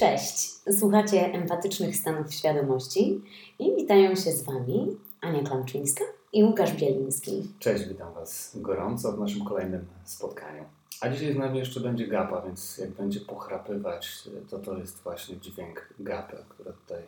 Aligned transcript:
Cześć! 0.00 0.50
Słuchacie 0.78 1.32
empatycznych 1.32 1.96
stanów 1.96 2.34
świadomości 2.34 3.22
i 3.58 3.76
witają 3.76 4.14
się 4.14 4.32
z 4.32 4.42
Wami 4.42 4.96
Ania 5.20 5.42
Klamczyńska 5.42 6.04
i 6.32 6.44
Łukasz 6.44 6.72
Bieliński. 6.72 7.54
Cześć, 7.58 7.84
witam 7.88 8.14
Was 8.14 8.52
gorąco 8.54 9.12
w 9.12 9.20
naszym 9.20 9.44
kolejnym 9.44 9.86
spotkaniu. 10.04 10.64
A 11.00 11.08
dzisiaj 11.08 11.34
z 11.34 11.36
nami 11.36 11.58
jeszcze 11.58 11.80
będzie 11.80 12.06
gapa, 12.06 12.42
więc 12.42 12.78
jak 12.78 12.90
będzie 12.90 13.20
pochrapywać, 13.20 14.28
to 14.50 14.58
to 14.58 14.78
jest 14.78 15.02
właśnie 15.02 15.40
dźwięk 15.40 15.94
gapy, 15.98 16.36
który 16.48 16.72
tutaj 16.72 17.02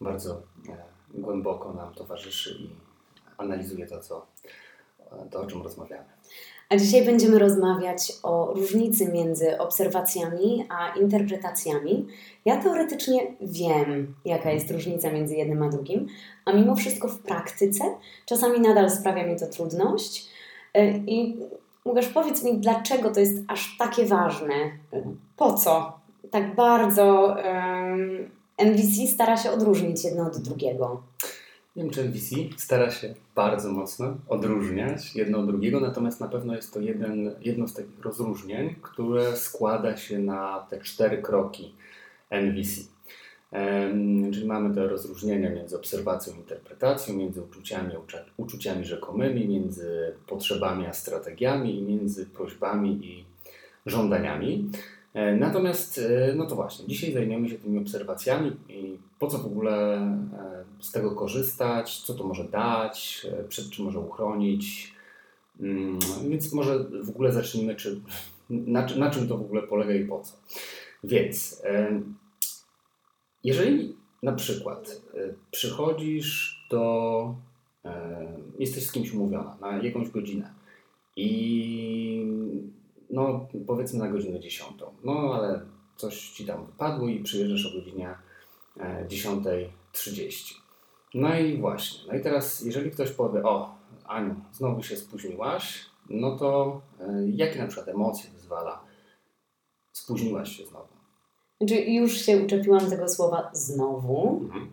bardzo 0.00 0.42
e, 0.68 0.84
głęboko 1.14 1.72
nam 1.72 1.94
towarzyszy 1.94 2.56
i 2.60 2.70
analizuje 3.38 3.86
to, 3.86 4.00
co, 4.00 4.26
to, 5.30 5.40
o 5.40 5.46
czym 5.46 5.62
rozmawiamy. 5.62 6.08
A 6.70 6.76
dzisiaj 6.76 7.04
będziemy 7.04 7.38
rozmawiać 7.38 8.12
o 8.22 8.54
różnicy 8.54 9.12
między 9.12 9.58
obserwacjami 9.58 10.66
a 10.68 10.98
interpretacjami. 10.98 12.06
Ja 12.44 12.62
teoretycznie 12.62 13.20
wiem, 13.40 14.14
jaka 14.24 14.50
jest 14.50 14.70
różnica 14.70 15.12
między 15.12 15.34
jednym 15.34 15.62
a 15.62 15.68
drugim, 15.68 16.06
a 16.44 16.52
mimo 16.52 16.76
wszystko 16.76 17.08
w 17.08 17.18
praktyce 17.18 17.84
czasami 18.26 18.60
nadal 18.60 18.90
sprawia 18.90 19.26
mi 19.26 19.38
to 19.38 19.46
trudność. 19.46 20.28
E, 20.74 20.88
I 20.90 21.36
Łukasz, 21.86 22.08
powiedz 22.08 22.42
mi, 22.42 22.58
dlaczego 22.58 23.10
to 23.10 23.20
jest 23.20 23.34
aż 23.48 23.76
takie 23.78 24.06
ważne? 24.06 24.54
Po 25.36 25.54
co 25.54 25.92
tak 26.30 26.54
bardzo 26.54 27.36
um, 27.44 28.30
NVC 28.58 29.12
stara 29.14 29.36
się 29.36 29.50
odróżnić 29.50 30.04
jedno 30.04 30.26
od 30.26 30.38
drugiego? 30.38 31.02
NVC 31.76 32.36
stara 32.56 32.90
się 32.90 33.14
bardzo 33.34 33.72
mocno 33.72 34.16
odróżniać 34.28 35.14
jedno 35.14 35.38
od 35.38 35.46
drugiego, 35.46 35.80
natomiast 35.80 36.20
na 36.20 36.28
pewno 36.28 36.56
jest 36.56 36.74
to 36.74 36.80
jeden, 36.80 37.34
jedno 37.40 37.68
z 37.68 37.74
takich 37.74 38.00
rozróżnień, 38.02 38.74
które 38.82 39.36
składa 39.36 39.96
się 39.96 40.18
na 40.18 40.66
te 40.70 40.80
cztery 40.80 41.22
kroki 41.22 41.74
NVC. 42.30 42.80
Czyli 44.32 44.46
mamy 44.46 44.74
te 44.74 44.88
rozróżnienia 44.88 45.50
między 45.50 45.76
obserwacją 45.76 46.34
i 46.34 46.36
interpretacją, 46.36 47.16
między 47.16 47.42
uczuciami 47.42 47.92
uczuciami 48.36 48.84
rzekomymi, 48.84 49.48
między 49.48 50.14
potrzebami 50.26 50.86
a 50.86 50.92
strategiami 50.92 51.78
i 51.78 51.82
między 51.82 52.26
prośbami 52.26 53.06
i 53.06 53.24
żądaniami. 53.86 54.70
E, 55.16 55.36
natomiast, 55.36 55.98
e, 55.98 56.34
no 56.34 56.46
to 56.46 56.54
właśnie, 56.54 56.86
dzisiaj 56.86 57.12
zajmiemy 57.12 57.48
się 57.48 57.58
tymi 57.58 57.78
obserwacjami 57.78 58.52
i 58.68 58.98
po 59.18 59.26
co 59.26 59.38
w 59.38 59.46
ogóle 59.46 59.96
e, 59.98 60.64
z 60.80 60.92
tego 60.92 61.10
korzystać, 61.10 62.00
co 62.00 62.14
to 62.14 62.24
może 62.24 62.44
dać, 62.44 63.26
przed 63.48 63.70
czym 63.70 63.84
może 63.84 64.00
uchronić. 64.00 64.94
Mm, 65.60 65.98
więc 66.28 66.52
może 66.52 66.84
w 66.84 67.08
ogóle 67.08 67.32
zacznijmy, 67.32 67.74
czy, 67.74 68.00
na, 68.50 68.86
na 68.96 69.10
czym 69.10 69.28
to 69.28 69.38
w 69.38 69.40
ogóle 69.40 69.62
polega 69.62 69.94
i 69.94 70.04
po 70.04 70.20
co. 70.20 70.36
Więc, 71.04 71.62
jeżeli 73.44 73.96
na 74.22 74.32
przykład 74.32 75.02
przychodzisz 75.50 76.60
do, 76.70 77.34
jesteś 78.58 78.86
z 78.86 78.92
kimś 78.92 79.12
umówiona 79.12 79.56
na 79.60 79.82
jakąś 79.82 80.10
godzinę 80.10 80.50
i 81.16 82.26
no 83.10 83.46
powiedzmy 83.66 83.98
na 83.98 84.08
godzinę 84.08 84.40
10. 84.40 84.70
No 85.04 85.34
ale 85.34 85.60
coś 85.96 86.30
ci 86.30 86.46
tam 86.46 86.66
wypadło 86.66 87.08
i 87.08 87.22
przyjeżdżasz 87.22 87.72
o 87.72 87.78
godzinie 87.78 88.14
10.30. 89.08 90.54
E, 90.54 90.58
no 91.14 91.38
i 91.38 91.58
właśnie, 91.58 92.12
no 92.12 92.18
i 92.18 92.20
teraz 92.20 92.60
jeżeli 92.60 92.90
ktoś 92.90 93.10
powie, 93.10 93.42
o 93.42 93.74
Aniu, 94.06 94.34
znowu 94.52 94.82
się 94.82 94.96
spóźniłaś, 94.96 95.86
no 96.10 96.36
to 96.36 96.80
e, 97.00 97.28
jakie 97.28 97.58
na 97.58 97.66
przykład 97.66 97.88
emocje 97.88 98.30
wyzwala? 98.30 98.80
Spóźniłaś 99.92 100.56
się 100.56 100.66
znowu. 100.66 100.88
Znaczy 101.60 101.74
już 101.74 102.12
się 102.12 102.44
uczepiłam 102.44 102.90
tego 102.90 103.08
słowa 103.08 103.50
znowu. 103.52 104.40
Mhm. 104.42 104.70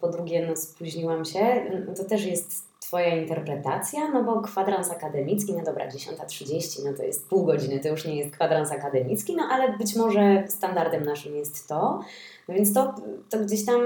Po 0.00 0.08
drugie, 0.08 0.46
no 0.46 0.56
spóźniłam 0.56 1.24
się. 1.24 1.70
To 1.96 2.04
też 2.04 2.26
jest 2.26 2.69
Twoja 2.90 3.16
interpretacja, 3.16 4.08
no 4.08 4.24
bo 4.24 4.40
kwadrans 4.40 4.90
akademicki, 4.90 5.54
no 5.54 5.64
dobra, 5.64 5.88
10.30, 5.88 6.84
no 6.84 6.92
to 6.96 7.02
jest 7.02 7.28
pół 7.28 7.44
godziny, 7.44 7.80
to 7.80 7.88
już 7.88 8.04
nie 8.04 8.16
jest 8.16 8.30
kwadrans 8.30 8.72
akademicki, 8.72 9.36
no 9.36 9.42
ale 9.50 9.78
być 9.78 9.96
może 9.96 10.44
standardem 10.48 11.04
naszym 11.04 11.36
jest 11.36 11.68
to, 11.68 12.00
no 12.48 12.54
więc 12.54 12.74
to, 12.74 12.94
to 13.28 13.38
gdzieś 13.38 13.64
tam 13.64 13.80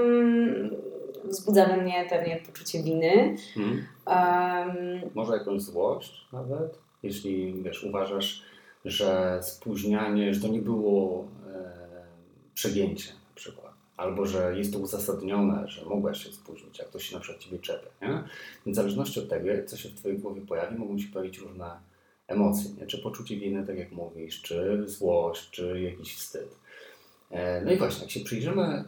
wzbudza 1.23 1.65
we 1.65 1.77
mnie 1.77 2.05
pewnie 2.09 2.41
poczucie 2.45 2.83
winy. 2.83 3.35
Hmm. 3.55 3.85
Um, 4.07 5.11
może 5.15 5.33
jakąś 5.33 5.61
złość 5.61 6.27
nawet, 6.33 6.79
jeśli 7.03 7.63
wiesz, 7.63 7.83
uważasz, 7.83 8.43
że 8.85 9.39
spóźnianie, 9.41 10.33
że 10.33 10.41
to 10.41 10.47
nie 10.47 10.61
było 10.61 11.27
e, 11.47 11.71
przegięcie 12.53 13.09
na 13.13 13.35
przykład 13.35 13.64
albo 13.97 14.25
że 14.25 14.57
jest 14.57 14.73
to 14.73 14.79
uzasadnione, 14.79 15.67
że 15.67 15.85
mogłaś 15.85 16.23
się 16.23 16.31
spóźnić, 16.31 16.79
jak 16.79 16.87
ktoś 16.87 17.03
się 17.03 17.15
na 17.15 17.21
przykład 17.21 17.43
Ciebie 17.43 17.59
czepia. 17.59 17.89
Nie? 18.01 18.23
Więc 18.65 18.77
w 18.77 18.81
zależności 18.81 19.19
od 19.19 19.29
tego, 19.29 19.49
co 19.65 19.77
się 19.77 19.89
w 19.89 19.93
Twojej 19.93 20.17
głowie 20.17 20.41
pojawi, 20.41 20.77
mogą 20.77 20.97
się 20.97 21.07
pojawić 21.07 21.37
różne 21.37 21.79
emocje, 22.27 22.71
nie? 22.79 22.87
czy 22.87 22.97
poczucie 22.97 23.37
winy, 23.37 23.67
tak 23.67 23.77
jak 23.77 23.91
mówisz, 23.91 24.41
czy 24.41 24.83
złość, 24.87 25.49
czy 25.49 25.81
jakiś 25.81 26.15
wstyd. 26.15 26.55
E, 27.31 27.61
no 27.65 27.71
i 27.71 27.77
właśnie, 27.77 28.01
jak 28.01 28.11
się 28.11 28.19
przyjrzymy 28.19 28.63
e, 28.63 28.85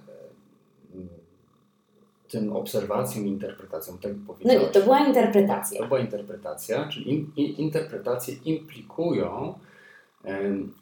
tym 2.29 2.53
obserwacjom 2.55 3.27
i 3.27 3.29
interpretacjom, 3.29 3.97
tak 3.97 4.11
powiedziałeś. 4.27 4.63
No 4.63 4.69
i 4.69 4.73
to 4.73 4.81
była 4.81 4.99
interpretacja. 4.99 5.81
To 5.81 5.87
była 5.87 5.99
interpretacja, 5.99 6.87
czyli 6.87 7.09
in, 7.13 7.31
in, 7.35 7.55
interpretacje 7.55 8.35
implikują, 8.45 9.59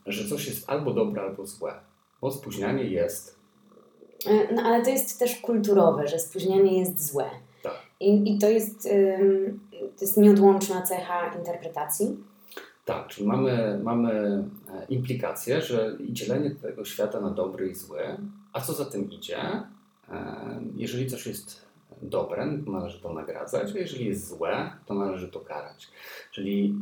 że 0.05 0.29
coś 0.29 0.47
jest 0.47 0.69
albo 0.69 0.93
dobre, 0.93 1.21
albo 1.21 1.45
złe, 1.45 1.73
bo 2.21 2.31
spóźnianie 2.31 2.83
jest 2.83 3.35
no 4.55 4.61
ale 4.61 4.83
to 4.83 4.89
jest 4.89 5.19
też 5.19 5.35
kulturowe, 5.35 6.07
że 6.07 6.19
spóźnienie 6.19 6.79
jest 6.79 7.11
złe. 7.11 7.29
Tak. 7.63 7.77
I, 7.99 8.35
i 8.35 8.39
to, 8.39 8.49
jest, 8.49 8.83
to 9.71 10.05
jest 10.05 10.17
nieodłączna 10.17 10.81
cecha 10.81 11.35
interpretacji. 11.37 12.17
Tak, 12.85 13.07
czyli 13.07 13.27
mamy, 13.27 13.79
mamy 13.83 14.11
e, 14.11 14.85
implikację, 14.89 15.61
że 15.61 15.97
dzielenie 16.09 16.51
tego 16.51 16.85
świata 16.85 17.21
na 17.21 17.29
dobry 17.29 17.69
i 17.69 17.75
zły, 17.75 17.99
a 18.53 18.61
co 18.61 18.73
za 18.73 18.85
tym 18.85 19.11
idzie, 19.11 19.37
jeżeli 20.75 21.07
coś 21.07 21.27
jest 21.27 21.65
dobre, 22.01 22.47
to 22.65 22.71
należy 22.71 22.99
to 22.99 23.13
nagradzać, 23.13 23.75
a 23.75 23.79
jeżeli 23.79 24.05
jest 24.05 24.27
złe, 24.27 24.71
to 24.85 24.93
należy 24.93 25.27
to 25.27 25.39
karać. 25.39 25.87
Czyli 26.31 26.75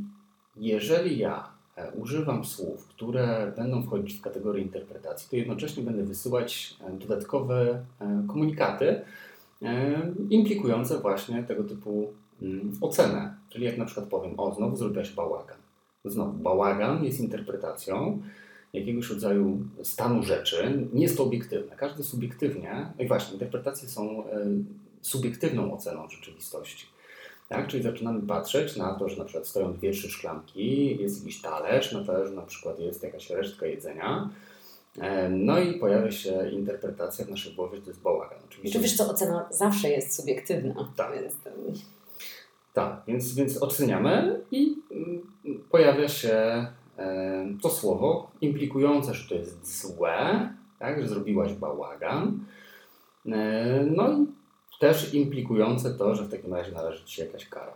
jeżeli 0.55 1.17
ja 1.17 1.52
E, 1.52 1.52
używam 1.95 2.45
słów, 2.45 2.87
które 2.87 3.53
będą 3.57 3.83
wchodzić 3.83 4.13
w 4.13 4.21
kategorię 4.21 4.63
interpretacji, 4.63 5.29
to 5.29 5.35
jednocześnie 5.35 5.83
będę 5.83 6.03
wysyłać 6.03 6.77
e, 6.81 6.91
dodatkowe 6.91 7.85
e, 7.99 8.23
komunikaty 8.27 9.01
implikujące 10.29 10.99
właśnie 10.99 11.43
tego 11.43 11.63
typu 11.63 12.13
mm, 12.41 12.71
ocenę. 12.81 13.35
Czyli 13.49 13.65
jak 13.65 13.77
na 13.77 13.85
przykład 13.85 14.07
powiem, 14.07 14.39
o 14.39 14.53
znowu 14.53 14.75
zrobiłaś 14.75 15.11
bałagan. 15.11 15.57
Znowu, 16.05 16.33
bałagan 16.33 17.03
jest 17.03 17.19
interpretacją 17.19 18.21
jakiegoś 18.73 19.09
rodzaju 19.09 19.59
stanu 19.83 20.23
rzeczy. 20.23 20.87
Nie 20.93 21.01
jest 21.03 21.17
to 21.17 21.23
obiektywne. 21.23 21.75
Każdy 21.75 22.03
subiektywnie, 22.03 22.87
no 22.97 23.03
i 23.03 23.07
właśnie, 23.07 23.33
interpretacje 23.33 23.89
są 23.89 24.23
subiektywną 25.01 25.73
oceną 25.73 26.09
rzeczywistości. 26.09 26.87
Tak? 27.53 27.67
Czyli 27.67 27.83
zaczynamy 27.83 28.21
patrzeć 28.21 28.77
na 28.77 28.93
to, 28.93 29.09
że 29.09 29.17
na 29.17 29.25
przykład 29.25 29.47
stoją 29.47 29.73
dwie, 29.73 29.91
trzy 29.91 30.09
szklanki, 30.09 30.97
jest 31.01 31.19
jakiś 31.19 31.41
talerz, 31.41 31.91
na 31.91 32.03
talerzu 32.03 32.35
na 32.35 32.41
przykład 32.41 32.79
jest 32.79 33.03
jakaś 33.03 33.29
resztka 33.29 33.65
jedzenia. 33.65 34.29
E, 34.99 35.29
no 35.29 35.59
i 35.59 35.73
pojawia 35.73 36.11
się 36.11 36.49
interpretacja 36.49 37.25
w 37.25 37.29
naszej 37.29 37.53
głowie, 37.53 37.75
że 37.75 37.81
to 37.81 37.89
jest 37.89 38.01
bałagan. 38.01 38.39
Oczywiście. 38.49 38.79
Czy 38.79 38.83
wiesz 38.83 38.97
co, 38.97 39.09
ocena 39.09 39.45
zawsze 39.51 39.89
jest 39.89 40.15
subiektywna. 40.15 40.93
Tak. 40.95 41.21
Więc, 41.21 41.35
tak, 42.73 43.01
więc, 43.07 43.35
więc 43.35 43.63
oceniamy 43.63 44.41
i 44.51 44.75
mm, 44.91 45.21
pojawia 45.71 46.07
się 46.07 46.67
e, 46.97 47.47
to 47.61 47.69
słowo 47.69 48.31
implikujące, 48.41 49.13
że 49.13 49.29
to 49.29 49.35
jest 49.35 49.81
złe, 49.81 50.49
tak, 50.79 51.01
że 51.01 51.07
zrobiłaś 51.07 51.53
bałagan. 51.53 52.39
E, 53.25 53.85
no 53.95 54.13
i 54.13 54.42
też 54.83 55.13
implikujące 55.13 55.93
to, 55.93 56.15
że 56.15 56.23
w 56.23 56.31
takim 56.31 56.53
razie 56.53 56.71
należy 56.71 57.05
Ci 57.05 57.15
się 57.15 57.25
jakaś 57.25 57.49
kara. 57.49 57.73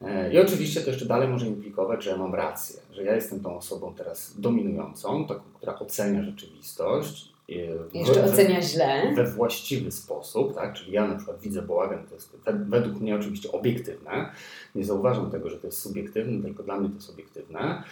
E, 0.00 0.32
I 0.32 0.38
oczywiście 0.38 0.80
to 0.80 0.90
jeszcze 0.90 1.06
dalej 1.06 1.28
może 1.28 1.46
implikować, 1.46 2.04
że 2.04 2.10
ja 2.10 2.16
mam 2.16 2.34
rację, 2.34 2.80
że 2.92 3.02
ja 3.02 3.14
jestem 3.14 3.40
tą 3.40 3.56
osobą 3.56 3.94
teraz 3.94 4.40
dominującą, 4.40 5.26
taką, 5.26 5.42
która 5.54 5.78
ocenia 5.78 6.22
rzeczywistość. 6.22 7.32
E, 7.48 7.98
jeszcze 7.98 8.22
we, 8.22 8.24
ocenia 8.24 8.62
źle. 8.62 9.12
We 9.14 9.24
właściwy 9.24 9.92
sposób, 9.92 10.54
tak? 10.54 10.74
Czyli 10.74 10.92
ja 10.92 11.06
na 11.06 11.14
przykład 11.14 11.40
widzę 11.40 11.62
bałagan, 11.62 12.06
to 12.06 12.14
jest 12.14 12.36
według 12.52 13.00
mnie 13.00 13.16
oczywiście 13.16 13.52
obiektywne. 13.52 14.30
Nie 14.74 14.84
zauważam 14.84 15.30
tego, 15.30 15.50
że 15.50 15.56
to 15.56 15.66
jest 15.66 15.80
subiektywne, 15.80 16.42
tylko 16.42 16.62
dla 16.62 16.80
mnie 16.80 16.88
to 16.88 16.94
jest 16.94 17.10
obiektywne 17.10 17.82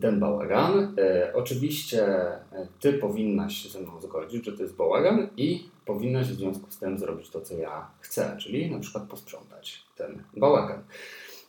ten 0.00 0.20
bałagan. 0.20 0.94
E, 0.98 1.32
oczywiście 1.34 2.06
e, 2.06 2.40
ty 2.80 2.92
powinnaś 2.92 3.54
się 3.56 3.68
ze 3.68 3.80
mną 3.80 4.00
zgodzić, 4.00 4.44
że 4.44 4.52
to 4.52 4.62
jest 4.62 4.76
bałagan 4.76 5.28
i 5.36 5.68
powinnaś 5.86 6.26
w 6.26 6.34
związku 6.34 6.70
z 6.70 6.78
tym 6.78 6.98
zrobić 6.98 7.30
to, 7.30 7.40
co 7.40 7.54
ja 7.54 7.90
chcę, 8.00 8.36
czyli 8.40 8.70
na 8.70 8.78
przykład 8.78 9.04
posprzątać 9.04 9.84
ten 9.96 10.22
bałagan. 10.36 10.82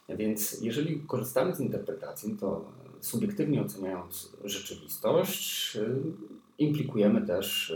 Więc 0.09 0.61
jeżeli 0.61 0.99
korzystamy 1.07 1.55
z 1.55 1.59
interpretacji, 1.59 2.37
to 2.39 2.65
subiektywnie 3.01 3.61
oceniając 3.61 4.31
rzeczywistość, 4.43 5.75
y, 5.75 6.01
implikujemy 6.57 7.27
też, 7.27 7.75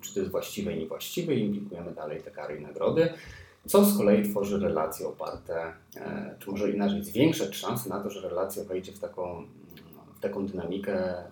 czy 0.00 0.14
to 0.14 0.20
jest 0.20 0.32
właściwe 0.32 0.72
i 0.72 0.78
niewłaściwe, 0.78 1.34
implikujemy 1.34 1.92
dalej 1.92 2.22
te 2.22 2.30
kary 2.30 2.56
i 2.56 2.62
nagrody, 2.62 3.08
co 3.66 3.84
z 3.84 3.96
kolei 3.96 4.30
tworzy 4.30 4.58
relacje 4.58 5.08
oparte, 5.08 5.72
e, 5.96 6.34
czy 6.38 6.50
może 6.50 6.70
inaczej, 6.70 7.04
zwiększać 7.04 7.56
szanse 7.56 7.88
na 7.88 8.00
to, 8.00 8.10
że 8.10 8.28
relacja 8.28 8.64
wejdzie 8.64 8.92
w 8.92 8.98
taką, 8.98 9.46
taką 10.20 10.46
dynamikę 10.46 11.18
e, 11.18 11.26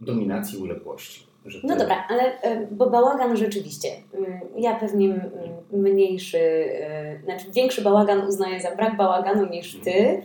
dominacji 0.00 0.58
uległości. 0.58 1.30
No 1.64 1.76
dobra, 1.76 2.04
ale 2.08 2.40
e, 2.42 2.66
bo 2.70 2.90
bałagan 2.90 3.36
rzeczywiście, 3.36 3.88
mm, 4.14 4.40
ja 4.56 4.74
pewnie 4.74 5.30
mniejszy, 5.72 6.38
e, 6.38 7.20
znaczy 7.24 7.50
większy 7.52 7.82
bałagan 7.82 8.20
uznaję 8.20 8.60
za 8.60 8.76
brak 8.76 8.96
bałaganu 8.96 9.50
niż 9.50 9.80
ty, 9.80 10.22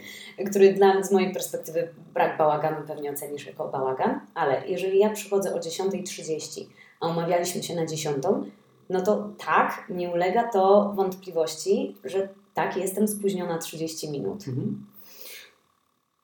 który 0.49 0.73
dla, 0.73 1.03
z 1.03 1.11
mojej 1.11 1.33
perspektywy 1.33 1.89
brak 2.13 2.37
bałaganu 2.37 2.87
pewnie 2.87 3.11
ocenisz 3.11 3.47
jako 3.47 3.67
bałagan, 3.67 4.19
ale 4.33 4.67
jeżeli 4.67 4.99
ja 4.99 5.09
przychodzę 5.09 5.53
o 5.53 5.59
10.30, 5.59 6.65
a 6.99 7.07
umawialiśmy 7.07 7.63
się 7.63 7.75
na 7.75 7.85
10, 7.85 8.23
no 8.89 9.01
to 9.01 9.29
tak, 9.45 9.85
nie 9.89 10.09
ulega 10.09 10.43
to 10.43 10.93
wątpliwości, 10.95 11.95
że 12.03 12.29
tak, 12.53 12.77
jestem 12.77 13.07
spóźniona 13.07 13.57
30 13.57 14.11
minut. 14.11 14.47
Mhm. 14.47 14.85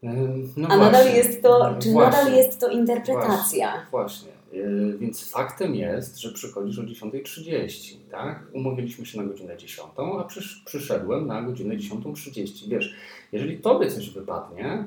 No 0.04 0.68
A 0.70 0.78
właśnie, 0.78 0.78
nadal 0.78 1.16
jest 1.16 1.42
to, 1.42 1.76
czy 1.80 1.92
właśnie, 1.92 2.18
nadal 2.20 2.38
jest 2.38 2.60
to 2.60 2.70
interpretacja? 2.70 3.86
Właśnie, 3.92 4.32
właśnie. 4.52 4.98
Więc 5.00 5.30
faktem 5.30 5.76
jest, 5.76 6.18
że 6.18 6.32
przychodzisz 6.32 6.80
o 6.80 6.84
10.30, 6.84 7.96
tak? 8.12 8.44
Umówiliśmy 8.54 9.06
się 9.06 9.18
na 9.18 9.24
godzinę 9.24 9.58
10, 9.58 9.88
a 10.20 10.24
przysz, 10.24 10.64
przyszedłem 10.66 11.28
na 11.28 11.42
godzinę 11.42 11.76
10.30. 11.78 12.70
Wiesz, 12.70 12.96
jeżeli 13.32 13.58
tobie 13.58 13.92
coś 13.92 14.10
wypadnie 14.10 14.84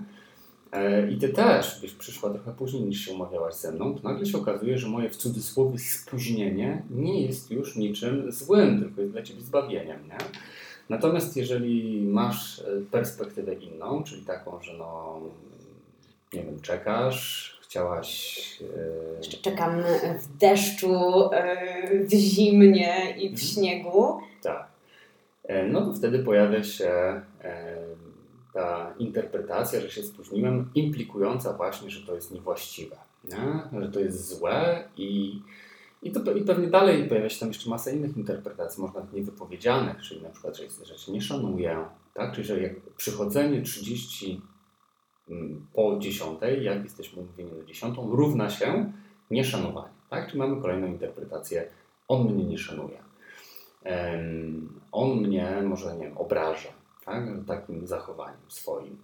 e, 0.73 1.11
i 1.11 1.19
ty 1.19 1.29
też 1.29 1.81
byś 1.81 1.93
przyszła 1.93 2.31
trochę 2.31 2.53
później 2.53 2.83
niż 2.83 3.01
się 3.01 3.13
umawiałaś 3.13 3.55
ze 3.55 3.73
mną, 3.73 3.95
to 3.95 4.09
nagle 4.09 4.27
się 4.27 4.39
okazuje, 4.39 4.79
że 4.79 4.89
moje 4.89 5.11
w 5.11 5.17
cudzysłowie 5.17 5.79
spóźnienie 5.79 6.83
nie 6.91 7.23
jest 7.27 7.51
już 7.51 7.77
niczym 7.77 8.33
złym, 8.33 8.81
tylko 8.83 9.01
jest 9.01 9.13
dla 9.13 9.23
ciebie 9.23 9.41
zbawieniem, 9.41 9.99
nie? 10.09 10.19
Natomiast 10.89 11.37
jeżeli 11.37 12.03
masz 12.07 12.59
e, 12.59 12.65
perspektywę 12.91 13.55
inną, 13.55 14.05
czyli 14.05 14.23
taką, 14.23 14.63
że 14.63 14.73
no, 14.73 15.21
nie 16.33 16.43
wiem, 16.43 16.61
czekasz, 16.61 17.59
chciałaś. 17.63 18.59
E, 18.63 19.17
Jeszcze 19.17 19.37
czekam 19.37 19.83
w 20.23 20.37
deszczu, 20.37 20.95
e, 21.33 22.05
w 22.05 22.11
zimnie 22.11 23.15
i 23.19 23.29
w 23.29 23.33
mhm. 23.33 23.37
śniegu. 23.37 24.21
Tak. 24.43 24.75
No 25.69 25.87
to 25.87 25.93
wtedy 25.93 26.19
pojawia 26.19 26.63
się 26.63 27.21
ta 28.53 28.95
interpretacja, 28.99 29.81
że 29.81 29.91
się 29.91 30.03
spóźniłem, 30.03 30.71
implikująca 30.75 31.53
właśnie, 31.53 31.91
że 31.91 32.07
to 32.07 32.15
jest 32.15 32.31
niewłaściwe, 32.31 32.97
nie? 33.25 33.81
że 33.83 33.89
to 33.89 34.01
jest 34.01 34.29
złe 34.29 34.89
i 34.97 35.41
i, 36.05 36.13
to, 36.13 36.33
I 36.33 36.43
pewnie 36.43 36.67
dalej 36.67 37.09
pojawia 37.09 37.29
się 37.29 37.41
tam 37.41 37.49
jeszcze 37.49 37.71
masa 37.71 37.91
innych 37.91 38.17
interpretacji, 38.17 38.83
można 38.83 39.07
niewypowiedzianych, 39.13 40.03
czyli 40.03 40.23
na 40.23 40.31
przykład, 40.31 40.57
że, 40.57 40.65
że 40.85 40.99
się 40.99 41.13
nie 41.13 41.21
szanuje, 41.21 41.85
tak? 42.15 42.33
czyli 42.33 42.47
że 42.47 42.61
jak 42.61 42.81
przychodzenie 42.97 43.63
30 43.63 44.43
mm, 45.29 45.67
po 45.73 45.99
10, 45.99 46.39
jak 46.61 46.85
jesteśmy 46.85 47.23
umówieni 47.23 47.53
na 47.53 47.65
10, 47.65 47.97
równa 48.11 48.51
się 48.51 48.93
nieszanowanie. 49.31 49.95
Tak? 50.11 50.27
Czyli 50.27 50.39
mamy 50.39 50.63
kolejną 50.63 50.87
interpretację, 50.87 51.71
on 52.09 52.25
mnie 52.25 52.45
nie 52.45 52.59
szanuje. 52.59 52.99
Um, 53.85 54.81
on 54.93 55.17
mnie 55.17 55.63
może, 55.65 55.97
nie 55.97 56.05
wiem, 56.05 56.19
obraża 56.19 56.69
tak? 57.05 57.25
takim 57.47 57.87
zachowaniem 57.87 58.41
swoim. 58.49 58.99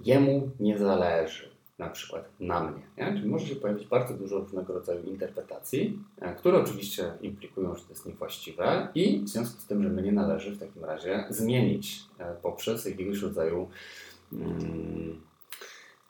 Jemu 0.00 0.50
nie 0.60 0.78
zależy 0.78 1.51
na 1.78 1.88
przykład 1.88 2.28
na 2.40 2.60
mnie. 2.60 2.82
Nie? 2.98 3.14
Czyli 3.16 3.28
może 3.28 3.46
się 3.46 3.56
pojawić 3.56 3.86
bardzo 3.86 4.14
dużo 4.14 4.38
różnego 4.38 4.72
rodzaju 4.72 5.02
interpretacji, 5.02 5.98
e, 6.20 6.34
które 6.34 6.58
oczywiście 6.58 7.12
implikują, 7.20 7.74
że 7.74 7.82
to 7.82 7.90
jest 7.90 8.06
niewłaściwe 8.06 8.88
i 8.94 9.18
w 9.18 9.28
związku 9.28 9.60
z 9.60 9.66
tym, 9.66 9.82
że 9.82 9.88
mnie 9.88 10.12
należy 10.12 10.50
w 10.50 10.58
takim 10.58 10.84
razie 10.84 11.24
zmienić 11.30 12.00
e, 12.18 12.34
poprzez 12.42 12.84
jakiegoś 12.84 13.22
rodzaju 13.22 13.68
um, 14.32 15.20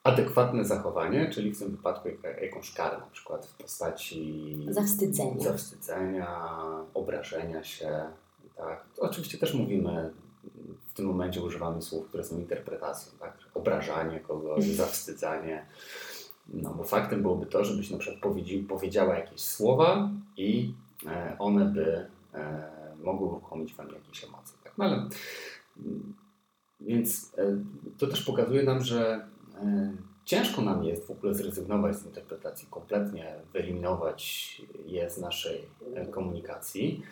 adekwatne 0.05 0.65
zachowanie, 0.65 1.31
czyli 1.31 1.51
w 1.51 1.59
tym 1.59 1.71
wypadku 1.71 2.09
jakąś 2.43 2.73
karę, 2.75 2.99
na 2.99 3.07
przykład 3.07 3.47
w 3.47 3.63
postaci 3.63 4.57
zawstydzenia, 4.69 5.41
zawstydzenia 5.41 6.49
obrażenia 6.95 7.65
się. 7.65 8.01
Tak. 8.57 8.85
Oczywiście 8.99 9.39
też 9.39 9.55
mówimy 9.55 10.11
w 10.87 10.95
tym 10.95 11.07
momencie 11.07 11.43
używamy 11.43 11.83
słów, 11.83 12.09
które 12.09 12.25
są 12.25 12.39
interpretacją, 12.39 13.13
tak? 13.19 13.39
Obrażanie 13.55 14.21
kogoś, 14.21 14.65
zawstydzanie. 14.65 15.67
No 16.49 16.75
bo 16.75 16.85
faktem 16.85 17.23
byłoby 17.23 17.47
to, 17.47 17.65
żebyś 17.65 17.91
na 17.91 17.99
przykład 17.99 18.35
powiedziała 18.69 19.15
jakieś 19.15 19.41
słowa 19.41 20.11
i 20.37 20.75
e, 21.07 21.37
one 21.39 21.65
by 21.65 22.07
e, 22.35 22.71
mogły 23.03 23.29
uruchomić 23.29 23.75
wam 23.75 23.89
jakieś 23.89 24.25
emocje. 24.25 24.59
Tak? 24.65 24.73
No 24.79 24.85
ale, 24.85 24.95
mm, 24.97 26.15
więc 26.81 27.35
e, 27.39 27.57
to 27.99 28.07
też 28.07 28.25
pokazuje 28.25 28.63
nam, 28.63 28.85
że 28.85 29.33
ciężko 30.25 30.63
nam 30.63 30.85
jest 30.85 31.07
w 31.07 31.11
ogóle 31.11 31.35
zrezygnować 31.35 31.97
z 31.97 32.07
interpretacji, 32.07 32.69
kompletnie 32.71 33.35
wyeliminować 33.53 34.63
je 34.87 35.11
z 35.11 35.19
naszej 35.19 35.67
komunikacji. 36.11 37.03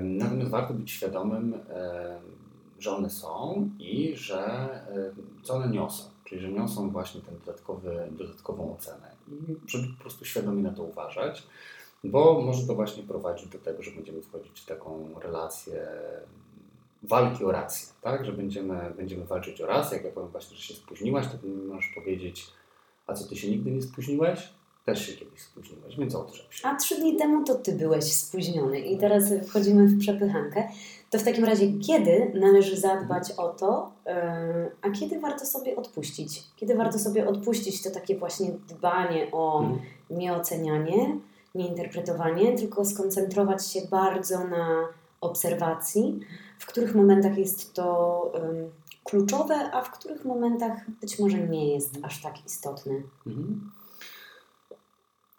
Natomiast 0.00 0.50
warto 0.50 0.74
być 0.74 0.90
świadomym, 0.90 1.58
że 2.78 2.96
one 2.96 3.10
są 3.10 3.70
i 3.78 4.16
że 4.16 4.68
co 5.42 5.54
one 5.54 5.68
niosą, 5.68 6.04
czyli 6.24 6.40
że 6.40 6.48
niosą 6.48 6.90
właśnie 6.90 7.20
tę 7.20 7.32
dodatkową 8.10 8.74
ocenę 8.74 9.10
i 9.28 9.56
żeby 9.66 9.88
po 9.88 10.00
prostu 10.00 10.24
świadomie 10.24 10.62
na 10.62 10.72
to 10.72 10.82
uważać, 10.82 11.42
bo 12.04 12.40
może 12.40 12.66
to 12.66 12.74
właśnie 12.74 13.02
prowadzić 13.02 13.48
do 13.48 13.58
tego, 13.58 13.82
że 13.82 13.90
będziemy 13.90 14.22
wchodzić 14.22 14.60
w 14.60 14.66
taką 14.66 15.08
relację 15.20 15.86
walki 17.02 17.44
o 17.44 17.52
rację, 17.52 17.88
tak? 18.02 18.24
Że 18.24 18.32
będziemy, 18.32 18.92
będziemy 18.96 19.24
walczyć 19.24 19.60
o 19.60 19.66
rację. 19.66 19.96
Jak 19.96 20.06
ja 20.06 20.12
powiem 20.12 20.30
właśnie, 20.30 20.56
że 20.56 20.62
się 20.62 20.74
spóźniłaś, 20.74 21.26
to 21.32 21.38
ty 21.38 21.46
mi 21.46 21.66
możesz 21.66 21.92
powiedzieć, 21.94 22.46
a 23.06 23.14
co 23.14 23.28
ty 23.28 23.36
się 23.36 23.50
nigdy 23.50 23.70
nie 23.70 23.82
spóźniłeś? 23.82 24.48
Też 24.84 25.06
się 25.06 25.12
kiedyś 25.12 25.42
spóźniłeś, 25.42 25.96
więc 25.96 26.14
otrzep 26.14 26.52
się. 26.52 26.68
A 26.68 26.76
trzy 26.76 27.00
dni 27.00 27.16
temu 27.16 27.44
to 27.44 27.54
ty 27.54 27.72
byłeś 27.72 28.04
spóźniony 28.04 28.80
i 28.80 28.98
teraz 28.98 29.24
wchodzimy 29.48 29.86
w 29.86 29.98
przepychankę. 29.98 30.68
To 31.10 31.18
w 31.18 31.22
takim 31.22 31.44
razie, 31.44 31.78
kiedy 31.78 32.32
należy 32.34 32.76
zadbać 32.76 33.32
o 33.36 33.48
to, 33.48 33.92
yy, 34.06 34.12
a 34.82 34.90
kiedy 34.90 35.20
warto 35.20 35.46
sobie 35.46 35.76
odpuścić? 35.76 36.42
Kiedy 36.56 36.74
warto 36.74 36.98
sobie 36.98 37.28
odpuścić 37.28 37.82
to 37.82 37.90
takie 37.90 38.18
właśnie 38.18 38.52
dbanie 38.68 39.28
o 39.32 39.58
hmm. 39.58 39.78
nieocenianie, 40.10 41.16
nieinterpretowanie, 41.54 42.56
tylko 42.58 42.84
skoncentrować 42.84 43.66
się 43.66 43.80
bardzo 43.90 44.44
na 44.44 44.88
obserwacji, 45.20 46.20
w 46.58 46.66
których 46.66 46.94
momentach 46.94 47.38
jest 47.38 47.74
to 47.74 48.32
kluczowe, 49.04 49.70
a 49.72 49.82
w 49.82 49.90
których 49.90 50.24
momentach 50.24 50.90
być 51.00 51.18
może 51.18 51.38
nie 51.38 51.74
jest 51.74 51.98
aż 52.02 52.22
tak 52.22 52.46
istotne. 52.46 52.92
Hmm. 53.24 53.70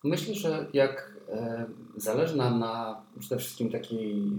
Myślę, 0.04 0.34
że 0.34 0.68
jak 0.74 1.14
e, 1.30 1.66
zależy 1.98 2.38
nam 2.38 2.60
na 2.60 3.02
przede 3.20 3.38
wszystkim 3.38 3.72
takiej. 3.72 4.32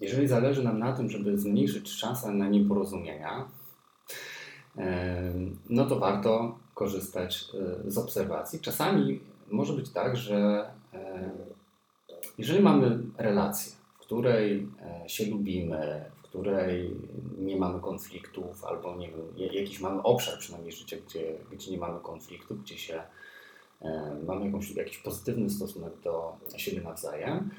Jeżeli 0.00 0.28
zależy 0.28 0.64
nam 0.64 0.78
na 0.78 0.92
tym, 0.92 1.10
żeby 1.10 1.38
zmniejszyć 1.38 1.90
szansę 1.90 2.32
na 2.32 2.48
nieporozumienia, 2.48 3.48
no 5.70 5.86
to 5.86 5.98
warto 5.98 6.58
korzystać 6.74 7.44
e, 7.86 7.90
z 7.90 7.98
obserwacji. 7.98 8.60
Czasami 8.60 9.20
może 9.50 9.72
być 9.72 9.90
tak, 9.90 10.16
że 10.16 10.70
e, 10.94 11.30
jeżeli 12.38 12.62
mamy 12.62 12.98
relację, 13.18 13.72
w 13.94 13.98
której 13.98 14.68
e, 14.82 15.08
się 15.08 15.26
lubimy, 15.26 16.04
której 16.22 16.96
nie 17.38 17.56
mamy 17.56 17.80
konfliktów, 17.80 18.64
albo 18.64 18.96
nie 18.96 19.08
wiem, 19.08 19.52
jakiś 19.52 19.80
mamy 19.80 20.02
obszar 20.02 20.38
przynajmniej 20.38 20.72
życia, 20.72 20.96
gdzie, 21.06 21.34
gdzie 21.52 21.70
nie 21.70 21.78
mamy 21.78 22.00
konfliktów, 22.00 22.62
gdzie 22.62 22.78
się 22.78 23.02
mamy 24.26 24.46
jakąś, 24.46 24.70
jakiś 24.70 24.98
pozytywny 24.98 25.50
stosunek 25.50 25.92
do 26.04 26.36
siebie 26.56 26.80
nawzajem. 26.80 27.50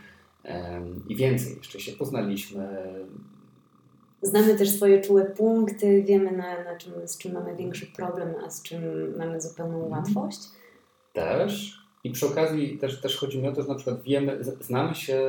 I 1.09 1.15
więcej, 1.15 1.55
jeszcze 1.57 1.79
się 1.79 1.91
poznaliśmy. 1.91 2.67
Znamy 4.21 4.55
też 4.55 4.69
swoje 4.69 5.01
czułe 5.01 5.25
punkty, 5.25 6.03
wiemy 6.03 6.31
na, 6.31 6.63
na 6.63 6.77
czym, 6.77 6.93
z 7.05 7.17
czym 7.17 7.33
mamy 7.33 7.55
większy 7.55 7.87
problem, 7.87 8.33
a 8.45 8.49
z 8.49 8.63
czym 8.63 8.81
mamy 9.17 9.41
zupełną 9.41 9.83
mhm. 9.85 9.91
łatwość. 9.91 10.39
Też. 11.13 11.81
I 12.03 12.11
przy 12.11 12.25
okazji 12.25 12.77
też, 12.77 13.01
też 13.01 13.17
chodzi 13.17 13.41
mi 13.41 13.47
o 13.47 13.51
to, 13.51 13.61
że 13.61 13.67
na 13.67 13.75
przykład 13.75 14.03
wiemy, 14.03 14.43
znamy 14.43 14.95
się 14.95 15.21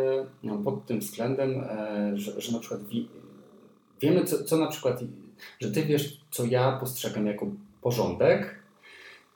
no, 0.42 0.58
pod 0.58 0.86
tym 0.86 1.00
względem, 1.00 1.60
e, 1.60 2.12
że, 2.14 2.40
że 2.40 2.52
na 2.52 2.58
przykład 2.58 2.84
wi, 2.84 3.08
wiemy, 4.00 4.24
co, 4.24 4.44
co 4.44 4.56
na 4.56 4.66
przykład, 4.66 5.00
że 5.60 5.70
ty 5.70 5.82
wiesz, 5.82 6.20
co 6.30 6.44
ja 6.44 6.78
postrzegam 6.80 7.26
jako 7.26 7.46
porządek, 7.82 8.61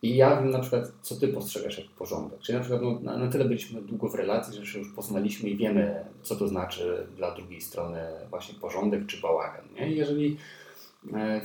i 0.03 0.17
ja 0.17 0.37
wiem 0.37 0.51
na 0.51 0.59
przykład, 0.59 0.93
co 1.03 1.17
ty 1.17 1.29
postrzegasz 1.29 1.79
jako 1.79 1.91
porządek. 1.99 2.39
Czyli 2.41 2.59
na 2.59 2.65
przykład 2.65 2.83
no, 2.83 2.99
na, 3.03 3.17
na, 3.17 3.29
tyle 3.29 3.45
byliśmy 3.45 3.83
długo 3.83 4.09
w 4.09 4.15
relacji, 4.15 4.55
że 4.55 4.67
się 4.67 4.79
już 4.79 4.93
poznaliśmy 4.93 5.51
i 5.51 5.57
wiemy, 5.57 6.05
co 6.23 6.37
to 6.37 6.49
znaczy 6.49 7.07
dla 7.17 7.35
drugiej 7.35 7.61
strony 7.61 8.01
właśnie 8.31 8.55
porządek 8.61 9.07
czy 9.07 9.21
bałagan. 9.21 9.65
Nie? 9.75 9.93
I 9.93 9.97
jeżeli 9.97 10.37
e, 11.15 11.41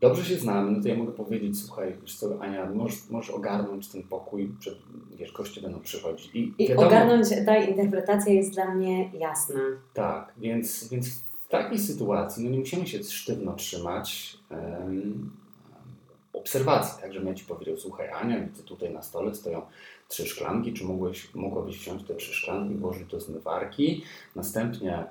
dobrze 0.00 0.24
się 0.24 0.36
znamy, 0.36 0.70
no 0.70 0.82
to 0.82 0.88
ja 0.88 0.94
mogę 0.96 1.12
powiedzieć, 1.12 1.60
słuchaj, 1.60 1.96
wiesz 2.02 2.16
co, 2.16 2.40
Ania, 2.40 2.70
możesz, 2.70 3.10
możesz 3.10 3.30
ogarnąć 3.30 3.88
ten 3.88 4.02
pokój, 4.02 4.50
że 4.60 4.70
wiesz, 5.16 5.32
goście 5.32 5.60
będą 5.60 5.80
przychodzić. 5.80 6.34
I, 6.34 6.54
I 6.58 6.68
wiadomo, 6.68 6.88
ogarnąć, 6.88 7.28
ta 7.46 7.56
interpretacja 7.56 8.32
jest 8.32 8.52
dla 8.52 8.74
mnie 8.74 9.10
jasna. 9.12 9.60
Tak, 9.94 10.32
więc, 10.38 10.88
więc 10.88 11.08
w 11.44 11.48
takiej 11.48 11.78
sytuacji 11.78 12.44
no 12.44 12.50
nie 12.50 12.58
musimy 12.58 12.86
się 12.86 13.02
sztywno 13.02 13.54
trzymać 13.54 14.38
um, 14.50 15.30
obserwacji, 16.44 17.02
tak, 17.02 17.12
żebym 17.12 17.28
ja 17.28 17.34
Ci 17.34 17.44
powiedział, 17.44 17.76
słuchaj 17.76 18.08
Ania, 18.08 18.40
widzę 18.40 18.62
tutaj 18.62 18.90
na 18.90 19.02
stole 19.02 19.34
stoją 19.34 19.62
trzy 20.08 20.26
szklanki, 20.26 20.72
czy 20.72 20.84
mogłeś, 20.84 21.34
mogłabyś 21.34 21.78
wziąć 21.78 22.04
te 22.04 22.14
trzy 22.14 22.34
szklanki, 22.34 22.74
włożyć 22.74 23.08
do 23.08 23.20
zmywarki, 23.20 24.04
następnie 24.36 25.04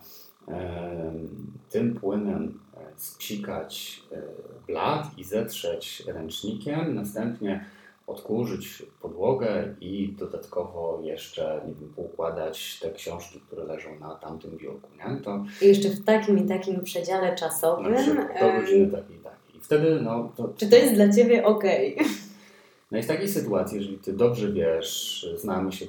tym 1.70 1.96
płynem 1.96 2.60
e, 2.78 2.80
spsikać 2.98 4.04
e, 4.12 4.22
blat 4.68 5.08
i 5.18 5.24
zetrzeć 5.24 6.04
ręcznikiem, 6.08 6.96
następnie 6.96 7.66
odkurzyć 8.08 8.84
podłogę 9.02 9.76
i 9.82 10.16
dodatkowo 10.20 11.00
jeszcze 11.04 11.62
nie 11.68 11.74
wiem, 11.74 11.94
poukładać 11.96 12.80
te 12.80 12.92
książki, 12.92 13.40
które 13.40 13.64
leżą 13.64 14.00
na 14.00 14.16
tamtym 14.16 14.58
biurku. 14.58 14.90
Nie? 14.98 15.22
To, 15.22 15.46
I 15.62 15.68
jeszcze 15.68 15.90
w 15.90 16.04
takim 16.06 16.38
i 16.38 16.48
takim 16.48 16.82
przedziale 16.82 17.36
czasowym. 17.36 17.94
do 18.40 18.62
godziny 18.62 18.92
takiej 18.92 19.18
i 19.18 19.18
takiej. 19.18 19.33
Wtedy, 19.64 20.02
no, 20.02 20.32
to, 20.36 20.54
Czy 20.58 20.70
to 20.70 20.76
jest 20.76 20.94
dla 20.94 21.14
Ciebie 21.14 21.46
ok? 21.46 21.64
No 22.92 23.00
i 23.00 23.04
w 23.04 23.08
takiej 23.08 23.28
sytuacji, 23.28 23.78
jeżeli 23.78 23.98
Ty 23.98 24.14
dobrze 24.14 24.52
wiesz, 24.52 25.26
znamy 25.38 25.72
się 25.72 25.86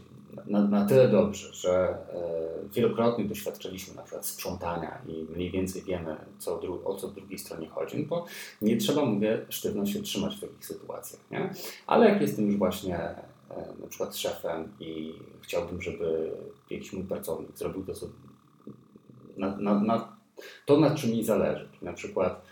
na, 0.47 0.63
na 0.63 0.87
tyle 0.87 1.09
dobrze, 1.09 1.53
że 1.53 1.71
e, 1.73 2.69
wielokrotnie 2.75 3.25
doświadczyliśmy 3.25 3.95
na 3.95 4.03
przykład 4.03 4.27
sprzątania 4.27 4.99
i 5.09 5.27
mniej 5.37 5.51
więcej 5.51 5.83
wiemy, 5.83 6.17
co 6.39 6.61
o 6.85 6.95
co 6.95 7.09
w 7.09 7.15
drugiej 7.15 7.39
stronie 7.39 7.69
chodzi, 7.69 7.99
no 7.99 8.17
to 8.17 8.27
nie 8.63 8.77
trzeba, 8.77 9.05
mówię, 9.05 9.47
sztywno 9.49 9.87
się 9.87 10.03
trzymać 10.03 10.37
w 10.37 10.41
takich 10.41 10.67
sytuacjach. 10.67 11.21
Nie? 11.31 11.51
Ale 11.87 12.09
jak 12.09 12.21
jestem 12.21 12.47
już 12.47 12.57
właśnie 12.57 12.99
e, 12.99 13.17
na 13.81 13.87
przykład 13.89 14.17
szefem 14.17 14.69
i 14.81 15.15
chciałbym, 15.43 15.83
żeby 15.83 16.31
jakiś 16.71 16.93
mój 16.93 17.05
pracownik 17.05 17.59
zrobił 17.59 17.85
to, 17.85 17.95
co 17.95 18.07
na, 19.37 19.57
na, 19.57 19.81
na 19.81 20.17
to, 20.67 20.81
nad 20.81 20.97
czym 20.97 21.11
mi 21.11 21.25
zależy. 21.25 21.69
Na 21.83 21.93
przykład 21.93 22.43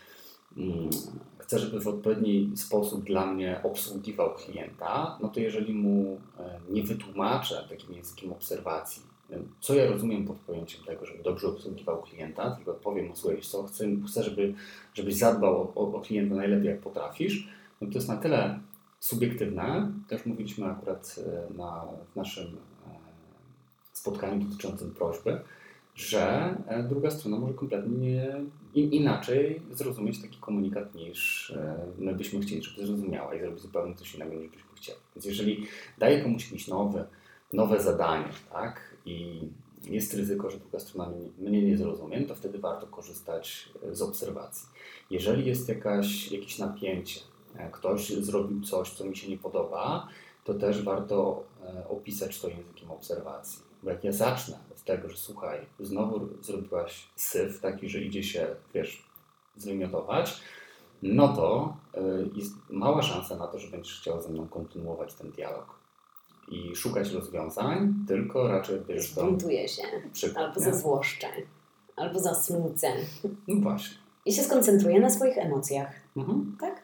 chcę, 1.38 1.59
żeby 1.59 1.80
w 1.80 1.88
odpowiedni 1.88 2.52
sposób 2.56 3.04
dla 3.04 3.26
mnie 3.26 3.61
obsługiwał 3.62 4.35
klienta, 4.35 5.18
no 5.23 5.28
to 5.28 5.40
jeżeli 5.40 5.75
mu 5.75 6.21
e, 6.38 6.61
nie 6.71 6.82
wytłumaczę 6.82 7.66
takim 7.71 7.94
językiem 7.94 8.32
obserwacji, 8.32 9.02
e, 9.30 9.38
co 9.61 9.75
ja 9.75 9.90
rozumiem 9.90 10.26
pod 10.26 10.37
pojęciem 10.37 10.85
tego, 10.85 11.06
żeby 11.06 11.23
dobrze 11.23 11.49
obsługiwał 11.49 12.02
klienta, 12.02 12.50
tylko 12.50 12.75
powiem 12.75 13.06
mu, 13.06 13.16
słuchaj, 13.16 13.40
co 13.40 13.62
chcę, 13.62 13.87
chcę 14.09 14.23
żeby, 14.23 14.54
żebyś 14.94 15.14
zadbał 15.14 15.73
o, 15.75 15.92
o 15.92 16.00
klienta 16.00 16.35
najlepiej 16.35 16.66
jak 16.66 16.80
potrafisz, 16.80 17.49
no 17.80 17.88
to 17.88 17.94
jest 17.94 18.09
na 18.09 18.16
tyle 18.16 18.61
subiektywne, 19.00 19.92
też 20.09 20.26
mówiliśmy 20.26 20.66
akurat 20.66 21.16
e, 21.18 21.54
na, 21.54 21.87
w 22.12 22.16
naszym 22.16 22.56
spotkaniu 23.92 24.44
dotyczącym 24.44 24.94
prośby, 24.94 25.40
że 25.95 26.55
e, 26.67 26.83
druga 26.83 27.11
strona 27.11 27.39
może 27.39 27.55
kompletnie 27.55 28.41
inaczej 28.75 29.63
zrozumieć 29.73 30.23
taki 30.23 30.39
komunikat 30.39 30.95
niż 30.95 31.51
e, 31.51 31.77
my 31.99 32.15
byśmy 32.15 32.41
chcieli, 32.41 32.63
żeby 32.63 32.87
zrozumiała 32.87 33.35
i 33.35 33.41
zrobić 33.41 33.61
zupełnie 33.61 33.95
coś 33.95 34.15
innego 34.15 34.35
niż 34.35 34.51
byśmy 34.51 34.71
chcieli. 34.75 34.99
Więc 35.17 35.27
jeżeli 35.27 35.67
daję 35.99 36.23
komuś 36.23 36.45
jakieś 36.45 36.69
nowe, 36.69 37.05
nowe 37.53 37.83
zadanie, 37.83 38.29
tak, 38.53 38.97
i 39.07 39.41
jest 39.85 40.15
ryzyko, 40.15 40.51
że 40.51 40.59
druga 40.59 40.81
strona 40.81 41.13
mnie 41.39 41.63
nie 41.63 41.77
zrozumie, 41.77 42.23
to 42.23 42.35
wtedy 42.35 42.59
warto 42.59 42.87
korzystać 42.87 43.69
e, 43.83 43.95
z 43.95 44.03
obserwacji. 44.03 44.69
Jeżeli 45.11 45.47
jest 45.47 45.69
jakaś, 45.69 46.33
jakieś 46.33 46.59
napięcie, 46.59 47.21
ktoś 47.73 48.09
zrobił 48.11 48.61
coś, 48.61 48.91
co 48.91 49.05
mi 49.05 49.17
się 49.17 49.29
nie 49.29 49.39
podoba, 49.39 50.09
to 50.45 50.55
też 50.55 50.83
warto 50.83 51.45
opisać 51.89 52.41
to 52.41 52.49
językiem 52.49 52.91
obserwacji 52.91 53.72
bo 53.83 53.91
jak 53.91 54.05
ja 54.05 54.12
zacznę 54.12 54.59
od 54.71 54.83
tego, 54.83 55.09
że 55.09 55.17
słuchaj, 55.17 55.67
znowu 55.81 56.29
zrobiłaś 56.41 57.09
syf 57.17 57.61
taki, 57.61 57.89
że 57.89 58.01
idzie 58.01 58.23
się, 58.23 58.47
wiesz, 58.75 59.03
zwymiotować, 59.57 60.41
no 61.03 61.37
to 61.37 61.77
y, 61.95 62.31
jest 62.35 62.55
mała 62.71 63.03
szansa 63.03 63.37
na 63.37 63.47
to, 63.47 63.59
że 63.59 63.69
będziesz 63.69 64.01
chciał 64.01 64.23
ze 64.23 64.29
mną 64.29 64.49
kontynuować 64.49 65.15
ten 65.15 65.31
dialog 65.31 65.83
i 66.49 66.77
szukać 66.77 67.11
rozwiązań, 67.11 67.95
tylko 68.09 68.49
raczej 68.49 68.81
wiesz 68.89 69.15
to... 69.15 69.21
Zbuntuje 69.21 69.69
się, 69.69 69.83
przykład, 70.12 70.45
albo 70.45 70.61
nie? 70.61 70.67
zazłoszczę, 70.67 71.27
albo 71.97 72.19
zasmucę. 72.19 72.93
No 73.49 73.61
właśnie. 73.61 73.97
I 74.25 74.33
się 74.33 74.43
skoncentruje 74.43 75.01
na 75.01 75.11
swoich 75.11 75.39
emocjach. 75.39 75.93
Mhm. 76.17 76.57
Tak? 76.61 76.83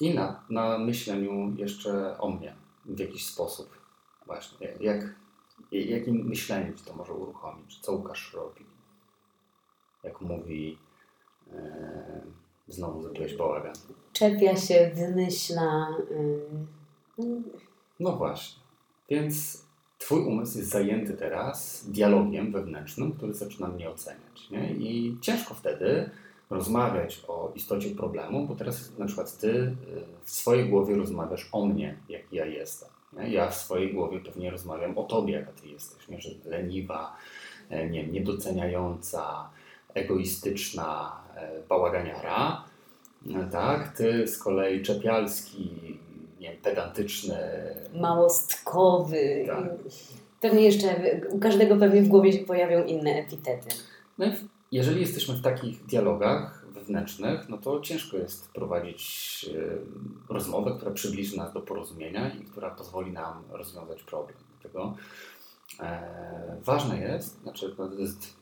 I 0.00 0.14
na, 0.14 0.44
na 0.50 0.78
myśleniu 0.78 1.54
jeszcze 1.56 2.18
o 2.18 2.30
mnie 2.30 2.54
w 2.84 2.98
jakiś 2.98 3.26
sposób. 3.26 3.68
Właśnie, 4.26 4.68
jak 4.80 5.14
jakim 5.72 6.28
myśleniem 6.28 6.74
to 6.86 6.94
może 6.94 7.12
uruchomić? 7.12 7.78
Co 7.80 7.92
Łukasz 7.92 8.34
robi? 8.34 8.64
Jak 10.04 10.20
mówi, 10.20 10.78
e, 11.52 12.22
znowu 12.68 13.02
zrobiłeś 13.02 13.36
bałagan. 13.36 13.74
Czepia 14.12 14.56
się, 14.56 14.90
wymyśla. 14.94 15.96
Yy... 17.18 17.42
No 18.00 18.16
właśnie. 18.16 18.62
Więc 19.08 19.64
Twój 20.02 20.24
umysł 20.24 20.58
jest 20.58 20.70
zajęty 20.70 21.12
teraz 21.12 21.86
dialogiem 21.90 22.52
wewnętrznym, 22.52 23.12
który 23.12 23.34
zaczyna 23.34 23.68
mnie 23.68 23.90
oceniać. 23.90 24.50
Nie? 24.50 24.72
I 24.72 25.16
ciężko 25.20 25.54
wtedy 25.54 26.10
rozmawiać 26.50 27.24
o 27.28 27.52
istocie 27.54 27.90
problemu, 27.90 28.46
bo 28.46 28.54
teraz 28.54 28.98
na 28.98 29.06
przykład 29.06 29.38
Ty 29.38 29.48
y, 29.48 29.74
w 30.24 30.30
swojej 30.30 30.68
głowie 30.68 30.96
rozmawiasz 30.96 31.48
o 31.52 31.66
mnie, 31.66 31.96
jaki 32.08 32.36
ja 32.36 32.46
jestem. 32.46 32.88
Ja 33.28 33.50
w 33.50 33.54
swojej 33.54 33.94
głowie 33.94 34.20
pewnie 34.20 34.50
rozmawiam 34.50 34.98
o 34.98 35.02
tobie, 35.04 35.34
jaka 35.34 35.52
ty 35.52 35.68
jesteś, 35.68 36.08
nie? 36.08 36.20
że 36.20 36.30
leniwa, 36.44 37.16
e, 37.70 37.90
nie, 37.90 38.06
niedoceniająca, 38.06 39.50
egoistyczna, 39.94 41.22
e, 41.36 41.50
bałaganiara. 41.68 42.64
E, 43.30 43.50
tak, 43.50 43.96
ty 43.96 44.26
z 44.26 44.38
kolei 44.38 44.82
czepialski, 44.82 45.70
nie 46.40 46.50
wiem, 46.50 46.62
pedantyczny. 46.62 47.36
Małostkowy. 47.94 49.44
Tak. 49.46 49.64
Pewnie 50.40 50.62
jeszcze 50.62 51.20
u 51.30 51.38
każdego 51.38 51.76
pewnie 51.76 52.02
w 52.02 52.08
głowie 52.08 52.32
się 52.32 52.38
pojawią 52.38 52.84
inne 52.84 53.10
epitety. 53.10 53.68
No 54.18 54.26
jeżeli 54.72 55.00
jesteśmy 55.00 55.34
w 55.34 55.42
takich 55.42 55.86
dialogach, 55.86 56.61
wewnętrznych, 56.82 57.48
no 57.48 57.58
to 57.58 57.80
ciężko 57.80 58.16
jest 58.16 58.50
prowadzić 58.50 59.46
e, 60.28 60.32
rozmowę, 60.34 60.74
która 60.76 60.90
przybliży 60.90 61.36
nas 61.36 61.52
do 61.52 61.60
porozumienia 61.60 62.34
i 62.34 62.44
która 62.44 62.70
pozwoli 62.70 63.12
nam 63.12 63.42
rozwiązać 63.50 64.02
problem. 64.02 64.38
Dlatego 64.60 64.94
e, 65.80 66.56
ważne 66.64 66.98
jest, 66.98 67.42
znaczy 67.42 67.74
to 67.76 67.94
jest 67.94 68.36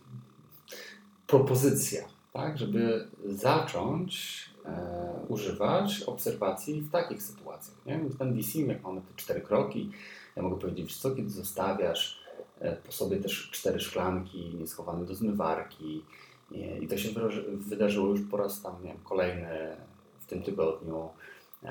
propozycja, 1.27 2.05
tak, 2.33 2.59
żeby 2.59 3.09
zacząć 3.27 4.45
e, 4.65 5.27
używać 5.29 6.03
obserwacji 6.03 6.81
w 6.81 6.91
takich 6.91 7.23
sytuacjach. 7.23 7.87
Nie? 7.87 7.99
W 7.99 8.23
NDC, 8.23 8.59
jak 8.59 8.83
mamy 8.83 9.01
te 9.01 9.17
cztery 9.17 9.41
kroki, 9.41 9.91
ja 10.37 10.43
mogę 10.43 10.59
powiedzieć, 10.59 10.97
co 10.97 11.11
kiedy 11.11 11.31
zostawiasz 11.31 12.21
po 12.87 12.93
sobie 12.93 13.17
też 13.17 13.51
cztery 13.53 13.81
szklanki 13.81 14.55
nieskowane 14.55 15.05
do 15.05 15.15
zmywarki, 15.15 16.03
i 16.51 16.87
to 16.89 16.99
się 16.99 17.09
wydarzyło 17.49 18.09
już 18.09 18.21
po 18.31 18.37
raz 18.37 18.63
tam, 18.63 18.83
wiem, 18.83 18.97
kolejny 19.05 19.77
w 20.21 20.27
tym 20.27 20.43
tygodniu. 20.43 21.09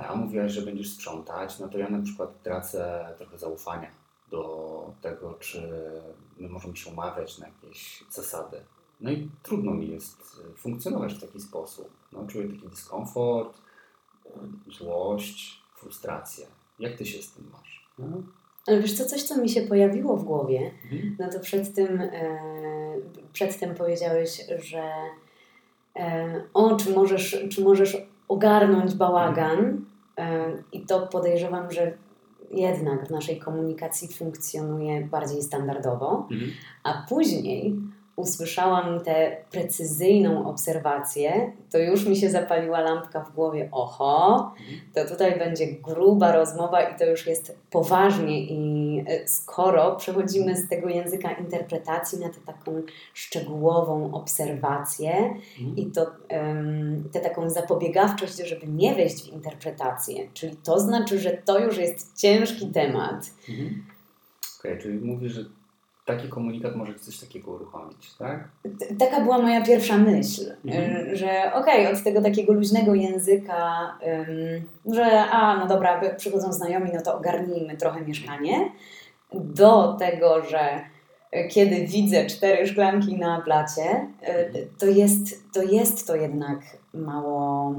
A 0.07 0.15
mówiłaś, 0.15 0.51
że 0.51 0.62
będziesz 0.62 0.93
sprzątać, 0.93 1.59
no 1.59 1.67
to 1.67 1.77
ja 1.77 1.89
na 1.89 2.01
przykład 2.01 2.43
tracę 2.43 3.13
trochę 3.17 3.38
zaufania 3.38 3.91
do 4.31 4.93
tego, 5.01 5.33
czy 5.33 5.71
my 6.38 6.50
możemy 6.50 6.77
się 6.77 6.91
umawiać 6.91 7.38
na 7.38 7.48
jakieś 7.48 8.03
zasady. 8.09 8.62
No 9.01 9.12
i 9.12 9.29
trudno 9.43 9.74
mi 9.74 9.89
jest 9.89 10.41
funkcjonować 10.57 11.13
w 11.13 11.21
taki 11.21 11.41
sposób. 11.41 11.89
No, 12.12 12.27
czuję 12.27 12.50
taki 12.50 12.69
dyskomfort, 12.69 13.57
złość, 14.77 15.62
frustrację. 15.75 16.48
Jak 16.79 16.98
ty 16.98 17.05
się 17.05 17.21
z 17.21 17.31
tym 17.31 17.50
masz? 17.51 17.89
No? 18.00 18.05
Ale 18.69 18.79
wiesz 18.79 18.93
co, 18.93 19.05
coś, 19.05 19.23
co 19.23 19.41
mi 19.41 19.49
się 19.49 19.61
pojawiło 19.61 20.17
w 20.17 20.23
głowie, 20.23 20.71
mhm. 20.83 21.15
no 21.19 21.29
to 21.29 21.39
przed 21.39 21.75
tym, 21.75 22.01
e, 22.01 22.39
przed 23.33 23.59
tym 23.59 23.75
powiedziałeś, 23.75 24.45
że 24.63 24.83
e, 25.95 26.41
o, 26.53 26.75
czy 26.75 26.93
możesz, 26.93 27.45
czy 27.51 27.63
możesz 27.63 27.97
ogarnąć 28.27 28.95
bałagan 28.95 29.85
e, 30.17 30.51
i 30.71 30.81
to 30.81 31.07
podejrzewam, 31.07 31.71
że 31.71 31.93
jednak 32.51 33.07
w 33.07 33.11
naszej 33.11 33.39
komunikacji 33.39 34.07
funkcjonuje 34.07 35.01
bardziej 35.01 35.41
standardowo, 35.41 36.27
mhm. 36.31 36.51
a 36.83 37.05
później 37.09 37.75
usłyszałam 38.19 38.99
tę 38.99 39.38
precyzyjną 39.51 40.49
obserwację, 40.49 41.51
to 41.71 41.77
już 41.77 42.05
mi 42.05 42.15
się 42.15 42.29
zapaliła 42.29 42.79
lampka 42.79 43.23
w 43.23 43.35
głowie. 43.35 43.69
Oho, 43.71 44.53
to 44.93 45.05
tutaj 45.05 45.39
będzie 45.39 45.67
gruba 45.67 46.31
rozmowa 46.31 46.81
i 46.81 46.99
to 46.99 47.05
już 47.05 47.27
jest 47.27 47.57
poważnie. 47.71 48.41
I 48.41 49.03
e, 49.07 49.27
skoro 49.27 49.95
przechodzimy 49.95 50.55
z 50.57 50.69
tego 50.69 50.89
języka 50.89 51.31
interpretacji 51.31 52.19
na 52.19 52.29
tę 52.29 52.39
taką 52.45 52.81
szczegółową 53.13 54.13
obserwację 54.13 55.33
Mhm. 55.59 55.77
i 55.77 55.91
to 55.91 56.11
um, 56.29 57.09
tę 57.11 57.19
taką 57.19 57.49
zapobiegawczość, 57.49 58.38
żeby 58.38 58.67
nie 58.67 58.95
wejść 58.95 59.23
w 59.23 59.33
interpretację, 59.33 60.29
czyli 60.33 60.55
to 60.55 60.79
znaczy, 60.79 61.19
że 61.19 61.31
to 61.31 61.59
już 61.59 61.77
jest 61.77 62.17
ciężki 62.21 62.67
temat. 62.67 63.31
Mhm. 63.49 63.83
Okej, 64.59 64.77
czyli 64.81 64.99
mówisz, 64.99 65.31
że 65.31 65.45
taki 66.13 66.29
komunikat 66.29 66.75
może 66.75 66.95
coś 66.99 67.19
takiego 67.19 67.51
uruchomić, 67.51 68.13
tak? 68.15 68.47
Taka 68.99 69.21
była 69.21 69.37
moja 69.37 69.65
pierwsza 69.65 69.97
myśl, 69.97 70.41
Mhm. 70.65 71.07
y, 71.07 71.15
że 71.15 71.51
okej, 71.53 71.87
od 71.87 72.03
tego 72.03 72.21
takiego 72.21 72.53
luźnego 72.53 72.93
języka, 72.95 73.93
że 74.93 75.05
a, 75.31 75.57
no 75.57 75.67
dobra, 75.67 76.15
przychodzą 76.17 76.53
znajomi, 76.53 76.91
no 76.93 77.01
to 77.01 77.17
ogarnijmy 77.17 77.77
trochę 77.77 78.01
mieszkanie, 78.01 78.71
do 79.33 79.93
tego, 79.99 80.43
że 80.45 80.79
y, 81.35 81.47
kiedy 81.47 81.87
widzę 81.87 82.25
cztery 82.25 82.67
szklanki 82.67 83.17
na 83.17 83.41
blacie, 83.41 84.07
y, 84.53 84.67
to 84.79 84.85
jest, 84.85 85.53
to 85.53 85.63
jest 85.63 86.07
to 86.07 86.15
jednak 86.15 86.59
mało 86.93 87.75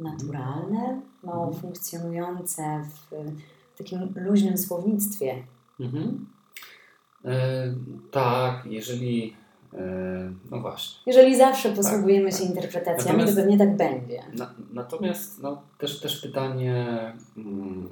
naturalne, 0.00 1.00
mało 1.22 1.44
Mhm. 1.44 1.60
funkcjonujące 1.62 2.62
w 3.10 3.24
takim 3.78 4.12
luźnym 4.16 4.58
słownictwie. 4.58 5.34
Mhm. 5.80 6.26
E, 7.24 7.74
tak, 8.10 8.66
jeżeli. 8.66 9.36
E, 9.74 10.32
no 10.50 10.60
właśnie. 10.60 11.02
Jeżeli 11.06 11.36
zawsze 11.36 11.72
posługujemy 11.72 12.30
tak. 12.30 12.40
się 12.40 12.44
interpretacjami, 12.46 13.18
Natomiast- 13.18 13.34
to 13.34 13.40
pewnie 13.40 13.58
tak 13.58 13.76
będzie. 13.76 14.22
Na, 14.32 14.54
natomiast 14.72 15.42
no, 15.42 15.62
też, 15.78 16.00
też 16.00 16.20
pytanie 16.20 17.12
mm, 17.36 17.88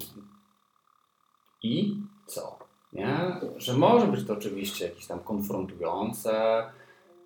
i 1.63 1.97
co? 2.27 2.59
Nie? 2.93 3.41
Że 3.57 3.73
może 3.73 4.07
być 4.07 4.27
to 4.27 4.33
oczywiście 4.33 4.85
jakieś 4.85 5.07
tam 5.07 5.21
konfrontujące. 5.21 6.65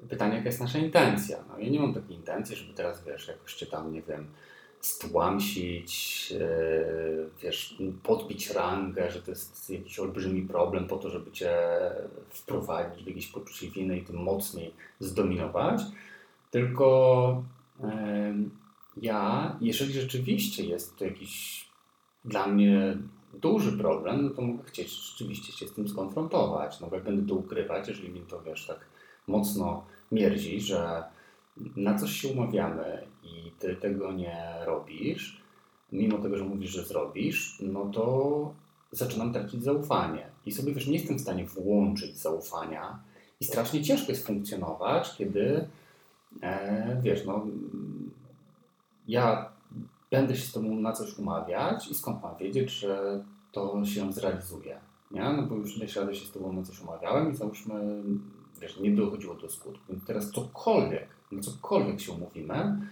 Pytanie, 0.09 0.35
jaka 0.35 0.47
jest 0.47 0.61
nasza 0.61 0.79
intencja? 0.79 1.39
No 1.49 1.59
ja 1.59 1.71
nie 1.71 1.81
mam 1.81 1.95
takiej 1.95 2.17
intencji, 2.17 2.57
żeby 2.57 2.75
teraz, 2.75 3.05
wiesz, 3.05 3.29
jakoś 3.29 3.55
cię 3.55 3.67
tam, 3.67 3.93
nie 3.93 4.03
wiem, 4.03 4.27
stłamsić, 4.81 6.31
yy, 6.31 7.31
wiesz, 7.43 7.77
podbić 8.03 8.51
rangę, 8.51 9.11
że 9.11 9.23
to 9.23 9.31
jest 9.31 9.71
jakiś 9.71 9.99
olbrzymi 9.99 10.43
problem 10.43 10.87
po 10.87 10.97
to, 10.97 11.11
żeby 11.11 11.31
cię 11.31 11.59
wprowadzić 12.29 13.05
w 13.05 13.09
jakieś 13.09 13.27
poczucie 13.27 13.71
winy 13.71 13.99
i 13.99 14.05
tym 14.05 14.17
mocniej 14.17 14.75
zdominować. 15.01 15.83
Tylko 16.51 17.45
ja, 18.97 19.57
jeżeli 19.61 19.93
rzeczywiście 19.93 20.65
jest 20.65 20.97
to 20.97 21.05
jakiś 21.05 21.67
dla 22.25 22.47
mnie 22.47 22.97
duży 23.35 23.79
problem, 23.79 24.25
no 24.25 24.31
to 24.31 24.43
mogę 24.43 24.65
chcieć 24.65 24.91
rzeczywiście 24.91 25.53
się 25.53 25.69
z 25.69 25.73
tym 25.73 25.89
skonfrontować. 25.89 26.81
No 26.81 26.89
jak 26.93 27.05
będę 27.05 27.29
to 27.29 27.35
ukrywać, 27.35 27.89
jeżeli 27.89 28.09
mi 28.09 28.21
to 28.21 28.43
wiesz 28.43 28.67
tak 28.67 28.81
mocno 29.27 29.85
mierdzi, 30.13 30.61
że 30.61 31.03
na 31.77 31.99
coś 31.99 32.11
się 32.11 32.29
umawiamy 32.29 33.07
i 33.23 33.51
ty 33.59 33.77
tego 33.77 34.13
nie 34.13 34.55
robisz, 34.67 35.43
mimo 35.93 36.19
tego, 36.19 36.39
że 36.39 36.45
mówisz, 36.45 36.71
że 36.71 36.85
zrobisz, 36.85 37.59
no 37.61 37.87
to 37.87 38.55
zaczynam 38.91 39.33
tracić 39.33 39.63
zaufanie. 39.63 40.27
I 40.47 40.53
sobie 40.53 40.75
wiesz, 40.75 40.87
nie 40.87 40.99
jestem 40.99 41.19
w 41.19 41.21
stanie 41.21 41.47
włączyć 41.47 42.17
zaufania 42.17 42.99
i 43.41 43.45
strasznie 43.45 43.83
ciężko 43.83 44.13
jest 44.13 44.27
funkcjonować, 44.27 45.15
kiedy 45.17 45.69
e, 46.43 47.01
wiesz, 47.03 47.27
no 47.27 47.47
ja 49.09 49.53
będę 50.11 50.37
się 50.37 50.47
z 50.47 50.53
tobą 50.53 50.75
na 50.75 50.93
coś 50.93 51.19
umawiać 51.19 51.89
i 51.91 51.95
skąd 51.95 52.23
mam 52.23 52.37
wiedzieć, 52.37 52.71
że 52.71 53.25
to 53.53 53.85
się 53.85 54.13
zrealizuje, 54.13 54.81
nie? 55.11 55.33
No 55.33 55.43
bo 55.43 55.55
już 55.55 55.77
nie 55.79 55.89
ślady 55.89 56.15
się 56.15 56.27
z 56.27 56.33
tobą 56.33 56.53
na 56.53 56.63
coś 56.63 56.81
umawiałem 56.81 57.33
i 57.33 57.37
załóżmy, 57.37 58.03
wiesz, 58.61 58.81
nie 58.81 58.91
dochodziło 58.91 59.35
do 59.35 59.51
skutku. 59.51 59.95
Teraz 60.07 60.31
cokolwiek, 60.31 61.09
no 61.33 61.43
cokolwiek 61.43 62.01
się 62.01 62.13
umówimy, 62.13 62.89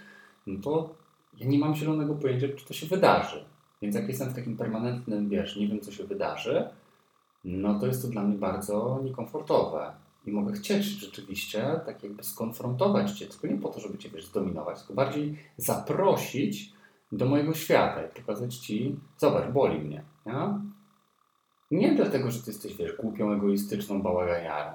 no 0.46 0.62
to 0.62 0.94
ja 1.38 1.46
nie 1.46 1.58
mam 1.58 1.74
zielonego 1.74 2.14
pojęcia, 2.14 2.48
czy 2.56 2.66
to 2.66 2.74
się 2.74 2.86
wydarzy. 2.86 3.44
Więc 3.82 3.94
jak 3.94 4.08
jestem 4.08 4.30
w 4.30 4.34
takim 4.34 4.56
permanentnym, 4.56 5.28
wiesz, 5.28 5.56
nie 5.56 5.68
wiem, 5.68 5.80
co 5.80 5.92
się 5.92 6.04
wydarzy, 6.04 6.68
no 7.44 7.80
to 7.80 7.86
jest 7.86 8.02
to 8.02 8.08
dla 8.08 8.22
mnie 8.22 8.38
bardzo 8.38 9.00
niekomfortowe. 9.04 9.92
I 10.26 10.32
mogę 10.32 10.52
chcieć 10.52 10.84
rzeczywiście 10.84 11.80
tak 11.86 12.02
jakby 12.02 12.24
skonfrontować 12.24 13.10
Cię, 13.18 13.26
tylko 13.26 13.46
nie 13.46 13.56
po 13.56 13.68
to, 13.68 13.80
żeby 13.80 13.98
Cię, 13.98 14.10
wiesz, 14.10 14.26
zdominować, 14.26 14.78
tylko 14.78 14.94
bardziej 14.94 15.38
zaprosić 15.56 16.72
do 17.12 17.26
mojego 17.26 17.54
świata 17.54 18.02
i 18.02 18.20
pokazać 18.20 18.56
Ci, 18.56 18.96
zobacz, 19.18 19.50
boli 19.50 19.78
mnie, 19.78 20.02
nie? 20.26 20.60
Nie 21.70 21.94
dlatego, 21.94 22.30
że 22.30 22.42
Ty 22.42 22.50
jesteś, 22.50 22.76
wiesz, 22.76 22.96
głupią, 22.96 23.32
egoistyczną 23.32 24.02
bałaganiarą, 24.02 24.72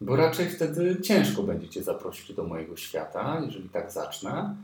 Bo 0.00 0.16
raczej 0.16 0.50
wtedy 0.50 1.00
ciężko 1.00 1.42
będzie 1.42 1.68
Cię 1.68 1.82
zaprosić 1.82 2.36
do 2.36 2.44
mojego 2.44 2.76
świata, 2.76 3.40
jeżeli 3.44 3.68
tak 3.68 3.92
zacznę, 3.92 4.56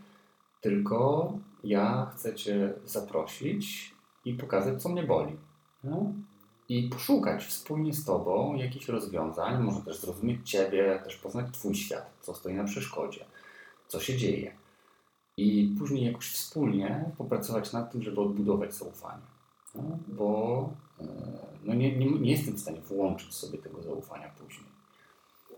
tylko 0.60 1.32
ja 1.64 2.10
chcę 2.14 2.34
Cię 2.34 2.72
zaprosić 2.84 3.94
i 4.24 4.34
pokazać, 4.34 4.82
co 4.82 4.88
mnie 4.88 5.02
boli. 5.02 5.36
I 6.68 6.88
poszukać 6.88 7.44
wspólnie 7.44 7.94
z 7.94 8.04
Tobą 8.04 8.54
jakichś 8.54 8.88
rozwiązań, 8.88 9.62
może 9.62 9.80
też 9.80 10.00
zrozumieć 10.00 10.50
Ciebie, 10.50 11.00
też 11.04 11.16
poznać 11.16 11.46
Twój 11.52 11.74
świat, 11.74 12.10
co 12.20 12.34
stoi 12.34 12.54
na 12.54 12.64
przeszkodzie, 12.64 13.24
co 13.88 14.00
się 14.00 14.16
dzieje. 14.16 14.52
I 15.36 15.74
później 15.78 16.04
jakoś 16.04 16.30
wspólnie 16.30 17.10
popracować 17.18 17.72
nad 17.72 17.92
tym, 17.92 18.02
żeby 18.02 18.20
odbudować 18.20 18.74
zaufanie. 18.74 19.22
No, 19.74 19.82
bo 20.08 20.70
e, 21.00 21.04
no 21.64 21.74
nie, 21.74 21.96
nie, 21.96 22.10
nie 22.10 22.30
jestem 22.30 22.54
w 22.54 22.60
stanie 22.60 22.80
włączyć 22.80 23.34
sobie 23.34 23.58
tego 23.58 23.73
zaufania 23.84 24.30
później. 24.38 24.74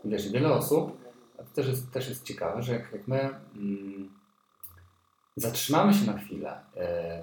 Wiesz, 0.05 0.33
wiele 0.33 0.53
osób, 0.53 1.01
a 1.39 1.43
to 1.43 1.49
też 1.55 1.69
jest, 1.69 1.93
też 1.93 2.09
jest 2.09 2.25
ciekawe, 2.25 2.62
że 2.62 2.73
jak, 2.73 2.93
jak 2.93 3.09
my 3.09 3.21
mm, 3.57 4.11
zatrzymamy 5.37 5.95
się 5.95 6.07
na 6.07 6.19
chwilę 6.19 6.61
e, 6.77 7.23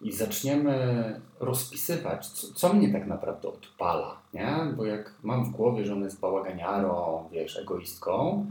i 0.00 0.12
zaczniemy 0.12 1.20
rozpisywać, 1.40 2.28
co, 2.28 2.54
co 2.54 2.72
mnie 2.72 2.92
tak 2.92 3.06
naprawdę 3.06 3.48
odpala, 3.48 4.20
nie? 4.34 4.72
Bo 4.76 4.84
jak 4.84 5.14
mam 5.22 5.44
w 5.44 5.50
głowie, 5.50 5.84
że 5.84 5.92
ona 5.92 6.04
jest 6.04 6.20
bałaganiarą, 6.20 7.28
wiesz, 7.32 7.56
egoistką, 7.56 8.46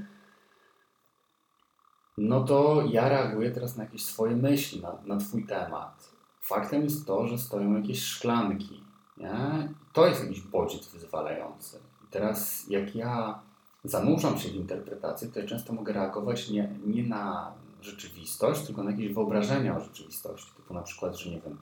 no 2.17 2.43
to 2.43 2.83
ja 2.91 3.09
reaguję 3.09 3.51
teraz 3.51 3.77
na 3.77 3.83
jakieś 3.83 4.05
swoje 4.05 4.35
myśli, 4.35 4.81
na, 4.81 4.97
na 5.05 5.17
Twój 5.17 5.45
temat. 5.45 6.11
Faktem 6.41 6.83
jest 6.83 7.07
to, 7.07 7.27
że 7.27 7.37
stoją 7.37 7.75
jakieś 7.75 8.03
szklanki, 8.03 8.83
nie? 9.17 9.69
To 9.95 10.07
jest 10.07 10.23
jakiś 10.23 10.41
bodziec 10.41 10.87
wyzwalający. 10.87 11.79
I 12.03 12.07
teraz 12.11 12.65
jak 12.69 12.95
ja 12.95 13.39
zanurzam 13.83 14.39
się 14.39 14.49
w 14.49 14.55
interpretację, 14.55 15.27
to 15.27 15.39
ja 15.39 15.45
często 15.45 15.73
mogę 15.73 15.93
reagować 15.93 16.49
nie, 16.49 16.69
nie 16.85 17.03
na 17.03 17.51
rzeczywistość, 17.81 18.65
tylko 18.65 18.83
na 18.83 18.91
jakieś 18.91 19.13
wyobrażenia 19.13 19.77
o 19.77 19.79
rzeczywistości. 19.79 20.51
Typu 20.57 20.73
na 20.73 20.81
przykład, 20.81 21.15
że 21.15 21.29
nie 21.29 21.41
wiem, 21.41 21.57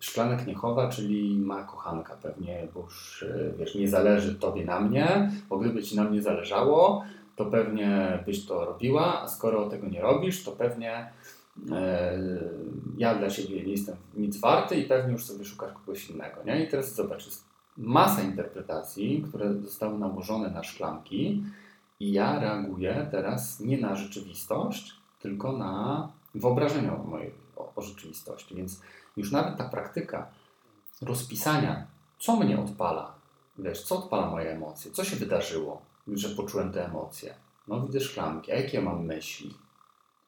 szklanek 0.00 0.46
nie 0.46 0.54
chowa, 0.54 0.88
czyli 0.88 1.38
ma 1.38 1.64
kochanka 1.64 2.16
pewnie, 2.16 2.68
bo 2.74 2.80
już 2.80 3.22
e, 3.22 3.52
wiesz, 3.58 3.74
nie 3.74 3.88
zależy 3.88 4.34
tobie 4.34 4.64
na 4.64 4.80
mnie, 4.80 5.30
bo 5.48 5.58
gdyby 5.58 5.82
ci 5.82 5.96
na 5.96 6.04
mnie 6.04 6.22
zależało, 6.22 7.04
to 7.36 7.46
pewnie 7.46 8.22
byś 8.26 8.46
to 8.46 8.64
robiła, 8.64 9.22
a 9.22 9.28
skoro 9.28 9.68
tego 9.68 9.88
nie 9.88 10.00
robisz, 10.00 10.44
to 10.44 10.52
pewnie 10.52 11.12
ja 12.96 13.14
dla 13.14 13.30
siebie 13.30 13.64
nie 13.64 13.72
jestem 13.72 13.96
nic 14.16 14.40
warty 14.40 14.76
i 14.76 14.84
pewnie 14.84 15.12
już 15.12 15.24
sobie 15.24 15.44
szukasz 15.44 15.72
kogoś 15.72 16.10
innego. 16.10 16.44
Nie? 16.44 16.64
I 16.64 16.68
teraz 16.68 16.94
zobacz, 16.94 17.26
jest 17.26 17.44
masa 17.76 18.22
interpretacji, 18.22 19.24
które 19.28 19.54
zostały 19.54 19.98
nałożone 19.98 20.50
na 20.50 20.62
szklanki 20.62 21.44
i 22.00 22.12
ja 22.12 22.40
reaguję 22.40 23.08
teraz 23.10 23.60
nie 23.60 23.78
na 23.78 23.96
rzeczywistość, 23.96 24.94
tylko 25.20 25.52
na 25.52 26.08
wyobrażenia 26.34 26.96
o, 26.96 27.04
mojej, 27.04 27.30
o, 27.56 27.72
o 27.76 27.82
rzeczywistości. 27.82 28.54
Więc 28.54 28.80
już 29.16 29.32
nawet 29.32 29.58
ta 29.58 29.68
praktyka 29.68 30.26
rozpisania, 31.02 31.86
co 32.18 32.36
mnie 32.36 32.60
odpala, 32.60 33.14
wiesz, 33.58 33.82
co 33.82 33.98
odpala 33.98 34.30
moje 34.30 34.50
emocje, 34.50 34.90
co 34.90 35.04
się 35.04 35.16
wydarzyło, 35.16 35.82
że 36.08 36.28
poczułem 36.28 36.72
te 36.72 36.86
emocje. 36.86 37.34
No 37.68 37.80
widzę 37.86 38.00
szklanki, 38.00 38.52
a 38.52 38.54
jakie 38.54 38.78
ja 38.78 38.84
mam 38.84 39.04
myśli? 39.04 39.54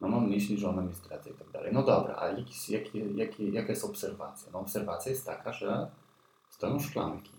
No 0.03 0.09
mam 0.09 0.29
myśli, 0.29 0.59
że 0.59 0.69
ona 0.69 0.83
mnie 0.83 0.95
zdradza 0.95 1.31
i 1.31 1.35
tak 1.35 1.51
dalej. 1.51 1.71
No 1.73 1.83
dobra, 1.83 2.17
a 2.19 2.29
jaki, 2.29 2.73
jaki, 2.73 3.17
jaki, 3.17 3.53
jaka 3.53 3.69
jest 3.69 3.85
obserwacja? 3.85 4.53
No 4.53 4.61
obserwacja 4.61 5.11
jest 5.11 5.27
taka, 5.27 5.53
że 5.53 5.91
stoją 6.51 6.81
szklanki. 6.81 7.33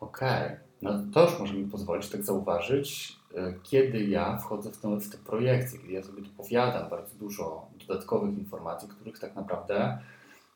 Okej, 0.00 0.56
no 0.82 0.90
to 1.14 1.24
już 1.24 1.38
może 1.38 1.54
mi 1.54 1.70
pozwolić 1.70 2.08
tak 2.08 2.22
zauważyć, 2.24 3.16
e, 3.36 3.54
kiedy 3.62 4.04
ja 4.04 4.36
wchodzę 4.36 4.70
w 4.70 4.78
tę, 4.78 5.00
w 5.00 5.10
tę 5.10 5.18
projekcję, 5.18 5.78
kiedy 5.78 5.92
ja 5.92 6.02
sobie 6.02 6.22
dopowiadam 6.22 6.90
bardzo 6.90 7.16
dużo 7.16 7.66
dodatkowych 7.88 8.38
informacji, 8.38 8.88
których 8.88 9.18
tak 9.18 9.36
naprawdę 9.36 9.98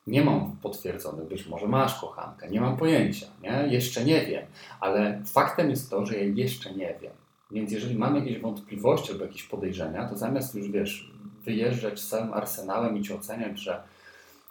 Nie 0.07 0.25
mam 0.25 0.57
potwierdzonych, 0.57 1.29
być 1.29 1.47
może 1.47 1.69
masz 1.69 2.01
kochankę, 2.01 2.51
nie 2.51 2.61
mam 2.61 2.77
pojęcia, 2.77 3.27
nie? 3.43 3.67
jeszcze 3.71 4.05
nie 4.05 4.27
wiem, 4.27 4.47
ale 4.81 5.23
faktem 5.27 5.71
jest 5.71 5.91
to, 5.91 6.07
że 6.07 6.17
ja 6.17 6.25
jeszcze 6.35 6.75
nie 6.75 6.99
wiem. 7.03 7.13
Więc 7.55 7.73
jeżeli 7.73 7.95
mam 7.95 8.17
jakieś 8.17 8.38
wątpliwości 8.38 9.12
albo 9.12 9.25
jakieś 9.25 9.43
podejrzenia, 9.43 10.09
to 10.09 10.17
zamiast 10.17 10.55
już 10.55 10.71
wiesz, 10.71 11.11
wyjeżdżać 11.45 12.01
z 12.01 12.09
całym 12.09 12.35
arsenałem 12.35 12.99
i 12.99 13.03
ci 13.03 13.12
oceniać, 13.12 13.59
że, 13.59 13.83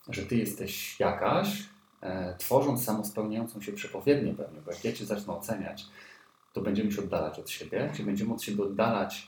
że 0.09 0.21
ty 0.21 0.35
jesteś 0.35 0.99
jakaś, 0.99 1.63
e, 2.01 2.35
tworząc 2.37 2.85
samospełniającą 2.85 3.61
się 3.61 3.71
przepowiednię 3.71 4.33
pewnie, 4.33 4.61
bo 4.65 4.71
jak 4.71 4.85
ja 4.85 4.93
cię 4.93 5.05
zacznę 5.05 5.33
oceniać, 5.33 5.85
to 6.53 6.61
będziemy 6.61 6.91
się 6.91 7.01
oddalać 7.01 7.39
od 7.39 7.49
siebie. 7.49 7.87
Jeśli 7.89 8.05
będziemy 8.05 8.33
od 8.33 8.43
siebie 8.43 8.63
oddalać, 8.63 9.27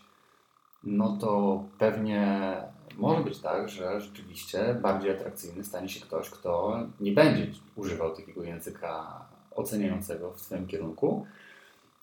no 0.83 1.17
to 1.21 1.63
pewnie 1.77 2.55
może 2.97 3.23
być 3.23 3.39
tak, 3.39 3.69
że 3.69 4.01
rzeczywiście 4.01 4.77
bardziej 4.81 5.11
atrakcyjny 5.11 5.63
stanie 5.63 5.89
się 5.89 5.99
ktoś, 5.99 6.29
kto 6.29 6.79
nie 6.99 7.11
będzie 7.11 7.47
używał 7.75 8.15
takiego 8.15 8.43
języka 8.43 9.21
oceniającego 9.55 10.31
w 10.31 10.41
Twoim 10.41 10.67
kierunku. 10.67 11.25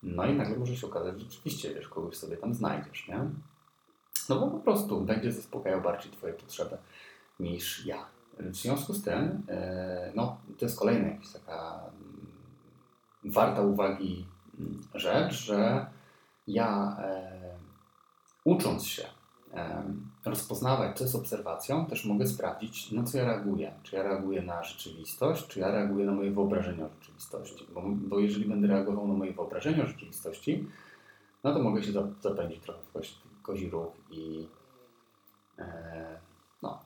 No 0.03 0.27
i 0.27 0.35
nagle 0.35 0.57
może 0.57 0.77
się 0.77 0.87
okazać, 0.87 1.21
że 1.21 1.31
rzeczywiście 1.31 1.75
wiesz, 1.75 1.89
kogoś 1.89 2.17
sobie 2.17 2.37
tam 2.37 2.55
znajdziesz, 2.55 3.09
nie? 3.09 3.31
No 4.29 4.41
bo 4.41 4.51
po 4.51 4.59
prostu 4.59 5.01
będzie 5.01 5.33
zaspokajał 5.33 5.81
bardziej 5.81 6.13
Twoje 6.13 6.33
potrzeby 6.33 6.79
niż 7.41 7.87
ja. 7.87 8.07
W 8.39 8.57
związku 8.57 8.93
z 8.93 9.03
tym, 9.03 9.43
e, 9.49 10.13
no 10.15 10.37
to 10.59 10.65
jest 10.65 10.79
kolejna 10.79 11.09
jakaś 11.09 11.33
taka 11.33 11.81
mm, 11.81 12.27
warta 13.25 13.63
uwagi 13.63 14.27
mm, 14.61 14.81
rzecz, 14.95 15.33
że 15.33 15.87
ja 16.47 16.97
e, 16.99 17.33
ucząc 18.45 18.87
się 18.87 19.22
rozpoznawać, 20.25 20.99
co 20.99 21.05
jest 21.05 21.17
obserwacją, 21.17 21.87
też 21.87 22.05
mogę 22.05 22.27
sprawdzić, 22.27 22.93
na 22.93 23.05
co 23.05 23.19
ja 23.19 23.25
reaguję. 23.25 23.73
Czy 23.83 23.97
ja 23.97 24.03
reaguję 24.03 24.43
na 24.43 24.65
rzeczywistość, 24.65 25.47
czy 25.47 25.61
ja 25.61 25.71
reaguję 25.71 26.07
na 26.07 26.13
moje 26.13 26.31
wyobrażenie 26.31 26.85
o 26.85 26.89
rzeczywistości. 26.89 27.67
Bo, 27.75 27.83
bo 27.87 28.19
jeżeli 28.19 28.45
będę 28.45 28.69
reagował 28.69 29.09
na 29.09 29.15
moje 29.15 29.33
wyobrażenie 29.33 29.83
o 29.83 29.87
rzeczywistości, 29.87 30.67
no 31.45 31.55
to 31.55 31.63
mogę 31.63 31.83
się 31.83 31.93
zapędzić 32.23 32.61
trochę 32.63 32.81
w 32.83 32.93
kozi, 32.93 33.15
kozi 33.43 33.71
i 34.11 34.47
e, 35.59 36.19
no. 36.63 36.79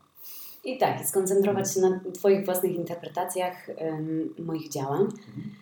I 0.64 0.78
tak, 0.78 1.06
skoncentrować 1.06 1.74
się 1.74 1.80
na 1.80 2.00
Twoich 2.14 2.44
własnych 2.44 2.74
interpretacjach 2.74 3.70
um, 3.78 4.34
moich 4.38 4.68
działań. 4.68 5.02
Mhm. 5.02 5.54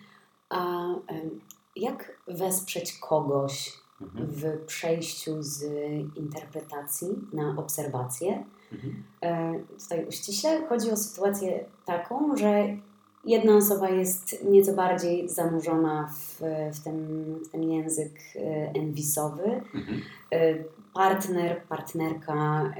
A 0.49 0.87
um, 0.87 1.41
jak 1.75 2.21
wesprzeć 2.27 2.99
kogoś, 2.99 3.73
Mhm. 4.01 4.27
w 4.27 4.65
przejściu 4.65 5.43
z 5.43 5.63
interpretacji 6.15 7.07
na 7.33 7.55
obserwację. 7.57 8.43
Mhm. 8.71 9.03
E, 9.21 9.59
tutaj 9.83 10.05
uściśle 10.05 10.67
chodzi 10.67 10.91
o 10.91 10.97
sytuację 10.97 11.65
taką, 11.85 12.35
że 12.35 12.67
jedna 13.25 13.55
osoba 13.55 13.89
jest 13.89 14.45
nieco 14.45 14.73
bardziej 14.73 15.29
zanurzona 15.29 16.13
w, 16.13 16.41
w, 16.73 16.83
ten, 16.83 17.25
w 17.35 17.49
ten 17.49 17.63
język 17.63 18.11
e, 18.35 18.39
enwisowy, 18.73 19.61
mhm. 19.75 20.01
E, 20.31 20.55
partner, 20.93 21.61
partnerka 21.69 22.73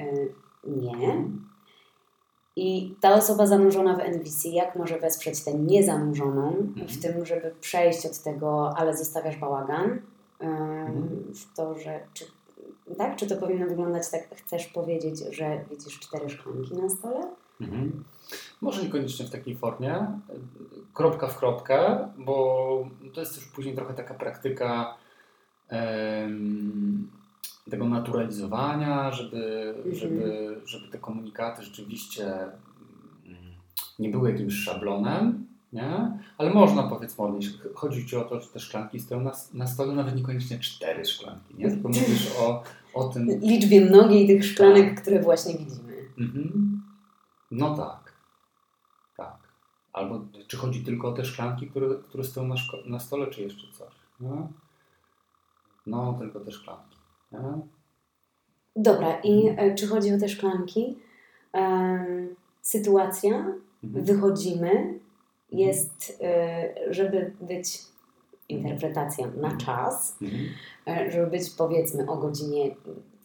nie. 0.68 1.24
I 2.56 2.96
ta 3.02 3.14
osoba 3.14 3.48
zanurzona 3.48 3.96
w 3.96 4.00
NVC, 4.00 4.50
jak 4.50 4.76
może 4.76 5.00
wesprzeć 5.00 5.44
tę 5.44 5.54
niezanurzoną 5.54 6.48
mhm. 6.48 6.88
w 6.88 7.02
tym, 7.02 7.26
żeby 7.26 7.56
przejść 7.62 8.06
od 8.06 8.20
tego, 8.20 8.78
ale 8.78 8.98
zostawiasz 8.98 9.38
bałagan, 9.38 9.84
Mhm. 9.84 10.02
W 11.34 11.56
to, 11.56 11.80
że 11.80 12.00
czy, 12.14 12.26
tak, 12.98 13.16
czy 13.16 13.28
to 13.28 13.38
powinno 13.38 13.68
wyglądać 13.68 14.10
tak, 14.12 14.36
chcesz 14.36 14.68
powiedzieć, 14.68 15.20
że 15.32 15.66
widzisz 15.70 16.00
cztery 16.00 16.30
szklanki 16.30 16.74
na 16.74 16.90
stole? 16.90 17.28
Mhm. 17.62 18.04
Może 18.62 18.84
niekoniecznie 18.84 19.26
w 19.26 19.32
takiej 19.32 19.56
formie, 19.56 20.08
kropka 20.94 21.28
w 21.28 21.38
kropkę, 21.38 22.08
bo 22.18 22.90
to 23.14 23.20
jest 23.20 23.36
też 23.36 23.46
później 23.46 23.76
trochę 23.76 23.94
taka 23.94 24.14
praktyka 24.14 24.98
tego 27.70 27.86
naturalizowania, 27.86 29.12
żeby, 29.12 29.74
mhm. 29.78 29.96
żeby, 29.96 30.62
żeby 30.66 30.88
te 30.88 30.98
komunikaty 30.98 31.64
rzeczywiście 31.64 32.34
mm, 33.26 33.54
nie 34.00 34.10
były 34.10 34.32
jakimś 34.32 34.54
szablonem, 34.54 35.48
nie? 35.76 36.20
Ale 36.38 36.54
można 36.54 36.84
powiedzmy 36.84 37.24
odnieść. 37.24 37.50
Chodzi 37.76 38.06
Ci 38.06 38.16
o 38.16 38.24
to, 38.24 38.42
że 38.42 38.48
te 38.48 38.60
szklanki 38.60 39.00
stoją 39.00 39.22
na, 39.22 39.32
na 39.54 39.68
stole, 39.68 39.94
nawet 39.94 40.16
niekoniecznie 40.16 40.60
cztery 40.60 41.06
szklanki, 41.06 41.56
nie? 41.58 41.70
Tylko 41.70 41.88
mówisz 41.88 42.32
o, 42.40 42.64
o 42.94 43.04
tym... 43.04 43.40
Liczbie 43.42 43.82
mnogiej 43.82 44.28
tych 44.28 44.46
szklanek, 44.46 44.90
tak. 44.90 45.02
które 45.02 45.22
właśnie 45.22 45.58
widzimy. 45.58 45.94
Mhm. 46.18 46.82
No 47.52 47.78
tak. 47.78 48.14
Tak. 49.18 49.38
Albo 49.94 50.26
czy 50.48 50.58
chodzi 50.58 50.84
tylko 50.84 51.08
o 51.08 51.12
te 51.12 51.26
szklanki, 51.26 51.68
które, 51.68 51.88
które 52.04 52.24
stoją 52.24 52.48
na, 52.48 52.56
na 52.86 53.00
stole, 53.00 53.28
czy 53.28 53.42
jeszcze 53.42 53.68
coś? 53.72 53.94
No, 54.20 54.50
no 55.88 56.16
tylko 56.20 56.40
te 56.40 56.52
szklanki. 56.52 56.98
Nie? 57.32 57.40
Dobra, 58.76 59.20
i 59.24 59.48
e, 59.58 59.76
czy 59.76 59.88
chodzi 59.88 60.14
o 60.14 60.20
te 60.20 60.30
szklanki? 60.30 60.96
sytuacja, 62.62 63.36
mhm. 63.84 64.06
wychodzimy, 64.06 65.00
jest, 65.58 66.10
y, 66.90 66.94
żeby 66.94 67.32
być 67.42 67.82
interpretacją 68.50 69.26
na 69.26 69.52
mhm. 69.52 69.58
czas, 69.58 70.18
mhm. 70.22 70.44
Y, 71.08 71.12
żeby 71.12 71.28
być 71.28 71.50
powiedzmy 71.50 72.10
o 72.10 72.18
godzinie 72.18 72.76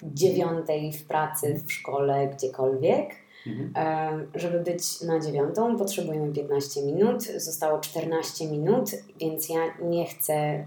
dziewiątej 0.02 0.92
w 0.92 1.04
pracy, 1.04 1.60
w 1.66 1.72
szkole, 1.72 2.28
gdziekolwiek. 2.28 3.10
Mhm. 3.46 4.26
Y, 4.34 4.38
żeby 4.38 4.60
być 4.60 5.00
na 5.00 5.20
dziewiątą 5.20 5.76
potrzebujemy 5.76 6.32
15 6.32 6.82
minut, 6.82 7.22
zostało 7.22 7.78
14 7.78 8.46
minut, 8.46 8.90
więc 9.20 9.48
ja 9.48 9.60
nie 9.82 10.06
chcę 10.06 10.66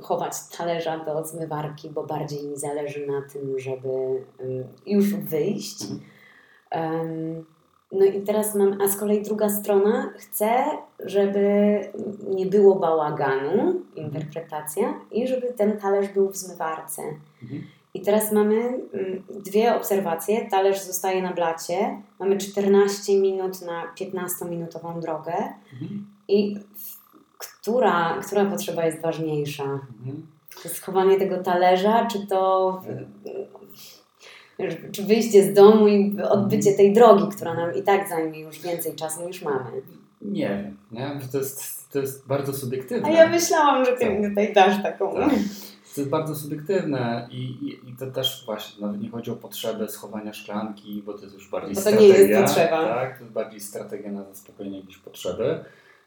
chować 0.00 0.32
talerza 0.58 1.04
do 1.04 1.24
zmywarki, 1.24 1.90
bo 1.90 2.04
bardziej 2.04 2.48
mi 2.48 2.56
zależy 2.56 3.06
na 3.06 3.22
tym, 3.32 3.58
żeby 3.58 4.24
już 4.86 5.14
wyjść. 5.14 5.82
Mhm. 6.70 7.44
No 7.94 8.04
i 8.04 8.20
teraz 8.20 8.54
mam, 8.54 8.80
a 8.80 8.88
z 8.88 8.96
kolei 8.96 9.22
druga 9.22 9.48
strona 9.48 10.12
chce, 10.18 10.64
żeby 11.04 11.78
nie 12.28 12.46
było 12.46 12.74
bałaganu, 12.74 13.80
interpretacja, 13.96 14.94
i 15.12 15.28
żeby 15.28 15.52
ten 15.52 15.78
talerz 15.78 16.08
był 16.08 16.30
w 16.30 16.36
zmywarce. 16.36 17.02
Mhm. 17.42 17.62
I 17.94 18.00
teraz 18.00 18.32
mamy 18.32 18.54
mm, 18.56 19.22
dwie 19.44 19.76
obserwacje. 19.76 20.48
Talerz 20.50 20.82
zostaje 20.82 21.22
na 21.22 21.32
blacie. 21.32 22.02
Mamy 22.18 22.38
14 22.38 23.20
minut 23.20 23.62
na 23.62 23.94
15-minutową 24.00 25.00
drogę. 25.00 25.34
Mhm. 25.72 26.06
I 26.28 26.56
która, 27.38 28.20
która 28.26 28.44
potrzeba 28.44 28.84
jest 28.84 29.02
ważniejsza? 29.02 29.64
Mhm. 29.64 30.26
Czy 30.62 30.68
schowanie 30.68 31.18
tego 31.18 31.42
talerza, 31.42 32.06
czy 32.06 32.26
to 32.26 32.80
czy 34.92 35.02
wyjście 35.02 35.42
z 35.42 35.54
domu 35.54 35.88
i 35.88 36.16
odbycie 36.22 36.72
tej 36.72 36.92
drogi, 36.92 37.28
która 37.36 37.54
nam 37.54 37.74
i 37.74 37.82
tak 37.82 38.08
zajmie 38.08 38.40
już 38.40 38.60
więcej 38.60 38.94
czasu 38.94 39.26
niż 39.26 39.42
mamy. 39.42 39.70
Nie 40.22 40.48
wiem, 40.48 40.76
nie? 40.92 41.20
To, 41.32 41.38
jest, 41.38 41.92
to 41.92 41.98
jest 41.98 42.26
bardzo 42.26 42.52
subiektywne. 42.52 43.08
A 43.08 43.10
ja 43.10 43.28
myślałam, 43.28 43.84
że 43.84 43.92
ty 43.92 44.10
mi 44.10 44.28
tutaj 44.28 44.52
dasz 44.52 44.82
taką. 44.82 45.14
Tak. 45.14 45.30
To 45.94 46.00
jest 46.00 46.10
bardzo 46.10 46.34
subiektywne 46.34 47.28
i, 47.30 47.36
i, 47.36 47.90
i, 47.90 47.96
to 47.96 48.06
też 48.06 48.42
właśnie 48.46 48.86
nawet 48.86 49.00
nie 49.00 49.10
chodzi 49.10 49.30
o 49.30 49.36
potrzebę 49.36 49.88
schowania 49.88 50.32
szklanki, 50.32 51.02
bo 51.06 51.14
to 51.14 51.22
jest 51.22 51.34
już 51.34 51.50
bardziej 51.50 51.74
bo 51.74 51.74
to 51.74 51.80
strategia. 51.80 52.14
nie 52.14 52.18
jest 52.18 52.42
potrzeba. 52.42 52.84
Tak, 52.88 53.18
to 53.18 53.24
jest 53.24 53.34
bardziej 53.34 53.60
strategia 53.60 54.12
na 54.12 54.24
zaspokojenie 54.24 54.78
jakiejś 54.78 54.98
potrzeby. 54.98 55.64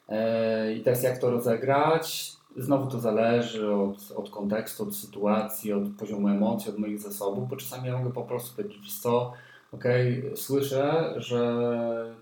E, 0.09 0.73
I 0.73 0.81
teraz 0.81 1.03
jak 1.03 1.17
to 1.17 1.31
rozegrać? 1.31 2.36
Znowu 2.57 2.91
to 2.91 2.99
zależy 2.99 3.73
od, 3.73 4.11
od 4.15 4.29
kontekstu, 4.29 4.83
od 4.83 4.95
sytuacji, 4.95 5.73
od 5.73 5.83
poziomu 5.99 6.27
emocji, 6.27 6.71
od 6.71 6.77
moich 6.77 6.99
zasobów, 6.99 7.49
bo 7.49 7.55
czasami 7.55 7.87
ja 7.87 7.97
mogę 7.97 8.11
po 8.11 8.23
prostu 8.23 8.55
powiedzieć, 8.55 8.99
co, 8.99 9.33
okej, 9.71 10.19
okay, 10.19 10.37
słyszę, 10.37 11.13
że 11.17 12.15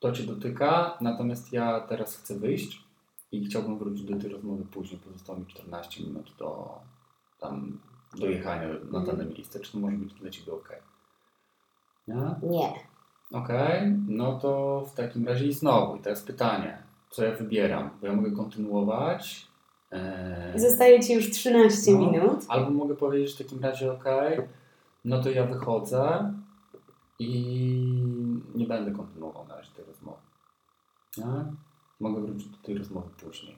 to 0.00 0.12
Cię 0.12 0.22
dotyka, 0.22 0.98
natomiast 1.00 1.52
ja 1.52 1.80
teraz 1.80 2.16
chcę 2.16 2.38
wyjść 2.38 2.84
i 3.32 3.44
chciałbym 3.44 3.78
wrócić 3.78 4.04
do 4.04 4.16
tej 4.16 4.30
rozmowy 4.30 4.64
później, 4.64 5.00
pozostało 5.00 5.38
mi 5.38 5.46
14 5.46 6.04
minut 6.04 6.34
do 6.38 6.78
tam 7.40 7.78
dojechania 8.18 8.68
na 8.68 9.00
dane 9.00 9.12
mhm. 9.12 9.28
miejsce. 9.28 9.60
Czy 9.60 9.72
to 9.72 9.78
może 9.78 9.96
być 9.96 10.14
dla 10.14 10.30
Ciebie 10.30 10.52
ok? 10.52 10.68
Nie. 12.08 12.14
Nie. 12.50 12.72
Okej, 13.32 13.78
okay, 13.78 13.98
no 14.08 14.38
to 14.38 14.80
w 14.92 14.94
takim 14.94 15.28
razie 15.28 15.46
i 15.46 15.52
znowu, 15.52 15.96
i 15.96 16.00
teraz 16.00 16.22
pytanie, 16.22 16.82
co 17.10 17.24
ja 17.24 17.36
wybieram? 17.36 17.90
Bo 18.00 18.06
ja 18.06 18.12
mogę 18.12 18.30
kontynuować 18.30 19.46
Zostaje 20.56 21.00
Ci 21.00 21.14
już 21.14 21.30
13 21.30 21.92
no, 21.92 21.98
minut. 21.98 22.44
Albo 22.48 22.70
mogę 22.70 22.94
powiedzieć 22.94 23.34
w 23.34 23.38
takim 23.38 23.60
razie, 23.60 23.92
ok, 23.92 24.04
no 25.04 25.22
to 25.22 25.30
ja 25.30 25.46
wychodzę 25.46 26.32
i 27.18 28.02
nie 28.54 28.66
będę 28.66 28.90
kontynuował 28.90 29.46
na 29.46 29.56
razie 29.56 29.70
tej 29.76 29.84
rozmowy. 29.84 30.18
No? 31.18 31.44
Mogę 32.00 32.20
wrócić 32.20 32.48
do 32.48 32.58
tej 32.58 32.78
rozmowy 32.78 33.08
później. 33.24 33.56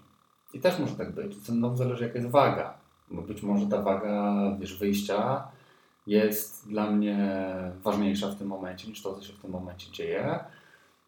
I 0.54 0.60
też 0.60 0.78
może 0.78 0.94
tak 0.94 1.14
być. 1.14 1.36
Znowu 1.36 1.76
zależy 1.76 2.04
jaka 2.04 2.18
jest 2.18 2.30
waga. 2.30 2.74
Bo 3.10 3.22
być 3.22 3.42
może 3.42 3.66
ta 3.66 3.82
waga, 3.82 4.34
wiesz, 4.60 4.78
wyjścia 4.78 5.48
jest 6.06 6.68
dla 6.68 6.90
mnie 6.90 7.18
ważniejsza 7.82 8.28
w 8.28 8.36
tym 8.36 8.48
momencie 8.48 8.88
niż 8.88 9.02
to, 9.02 9.14
co 9.14 9.22
się 9.22 9.32
w 9.32 9.38
tym 9.38 9.50
momencie 9.50 9.92
dzieje. 9.92 10.44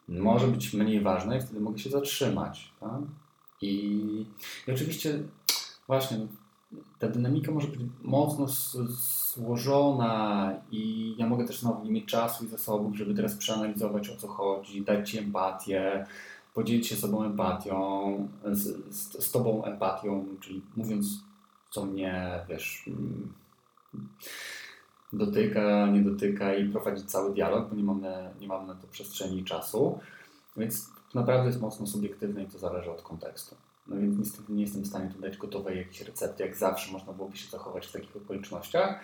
może 0.09 0.47
być 0.47 0.75
mniej 0.75 1.01
ważne 1.01 1.39
i 1.39 1.41
wtedy 1.41 1.61
mogę 1.61 1.79
się 1.79 1.91
zatrzymać. 1.91 2.73
Tak? 2.81 3.01
I, 3.63 4.27
I 4.69 4.73
oczywiście 4.73 5.19
właśnie 5.87 6.19
ta 6.99 7.09
dynamika 7.09 7.53
może 7.53 7.69
być 7.69 7.81
mocno 8.03 8.47
złożona 9.35 10.53
i 10.71 11.15
ja 11.19 11.27
mogę 11.27 11.45
też 11.45 11.61
znowu 11.61 11.85
nie 11.85 11.91
mieć 11.91 12.05
czasu 12.05 12.45
i 12.45 12.49
zasobów, 12.49 12.97
żeby 12.97 13.15
teraz 13.15 13.35
przeanalizować 13.35 14.11
o 14.11 14.17
co 14.17 14.29
chodzi, 14.29 14.83
dać 14.83 15.11
Ci 15.11 15.19
empatię, 15.19 16.07
podzielić 16.55 16.87
się 16.87 16.97
sobą 16.97 17.25
empatią, 17.25 18.29
z, 18.45 18.95
z, 18.95 19.25
z 19.25 19.31
Tobą 19.31 19.65
empatią, 19.65 20.25
czyli 20.41 20.63
mówiąc 20.77 21.07
co 21.71 21.87
mnie, 21.87 22.41
wiesz, 22.49 22.85
mm, 22.87 23.33
dotyka, 25.13 25.87
nie 25.87 26.01
dotyka 26.01 26.55
i 26.55 26.69
prowadzić 26.69 27.11
cały 27.11 27.35
dialog, 27.35 27.69
bo 27.69 27.77
nie 27.77 27.85
mam 27.85 28.01
na, 28.01 28.31
nie 28.41 28.49
mam 28.49 28.67
na 28.67 28.75
to 28.75 28.87
przestrzeni 28.87 29.39
i 29.39 29.45
czasu, 29.45 29.99
więc 30.57 30.91
naprawdę 31.17 31.47
jest 31.47 31.61
mocno 31.61 31.87
subiektywne 31.87 32.43
i 32.43 32.47
to 32.47 32.59
zależy 32.59 32.91
od 32.91 33.03
kontekstu. 33.03 33.57
No 33.87 33.97
więc 33.97 34.19
niestety 34.19 34.53
nie 34.53 34.63
jestem 34.63 34.83
w 34.83 34.87
stanie 34.87 35.11
tu 35.11 35.21
dać 35.21 35.37
gotowej 35.37 35.79
jakiejś 35.79 36.01
recepty, 36.01 36.43
jak 36.43 36.57
zawsze 36.57 36.93
można 36.93 37.13
byłoby 37.13 37.37
się 37.37 37.51
zachować 37.51 37.87
w 37.87 37.93
takich 37.93 38.17
okolicznościach. 38.17 39.01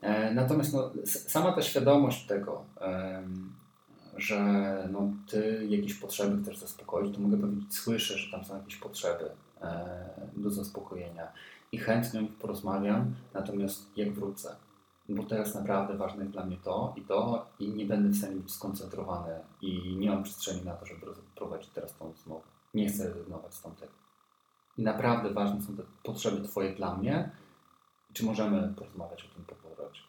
E, 0.00 0.34
natomiast 0.34 0.72
no, 0.72 0.90
sama 1.04 1.52
ta 1.52 1.62
świadomość 1.62 2.26
tego, 2.26 2.64
że 4.16 4.38
no, 4.92 5.12
ty 5.30 5.66
jakieś 5.68 5.94
potrzeby 5.94 6.42
chcesz 6.42 6.58
zaspokoić, 6.58 7.14
to 7.14 7.20
mogę 7.20 7.36
powiedzieć, 7.36 7.74
słyszę, 7.74 8.18
że 8.18 8.30
tam 8.30 8.44
są 8.44 8.56
jakieś 8.56 8.76
potrzeby 8.76 9.30
e, 9.62 10.08
do 10.36 10.50
zaspokojenia 10.50 11.32
i 11.72 11.78
chętnie 11.78 12.20
o 12.20 12.22
nich 12.22 12.34
porozmawiam, 12.34 13.14
natomiast 13.34 13.96
jak 13.96 14.12
wrócę, 14.12 14.56
bo 15.08 15.22
teraz 15.22 15.54
naprawdę 15.54 15.96
ważne 15.96 16.22
jest 16.22 16.32
dla 16.32 16.44
mnie 16.44 16.56
to 16.56 16.94
i 16.96 17.02
to 17.02 17.46
i 17.58 17.68
nie 17.68 17.86
będę 17.86 18.08
w 18.08 18.16
stanie 18.16 18.36
być 18.36 18.52
skoncentrowany 18.52 19.40
i 19.60 19.96
nie 19.96 20.10
mam 20.10 20.22
przestrzeni 20.22 20.64
na 20.64 20.74
to, 20.74 20.86
żeby 20.86 21.06
prowadzić 21.36 21.70
teraz 21.70 21.96
tą 21.96 22.08
rozmowę. 22.12 22.44
Nie 22.74 22.88
chcę 22.88 23.08
rezygnować 23.08 23.54
z 23.54 23.62
tamtego. 23.62 23.92
I 24.78 24.82
naprawdę 24.82 25.30
ważne 25.30 25.62
są 25.62 25.76
te 25.76 25.82
potrzeby 26.02 26.48
Twoje 26.48 26.74
dla 26.74 26.96
mnie. 26.96 27.30
Czy 28.12 28.24
możemy 28.24 28.74
porozmawiać 28.76 29.24
o 29.24 29.34
tym 29.34 29.44
po 29.44 29.54
powrocie? 29.54 30.00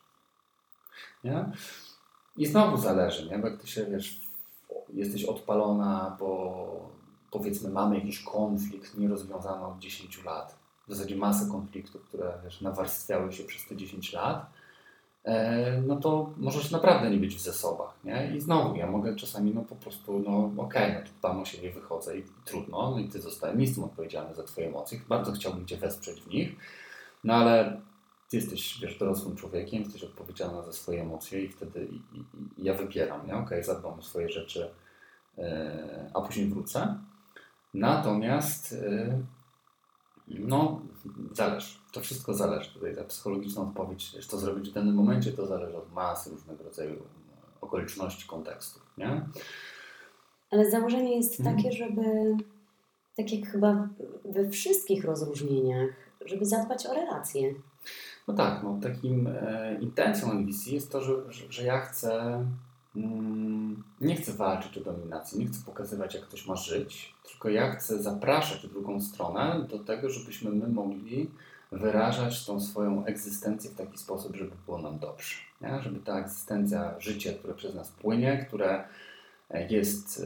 Nie? 1.24 1.52
I 2.38 2.46
znowu 2.46 2.78
zależy, 2.78 3.30
nie? 3.30 3.40
Bo 3.40 3.48
jak 3.48 3.62
Ty 3.62 3.68
się, 3.68 3.86
wiesz, 3.86 4.22
jesteś 4.94 5.26
odpalona, 5.26 6.18
bo 6.20 6.90
powiedzmy 7.32 7.70
mamy 7.70 7.96
jakiś 7.96 8.24
konflikt 8.24 8.98
nierozwiązany 8.98 9.66
od 9.66 9.80
10 9.80 10.24
lat, 10.24 10.56
w 10.88 10.96
zasadzie 10.96 11.16
masę 11.16 11.52
konfliktów, 11.52 12.04
które 12.04 12.40
wiesz, 12.44 12.62
nawarstwiały 12.62 13.32
się 13.32 13.44
przez 13.44 13.68
te 13.68 13.76
10 13.76 14.14
lat, 14.14 14.46
no 15.88 15.96
to 15.96 16.30
możesz 16.38 16.72
naprawdę 16.72 17.10
nie 17.10 17.18
być 17.18 17.36
w 17.36 17.42
zasobach, 17.42 17.94
nie? 18.04 18.36
I 18.36 18.42
znowu 18.42 18.76
ja 18.76 18.88
mogę 18.88 19.16
czasami, 19.16 19.52
no 19.54 19.62
po 19.62 19.76
prostu, 19.76 20.20
no 20.20 20.64
okej, 20.64 20.92
okay, 20.92 20.94
no 20.94 21.08
to 21.08 21.28
tam 21.28 21.40
o 21.40 21.46
siebie 21.46 21.72
wychodzę 21.72 22.18
i 22.18 22.24
trudno, 22.46 22.92
no 22.92 23.00
i 23.00 23.10
ty 23.10 23.22
zostałem, 23.22 23.58
nie 23.58 23.66
jestem 23.66 23.84
odpowiedzialny 23.84 24.36
za 24.36 24.44
twoje 24.44 24.68
emocje, 24.68 25.00
bardzo 25.10 25.32
chciałbym 25.32 25.66
cię 25.66 25.78
wesprzeć 25.78 26.22
w 26.22 26.28
nich, 26.28 26.56
no 27.24 27.34
ale 27.34 27.82
ty 28.30 28.38
jesteś, 28.38 28.80
wiesz, 28.82 28.98
dorosłym 28.98 29.36
człowiekiem, 29.36 29.84
jesteś 29.84 30.04
odpowiedzialna 30.04 30.62
za 30.62 30.74
swoje 30.74 31.02
emocje 31.02 31.42
i 31.42 31.50
wtedy 31.50 31.86
i, 31.86 31.96
i, 31.96 32.26
i 32.58 32.64
ja 32.64 32.74
wybieram, 32.74 33.28
nie? 33.28 33.34
Okej, 33.34 33.46
okay, 33.46 33.64
zadbam 33.64 34.00
o 34.00 34.02
swoje 34.02 34.30
rzeczy, 34.30 34.70
yy, 35.38 35.46
a 36.14 36.22
później 36.22 36.50
wrócę. 36.50 36.98
Natomiast 37.74 38.72
yy, 38.72 39.26
no, 40.28 40.82
zależy. 41.32 41.78
To 41.92 42.02
wszystko 42.02 42.34
zależy. 42.34 42.74
Tutaj 42.74 42.96
ta 42.96 43.04
psychologiczna 43.04 43.62
odpowiedź, 43.62 44.26
co 44.28 44.38
zrobić 44.38 44.70
w 44.70 44.74
danym 44.74 44.96
momencie, 44.96 45.32
to 45.32 45.48
zależy 45.48 45.78
od 45.78 45.94
masy 45.94 46.30
różnego 46.30 46.64
rodzaju 46.64 46.96
okoliczności, 47.62 48.28
kontekstów, 48.28 48.84
nie? 48.98 49.26
Ale 50.52 50.72
założenie 50.72 51.16
jest 51.16 51.40
mhm. 51.40 51.56
takie, 51.56 51.72
żeby, 51.72 52.04
tak 53.18 53.32
jak 53.32 53.50
chyba 53.50 53.90
we 54.26 54.50
wszystkich 54.50 55.06
rozróżnieniach, 55.06 55.90
żeby 56.26 56.46
zadbać 56.46 56.86
o 56.86 56.94
relacje. 56.94 57.54
No 58.28 58.34
tak, 58.34 58.64
no 58.64 58.80
takim 58.82 59.28
e, 59.28 59.78
intencją 59.82 60.32
NVC 60.32 60.68
jest 60.68 60.92
to, 60.92 61.02
że, 61.02 61.32
że, 61.32 61.52
że 61.52 61.64
ja 61.64 61.80
chcę 61.80 62.40
nie 64.02 64.16
chcę 64.16 64.34
walczyć 64.34 64.78
o 64.78 64.82
dominację, 64.82 65.40
nie 65.40 65.46
chcę 65.46 65.66
pokazywać, 65.66 66.14
jak 66.14 66.24
ktoś 66.24 66.48
ma 66.48 66.56
żyć, 66.56 67.14
tylko 67.24 67.50
ja 67.50 67.72
chcę 67.72 68.04
zapraszać 68.04 68.68
drugą 68.68 69.02
stronę 69.02 69.66
do 69.70 69.80
tego, 69.80 70.10
żebyśmy 70.10 70.52
my 70.52 70.68
mogli 70.68 71.30
wyrażać 71.72 72.46
tą 72.46 72.62
swoją 72.62 73.06
egzystencję 73.06 73.72
w 73.72 73.76
taki 73.76 73.98
sposób, 73.98 74.36
żeby 74.36 74.52
było 74.66 74.78
nam 74.78 75.00
dobrze. 75.00 75.36
Nie? 75.62 75.82
Żeby 75.82 76.00
ta 76.00 76.20
egzystencja, 76.20 77.00
życie, 77.00 77.34
które 77.34 77.54
przez 77.54 77.76
nas 77.76 77.92
płynie, 77.92 78.46
które 78.48 78.88
jest, 79.70 80.24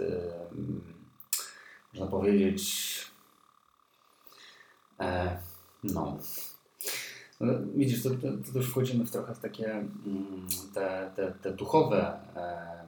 można 1.94 2.08
powiedzieć, 2.08 2.98
e, 5.00 5.38
no, 5.84 6.18
no, 7.40 7.54
widzisz, 7.76 8.04
to, 8.04 8.10
to, 8.10 8.52
to, 8.54 8.60
już 8.60 8.70
wchodzimy 8.70 9.06
w 9.06 9.12
trochę 9.12 9.36
w 9.36 9.40
takie 9.40 9.72
mm, 9.72 10.48
te, 10.74 11.12
te, 11.16 11.32
te 11.32 11.54
duchowe 11.54 12.20
e, 12.36 12.84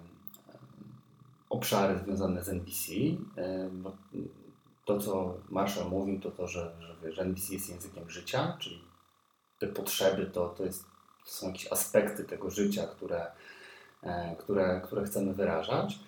obszary 1.49 1.99
związane 1.99 2.43
z 2.43 2.49
NBC. 2.49 2.91
E, 3.37 3.69
bo 3.69 3.97
to, 4.85 4.99
co 4.99 5.37
Marshall 5.49 5.89
mówił, 5.89 6.19
to 6.19 6.31
to, 6.31 6.47
że, 6.47 6.71
że, 7.01 7.11
że 7.11 7.21
NBC 7.21 7.53
jest 7.53 7.69
językiem 7.69 8.09
życia, 8.09 8.57
czyli 8.59 8.81
te 9.59 9.67
potrzeby 9.67 10.25
to, 10.25 10.49
to, 10.49 10.63
jest, 10.63 10.83
to 11.25 11.31
są 11.31 11.47
jakieś 11.47 11.71
aspekty 11.71 12.23
tego 12.23 12.49
życia, 12.49 12.87
które, 12.87 13.31
e, 14.03 14.35
które, 14.35 14.81
które 14.83 15.03
chcemy 15.03 15.33
wyrażać. 15.33 15.99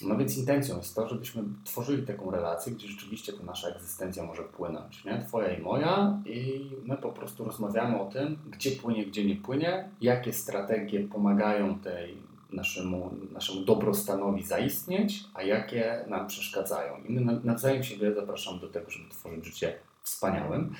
No 0.00 0.16
więc 0.16 0.38
intencją 0.38 0.76
jest 0.76 0.94
to, 0.94 1.08
żebyśmy 1.08 1.42
tworzyli 1.64 2.06
taką 2.06 2.30
relację, 2.30 2.72
gdzie 2.72 2.88
rzeczywiście 2.88 3.32
ta 3.32 3.44
nasza 3.44 3.68
egzystencja 3.68 4.24
może 4.24 4.42
płynąć, 4.42 5.04
nie? 5.04 5.24
Twoja 5.28 5.56
i 5.56 5.62
moja 5.62 6.18
i 6.26 6.70
my 6.84 6.96
po 6.96 7.12
prostu 7.12 7.44
rozmawiamy 7.44 8.00
o 8.00 8.06
tym, 8.06 8.38
gdzie 8.50 8.70
płynie, 8.70 9.06
gdzie 9.06 9.24
nie 9.24 9.36
płynie, 9.36 9.88
jakie 10.00 10.32
strategie 10.32 11.00
pomagają 11.00 11.78
tej 11.78 12.16
naszemu, 12.52 13.10
naszemu 13.32 13.60
dobrostanowi 13.60 14.42
zaistnieć, 14.42 15.24
a 15.34 15.42
jakie 15.42 16.04
nam 16.08 16.26
przeszkadzają. 16.26 16.96
I 17.08 17.12
my 17.12 17.40
nawzajem 17.44 17.82
siebie 17.82 18.14
zapraszamy 18.14 18.60
do 18.60 18.68
tego, 18.68 18.90
żeby 18.90 19.10
tworzyć 19.10 19.44
życie 19.44 19.74
wspaniałym, 20.02 20.74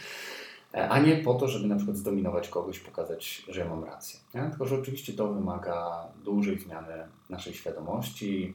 a 0.73 0.99
nie 0.99 1.17
po 1.17 1.35
to, 1.35 1.49
żeby 1.49 1.67
na 1.67 1.77
przykład 1.77 1.97
zdominować 1.97 2.49
kogoś, 2.49 2.79
pokazać, 2.79 3.45
że 3.49 3.61
ja 3.61 3.69
mam 3.69 3.85
rację. 3.85 4.21
Nie? 4.35 4.51
Tylko, 4.51 4.67
że 4.67 4.77
oczywiście 4.77 5.13
to 5.13 5.33
wymaga 5.33 6.07
dużej 6.25 6.59
zmiany 6.59 6.95
naszej 7.31 7.55
świadomości, 7.55 8.55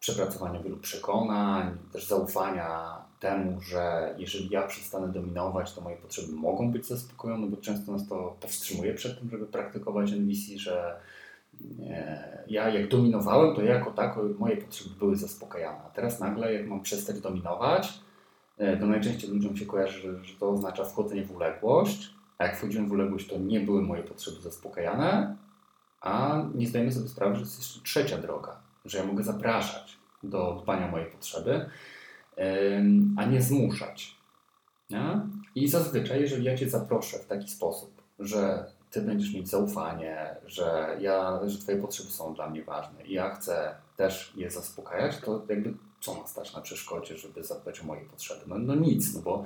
przepracowania 0.00 0.62
wielu 0.62 0.76
przekonań, 0.76 1.78
też 1.92 2.06
zaufania 2.06 2.98
temu, 3.20 3.60
że 3.60 4.14
jeżeli 4.18 4.48
ja 4.50 4.62
przestanę 4.62 5.08
dominować, 5.08 5.72
to 5.72 5.80
moje 5.80 5.96
potrzeby 5.96 6.32
mogą 6.32 6.72
być 6.72 6.86
zaspokojone, 6.86 7.46
bo 7.46 7.56
często 7.56 7.92
nas 7.92 8.08
to 8.08 8.36
powstrzymuje 8.40 8.94
przed 8.94 9.20
tym, 9.20 9.30
żeby 9.30 9.46
praktykować 9.46 10.12
NVC, 10.12 10.58
że 10.58 11.00
e, 11.90 12.44
ja 12.48 12.68
jak 12.68 12.88
dominowałem, 12.88 13.56
to 13.56 13.62
ja 13.62 13.74
jako 13.74 13.90
tako 13.90 14.22
moje 14.38 14.56
potrzeby 14.56 14.90
były 14.98 15.16
zaspokajane. 15.16 15.78
A 15.86 15.90
teraz 15.90 16.20
nagle, 16.20 16.54
jak 16.54 16.66
mam 16.66 16.80
przestać 16.82 17.20
dominować, 17.20 18.00
e, 18.58 18.76
to 18.76 18.86
najczęściej 18.86 19.30
ludziom 19.30 19.56
się 19.56 19.66
kojarzy, 19.66 20.00
że, 20.00 20.24
że 20.24 20.34
to 20.38 20.50
oznacza 20.50 20.84
wchodzenie 20.84 21.24
w 21.24 21.36
uległość, 21.36 22.14
a 22.38 22.44
jak 22.44 22.56
wchodziłem 22.56 22.88
w 22.88 22.92
uległość, 22.92 23.28
to 23.28 23.38
nie 23.38 23.60
były 23.60 23.82
moje 23.82 24.02
potrzeby 24.02 24.40
zaspokajane, 24.40 25.36
a 26.00 26.42
nie 26.54 26.66
zdajemy 26.66 26.92
sobie 26.92 27.08
sprawy, 27.08 27.34
że 27.34 27.40
jest 27.40 27.58
jeszcze 27.58 27.80
trzecia 27.80 28.18
droga 28.18 28.67
że 28.88 28.98
ja 28.98 29.04
mogę 29.04 29.24
zapraszać 29.24 29.98
do 30.22 30.60
dbania 30.62 30.88
o 30.88 30.90
moje 30.90 31.06
potrzeby, 31.06 31.70
a 33.16 33.24
nie 33.24 33.42
zmuszać. 33.42 34.14
Nie? 34.90 35.20
I 35.54 35.68
zazwyczaj, 35.68 36.20
jeżeli 36.20 36.44
ja 36.44 36.56
Cię 36.56 36.68
zaproszę 36.68 37.18
w 37.18 37.26
taki 37.26 37.48
sposób, 37.48 38.02
że 38.18 38.66
Ty 38.90 39.02
będziesz 39.02 39.34
mieć 39.34 39.48
zaufanie, 39.48 40.36
że, 40.46 40.96
ja, 41.00 41.40
że 41.46 41.58
Twoje 41.58 41.78
potrzeby 41.78 42.10
są 42.10 42.34
dla 42.34 42.50
mnie 42.50 42.64
ważne 42.64 43.06
i 43.06 43.12
ja 43.12 43.34
chcę 43.34 43.74
też 43.96 44.32
je 44.36 44.50
zaspokajać, 44.50 45.16
to 45.24 45.42
jakby 45.48 45.74
co 46.00 46.14
ma 46.14 46.26
stać 46.26 46.54
na 46.54 46.60
przeszkodzie, 46.60 47.16
żeby 47.16 47.44
zadbać 47.44 47.80
o 47.80 47.84
moje 47.84 48.00
potrzeby? 48.00 48.40
No, 48.46 48.58
no 48.58 48.74
nic, 48.74 49.14
no 49.14 49.20
bo 49.20 49.44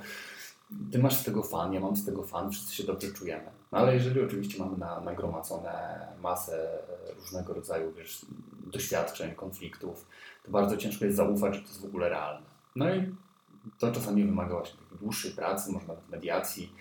ty 0.91 0.99
masz 0.99 1.17
z 1.17 1.23
tego 1.23 1.43
fan, 1.43 1.73
ja 1.73 1.79
mam 1.79 1.95
z 1.95 2.05
tego 2.05 2.23
fan, 2.23 2.51
wszyscy 2.51 2.75
się 2.75 2.83
dobrze 2.83 3.11
czujemy. 3.11 3.51
No 3.71 3.77
ale 3.77 3.93
jeżeli 3.93 4.21
oczywiście 4.21 4.63
mamy 4.63 4.77
na, 4.77 4.99
nagromadzone 4.99 6.07
masę 6.21 6.79
różnego 7.19 7.53
rodzaju 7.53 7.93
wiesz, 7.97 8.25
doświadczeń, 8.63 9.35
konfliktów, 9.35 10.07
to 10.43 10.51
bardzo 10.51 10.77
ciężko 10.77 11.05
jest 11.05 11.17
zaufać, 11.17 11.55
że 11.55 11.61
to 11.61 11.67
jest 11.67 11.81
w 11.81 11.85
ogóle 11.85 12.09
realne. 12.09 12.45
No 12.75 12.95
i 12.95 13.15
to 13.79 13.91
czasami 13.91 14.23
wymaga 14.23 14.55
właśnie 14.55 14.79
takiej 14.79 14.97
dłuższej 14.97 15.31
pracy, 15.31 15.71
może 15.71 15.87
nawet 15.87 16.09
mediacji, 16.09 16.73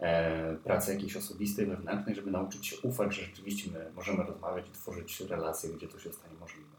e, 0.00 0.56
pracy 0.56 0.94
jakiejś 0.94 1.16
osobistej, 1.16 1.66
wewnętrznej, 1.66 2.14
żeby 2.14 2.30
nauczyć 2.30 2.66
się 2.66 2.76
ufać, 2.82 3.14
że 3.14 3.22
rzeczywiście 3.22 3.70
my 3.70 3.92
możemy 3.94 4.24
rozmawiać 4.24 4.68
i 4.68 4.72
tworzyć 4.72 5.20
relacje, 5.20 5.70
gdzie 5.70 5.88
to 5.88 5.98
się 5.98 6.12
stanie 6.12 6.34
możliwe. 6.40 6.76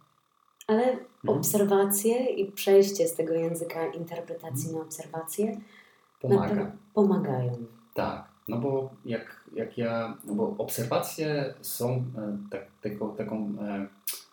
Ale 0.68 0.92
mhm. 0.92 1.08
obserwacje 1.24 2.26
i 2.26 2.52
przejście 2.52 3.08
z 3.08 3.16
tego 3.16 3.34
języka 3.34 3.86
interpretacji 3.86 4.74
na 4.74 4.82
obserwacje 4.82 5.62
Pomaga. 6.22 6.72
pomagają. 6.94 7.66
Tak, 7.94 8.28
no 8.48 8.58
bo 8.58 8.90
jak, 9.06 9.44
jak 9.54 9.78
ja, 9.78 10.18
no 10.26 10.36
bo 10.36 10.56
obserwacje 10.58 11.54
są 11.62 11.90
e, 12.18 12.38
tak, 12.52 12.66
taką, 12.82 13.16
taką 13.16 13.54
e, 13.62 13.88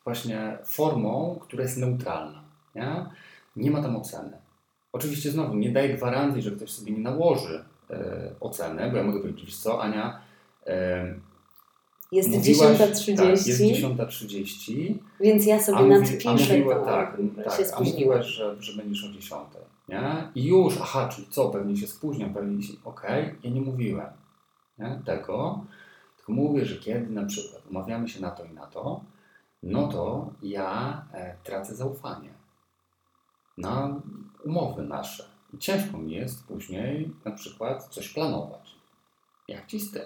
właśnie 0.04 0.58
formą, 0.64 1.38
która 1.40 1.62
jest 1.62 1.76
neutralna. 1.76 2.44
Nie, 2.74 3.06
nie 3.56 3.70
ma 3.70 3.82
tam 3.82 3.96
oceny. 3.96 4.38
Oczywiście 4.92 5.30
znowu 5.30 5.54
nie 5.54 5.72
daję 5.72 5.94
gwarancji, 5.94 6.42
że 6.42 6.50
ktoś 6.50 6.70
sobie 6.70 6.92
nie 6.92 7.02
nałoży 7.02 7.64
e, 7.90 8.30
ocenę, 8.40 8.90
bo 8.90 8.96
ja 8.96 9.04
mogę 9.04 9.20
powiedzieć, 9.20 9.56
co 9.56 9.82
Ania, 9.82 10.20
e, 10.66 11.14
jest 12.12 12.28
mówiłaś, 12.28 12.78
10.30. 12.78 13.16
Tak, 13.16 13.26
jest 13.28 13.60
10.30. 13.60 14.94
Więc 15.20 15.46
ja 15.46 15.62
sobie 15.62 15.78
mówi- 15.78 16.00
nadpiszę 16.00 16.28
a 16.28 16.32
mówiła, 16.32 16.74
to, 16.74 16.84
tak, 16.84 17.16
tak, 17.44 17.66
się 17.66 17.74
a 17.74 17.80
mówiłaś, 17.80 18.26
że, 18.26 18.62
że 18.62 18.82
będziesz 18.82 19.04
o 19.04 19.12
10. 19.12 19.40
Nie? 19.88 20.28
I 20.34 20.44
już, 20.44 20.78
aha, 20.82 21.08
czyli 21.08 21.26
co, 21.30 21.50
pewnie 21.50 21.76
się 21.76 21.86
spóźniam, 21.86 22.34
pewnie 22.34 22.62
się, 22.62 22.72
okej, 22.84 23.34
ja 23.42 23.50
nie 23.50 23.60
mówiłem 23.60 24.10
nie? 24.78 25.00
tego, 25.04 25.64
tylko 26.16 26.32
mówię, 26.32 26.64
że 26.64 26.76
kiedy 26.76 27.12
na 27.12 27.26
przykład 27.26 27.62
umawiamy 27.70 28.08
się 28.08 28.20
na 28.20 28.30
to 28.30 28.44
i 28.44 28.52
na 28.52 28.66
to, 28.66 29.00
no 29.72 29.88
to 29.88 30.30
ja 30.42 31.04
e, 31.12 31.36
tracę 31.44 31.74
zaufanie 31.74 32.34
na 33.58 34.00
umowy 34.44 34.82
nasze. 34.82 35.24
I 35.54 35.58
ciężko 35.58 35.98
mi 35.98 36.12
jest 36.12 36.46
później 36.46 37.14
na 37.24 37.30
przykład 37.30 37.84
coś 37.84 38.08
planować. 38.14 38.74
Jak 39.48 39.66
ci 39.66 39.80
z 39.80 39.92
tym? 39.92 40.02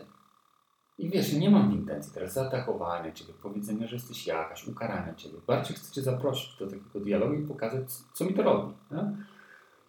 I 0.99 1.11
wiesz, 1.11 1.33
ja 1.33 1.39
nie 1.39 1.51
mam 1.51 1.73
intencji 1.73 2.13
teraz 2.15 2.33
zaatakowania 2.33 3.13
Ciebie, 3.13 3.33
powiedzenia, 3.43 3.87
że 3.87 3.97
jesteś 3.97 4.27
jakaś, 4.27 4.69
ukarania 4.69 5.15
Ciebie. 5.15 5.39
Bardziej 5.47 5.77
chcę 5.77 5.93
Cię 5.93 6.03
zaprosić 6.03 6.59
do 6.59 6.67
takiego 6.67 7.01
dialogu 7.01 7.35
i 7.35 7.47
pokazać, 7.47 7.85
co 8.13 8.25
mi 8.25 8.35
to 8.35 8.43
robi. 8.43 8.75
Nie? 8.91 9.17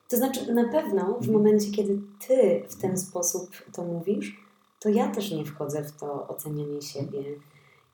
To 0.09 0.17
znaczy, 0.17 0.53
na 0.53 0.71
pewno 0.71 1.05
w 1.05 1.27
Mhm. 1.27 1.33
momencie, 1.33 1.71
kiedy 1.71 1.99
ty 2.27 2.63
w 2.69 2.75
ten 2.81 2.97
sposób 2.97 3.49
to 3.73 3.83
mówisz, 3.83 4.45
to 4.79 4.89
ja 4.89 5.11
też 5.11 5.31
nie 5.31 5.45
wchodzę 5.45 5.83
w 5.83 5.91
to 5.91 6.27
ocenianie 6.27 6.81
siebie. 6.81 7.23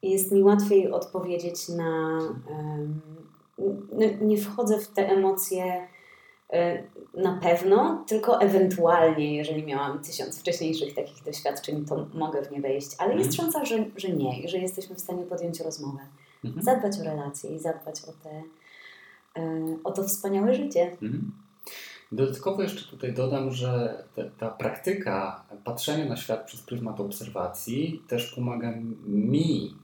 Jest 0.09 0.31
mi 0.31 0.43
łatwiej 0.43 0.91
odpowiedzieć 0.91 1.69
na. 1.69 2.19
nie 4.21 4.37
wchodzę 4.37 4.79
w 4.79 4.87
te 4.87 5.09
emocje 5.09 5.87
e, 6.53 6.83
na 7.13 7.39
pewno, 7.41 8.03
tylko 8.07 8.41
ewentualnie, 8.41 9.35
jeżeli 9.35 9.63
miałam 9.63 9.99
tysiąc 9.99 10.39
wcześniejszych 10.39 10.93
takich 10.93 11.23
doświadczeń, 11.23 11.85
to 11.85 12.07
mogę 12.13 12.41
w 12.43 12.51
nie 12.51 12.61
wejść. 12.61 12.91
Ale 12.97 13.15
jest 13.15 13.29
Mhm. 13.29 13.51
szansa, 13.51 13.65
że, 13.65 13.85
że 13.95 14.09
nie 14.09 14.43
i 14.43 14.47
że 14.47 14.57
jesteśmy 14.57 14.95
w 14.95 14.99
stanie 14.99 15.23
podjąć 15.23 15.59
rozmowę. 15.59 15.99
Mhm. 16.45 16.63
Zadbać 16.63 16.99
o 16.99 17.03
relacje 17.03 17.55
i 17.55 17.59
zadbać 17.59 17.95
o, 18.01 18.11
te, 18.23 18.43
e, 19.41 19.77
o 19.83 19.91
to 19.91 20.03
wspaniałe 20.03 20.55
życie. 20.55 20.91
Mhm. 20.91 21.31
Dodatkowo 22.11 22.61
jeszcze 22.61 22.91
tutaj 22.91 23.13
dodam, 23.13 23.51
że 23.51 24.03
te, 24.15 24.31
ta 24.39 24.49
praktyka 24.49 25.43
patrzenia 25.63 26.05
na 26.05 26.17
świat 26.17 26.45
przez 26.45 26.61
pryzmat 26.61 26.99
obserwacji 26.99 28.03
też 28.07 28.33
pomaga 28.35 28.73
mi 29.05 29.75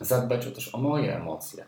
zadbać 0.00 0.46
o, 0.46 0.50
też 0.50 0.74
o 0.74 0.78
moje 0.78 1.16
emocje. 1.16 1.64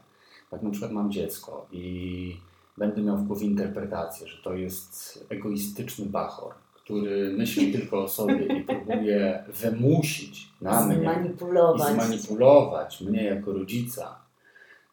Jak 0.52 0.62
na 0.62 0.70
przykład 0.70 0.92
mam 0.92 1.12
dziecko 1.12 1.66
i 1.72 2.36
będę 2.78 3.02
miał 3.02 3.16
w 3.16 3.26
głowie 3.26 3.46
interpretację, 3.46 4.26
że 4.26 4.42
to 4.42 4.54
jest 4.54 5.24
egoistyczny 5.28 6.06
bachor, 6.06 6.52
który 6.74 7.32
myśli 7.38 7.72
tylko 7.72 8.04
o 8.04 8.08
sobie 8.08 8.58
i 8.58 8.64
próbuje 8.64 9.44
wymusić 9.48 10.48
na 10.60 10.86
mnie 10.86 10.96
i 10.96 11.00
Zmanipulować. 11.00 11.94
zmanipulować 11.94 13.00
mnie 13.00 13.24
jako 13.24 13.52
rodzica, 13.52 14.18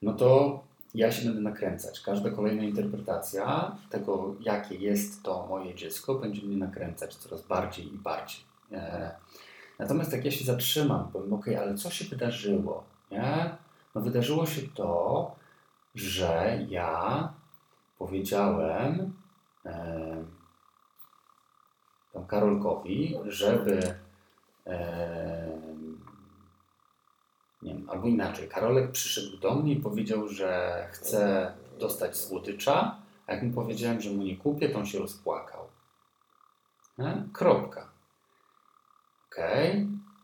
no 0.01 0.13
to 0.13 0.59
ja 0.95 1.11
się 1.11 1.25
będę 1.25 1.41
nakręcać. 1.41 2.01
Każda 2.01 2.29
kolejna 2.29 2.63
interpretacja 2.63 3.75
tego, 3.89 4.35
jakie 4.39 4.75
jest 4.75 5.23
to 5.23 5.47
moje 5.49 5.75
dziecko, 5.75 6.15
będzie 6.15 6.41
mnie 6.41 6.57
nakręcać 6.57 7.15
coraz 7.15 7.41
bardziej 7.41 7.93
i 7.93 7.97
bardziej. 7.97 8.41
Natomiast 9.79 10.13
jak 10.13 10.25
ja 10.25 10.31
się 10.31 10.45
zatrzymam, 10.45 11.11
powiem, 11.11 11.33
ok, 11.33 11.45
ale 11.47 11.75
co 11.75 11.89
się 11.89 12.05
wydarzyło? 12.05 12.83
Nie? 13.11 13.57
No 13.95 14.01
wydarzyło 14.01 14.45
się 14.45 14.61
to, 14.61 15.35
że 15.95 16.59
ja 16.69 17.33
powiedziałem 17.97 19.13
e, 19.65 20.25
tam 22.13 22.27
Karolkowi, 22.27 23.15
żeby 23.25 23.95
e, 24.67 25.59
nie 27.61 27.73
wiem, 27.73 27.89
albo 27.89 28.07
inaczej. 28.07 28.47
Karolek 28.47 28.91
przyszedł 28.91 29.37
do 29.37 29.55
mnie 29.55 29.73
i 29.73 29.81
powiedział, 29.81 30.27
że 30.27 30.87
chce 30.91 31.53
dostać 31.79 32.17
słodycza, 32.17 32.95
a 33.27 33.33
jak 33.33 33.43
mu 33.43 33.53
powiedziałem, 33.53 34.01
że 34.01 34.09
mu 34.09 34.23
nie 34.23 34.37
kupię, 34.37 34.69
to 34.69 34.79
on 34.79 34.85
się 34.85 34.99
rozpłakał. 34.99 35.67
Kropka. 37.33 37.88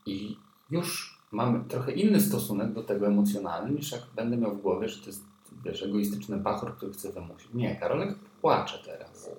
I 0.05 0.37
już 0.69 1.19
mamy 1.31 1.63
trochę 1.67 1.91
inny 1.91 2.21
stosunek 2.21 2.73
do 2.73 2.83
tego 2.83 3.07
emocjonalny, 3.07 3.71
niż 3.71 3.91
jak 3.91 4.01
będę 4.15 4.37
miał 4.37 4.55
w 4.55 4.61
głowie, 4.61 4.89
że 4.89 4.99
to 4.99 5.05
jest 5.05 5.23
wiesz, 5.65 5.83
egoistyczny 5.83 6.37
bachor, 6.37 6.77
który 6.77 6.93
chce 6.93 7.11
wymusić. 7.11 7.53
Nie, 7.53 7.75
Karolek 7.75 8.15
płacze 8.41 8.79
teraz. 8.85 9.29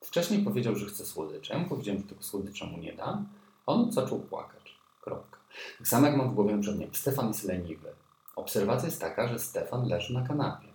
Wcześniej 0.00 0.44
powiedział, 0.44 0.76
że 0.76 0.86
chce 0.86 1.06
słodycze. 1.06 1.54
Ja 1.54 1.64
powiedziałem, 1.64 2.00
że 2.00 2.08
tego 2.08 2.22
słodycza 2.22 2.66
mu 2.66 2.78
nie 2.78 2.92
dam. 2.92 3.28
a 3.66 3.72
On 3.72 3.92
zaczął 3.92 4.20
płakać. 4.20 4.76
Kropka. 5.00 5.38
Tak 5.78 5.88
samo 5.88 6.06
jak 6.06 6.16
mam 6.16 6.30
w 6.30 6.34
głowie, 6.34 6.62
że 6.62 6.72
Stefan 6.92 7.28
jest 7.28 7.44
leniwy. 7.44 7.88
Obserwacja 8.36 8.86
jest 8.86 9.00
taka, 9.00 9.28
że 9.28 9.38
Stefan 9.38 9.88
leży 9.88 10.14
na 10.14 10.28
kanapie. 10.28 10.68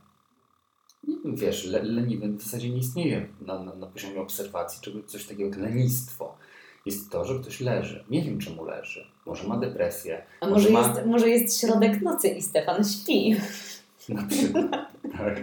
Nie 1.07 1.15
wiem, 1.23 1.35
wiesz, 1.35 1.65
le, 1.65 1.83
leniwy 1.83 2.27
w 2.27 2.41
zasadzie 2.41 2.69
nie 2.69 2.77
istnieje 2.77 3.27
na, 3.41 3.59
na, 3.59 3.75
na 3.75 3.87
poziomie 3.87 4.21
obserwacji 4.21 4.81
czegoś 4.81 5.05
coś 5.05 5.25
takiego 5.25 5.49
jak 5.49 5.57
lenistwo. 5.57 6.37
Jest 6.87 7.11
to, 7.11 7.25
że 7.25 7.39
ktoś 7.39 7.61
leży. 7.61 8.03
Nie 8.09 8.21
wiem, 8.21 8.39
czemu 8.39 8.65
leży. 8.65 9.05
Może 9.25 9.47
ma 9.47 9.57
depresję. 9.57 10.21
A 10.41 10.47
może 10.47 10.69
ma... 10.69 10.79
jest, 10.79 11.05
może 11.05 11.29
jest 11.29 11.59
środek 11.59 12.01
nocy 12.01 12.27
i 12.27 12.41
Stefan 12.41 12.83
śpi. 12.83 13.35
Na 14.09 14.27
przykład. 14.27 14.71
Tak. 15.17 15.41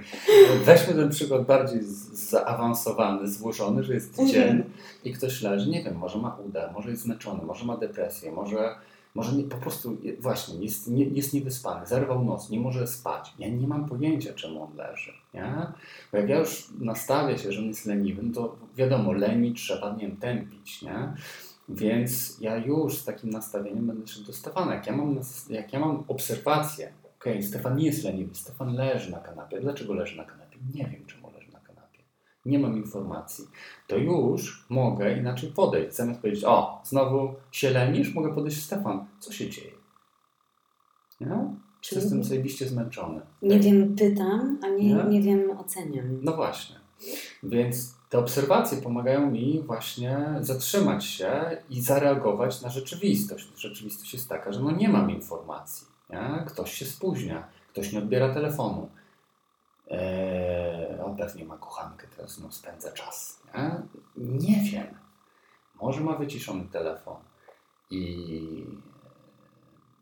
Weźmy 0.64 0.94
ten 0.94 1.11
przykład 1.11 1.46
bardziej 1.46 1.80
zaawansowany, 2.12 3.28
złożony, 3.28 3.85
że 3.85 3.94
jest 3.94 4.16
dzień 4.26 4.64
i 5.04 5.12
ktoś 5.12 5.42
leży, 5.42 5.70
nie 5.70 5.83
wiem, 5.83 5.96
może 5.96 6.18
ma 6.18 6.37
uda, 6.46 6.72
może 6.72 6.90
jest 6.90 7.02
zmęczony, 7.02 7.42
może 7.42 7.64
ma 7.64 7.76
depresję, 7.76 8.33
może, 8.33 8.74
może 9.14 9.37
nie, 9.37 9.44
po 9.44 9.57
prostu 9.57 9.96
właśnie 10.20 10.64
jest, 10.64 10.88
nie, 10.88 11.05
jest 11.05 11.33
niewyspany, 11.33 11.87
zerwał 11.87 12.24
noc, 12.24 12.50
nie 12.50 12.61
może 12.61 12.87
spać. 12.87 13.35
Ja 13.38 13.48
nie 13.48 13.68
mam 13.68 13.88
pojęcia, 13.88 14.35
czemu 14.35 14.62
on 14.62 14.77
leży. 14.77 15.12
Nie? 15.35 15.66
Bo 16.12 16.18
jak 16.18 16.29
ja 16.29 16.38
już 16.38 16.68
nastawię 16.79 17.38
się, 17.38 17.53
że 17.53 17.61
on 17.61 17.66
jest 17.66 17.87
leniwy, 17.87 18.22
no 18.22 18.35
to 18.35 18.57
wiadomo, 18.77 19.12
leni 19.12 19.55
trzeba, 19.55 19.92
nie 19.92 20.07
wiem, 20.07 20.16
tępić. 20.16 20.83
Nie? 20.83 21.12
Więc 21.68 22.40
ja 22.40 22.57
już 22.57 22.98
z 22.98 23.05
takim 23.05 23.31
nastawieniem 23.31 23.87
będę 23.87 24.07
szedł 24.07 24.27
do 24.27 24.33
Stefana. 24.33 24.74
Jak 24.74 24.87
ja 24.87 24.96
mam, 24.96 25.20
jak 25.50 25.72
ja 25.72 25.81
mam 25.81 26.05
obserwację, 26.09 26.92
okej, 27.20 27.42
Stefan 27.42 27.77
nie 27.77 27.87
jest 27.87 28.05
leniwy, 28.05 28.35
Stefan 28.35 28.74
leży 28.74 29.11
na 29.11 29.18
kanapie. 29.18 29.61
Dlaczego 29.61 29.94
leży 29.94 30.16
na 30.16 30.24
kanapie? 30.24 30.59
Nie 30.74 30.85
wiem, 30.85 31.07
czemu. 31.07 31.23
Nie 32.46 32.59
mam 32.59 32.76
informacji. 32.76 33.44
To 33.87 33.96
już 33.96 34.66
mogę 34.68 35.18
inaczej 35.18 35.48
podejść. 35.50 35.96
Zamiast 35.96 36.20
powiedzieć, 36.20 36.44
o, 36.44 36.83
znowu 36.85 37.35
się 37.52 37.70
lenisz, 37.70 38.14
mogę 38.14 38.35
podejść, 38.35 38.62
Stefan, 38.62 39.04
co 39.20 39.33
się 39.33 39.50
dzieje? 39.50 39.70
Nie? 41.20 41.54
Czy 41.80 41.94
jestem 41.94 42.24
zajebiście 42.24 42.68
zmęczony? 42.68 43.20
Nie 43.42 43.61
wiem, 43.61 43.96
pytam, 43.96 44.59
a 44.62 44.68
nie, 44.68 44.94
Nie? 44.94 45.04
nie 45.04 45.22
wiem, 45.22 45.50
oceniam. 45.59 46.18
No 46.22 46.33
właśnie. 46.37 46.76
Więc 47.42 47.94
te 48.11 48.18
obserwacje 48.18 48.78
pomagają 48.83 49.30
mi 49.30 49.62
właśnie 49.66 50.35
zatrzymać 50.40 51.04
się 51.04 51.57
i 51.70 51.80
zareagować 51.80 52.62
na 52.62 52.68
rzeczywistość. 52.68 53.48
Rzeczywistość 53.57 54.12
jest 54.12 54.28
taka, 54.28 54.52
że 54.52 54.61
no 54.61 54.70
nie 54.70 54.88
mam 54.88 55.11
informacji. 55.11 55.87
Nie? 56.11 56.44
Ktoś 56.46 56.72
się 56.72 56.85
spóźnia, 56.85 57.46
ktoś 57.72 57.92
nie 57.92 57.98
odbiera 57.98 58.35
telefonu. 58.35 58.88
Eee, 59.90 61.01
on 61.05 61.16
pewnie 61.16 61.44
ma 61.44 61.57
kochankę, 61.59 62.07
teraz 62.16 62.38
no, 62.38 62.53
spędza 62.53 62.92
czas. 62.92 63.40
Nie? 63.55 63.70
nie 64.16 64.61
wiem. 64.70 64.87
Może 65.83 66.01
ma 66.01 66.16
wyciszony 66.16 66.64
telefon 66.73 67.16
i 67.90 68.66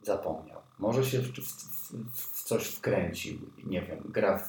zapomniał. 0.03 0.61
Może 0.79 1.05
się 1.05 1.19
w, 1.19 1.29
w, 1.33 2.13
w, 2.13 2.43
coś 2.45 2.67
wkręcił, 2.67 3.39
nie 3.65 3.83
wiem, 3.83 3.99
gra 4.05 4.39
w, 4.39 4.49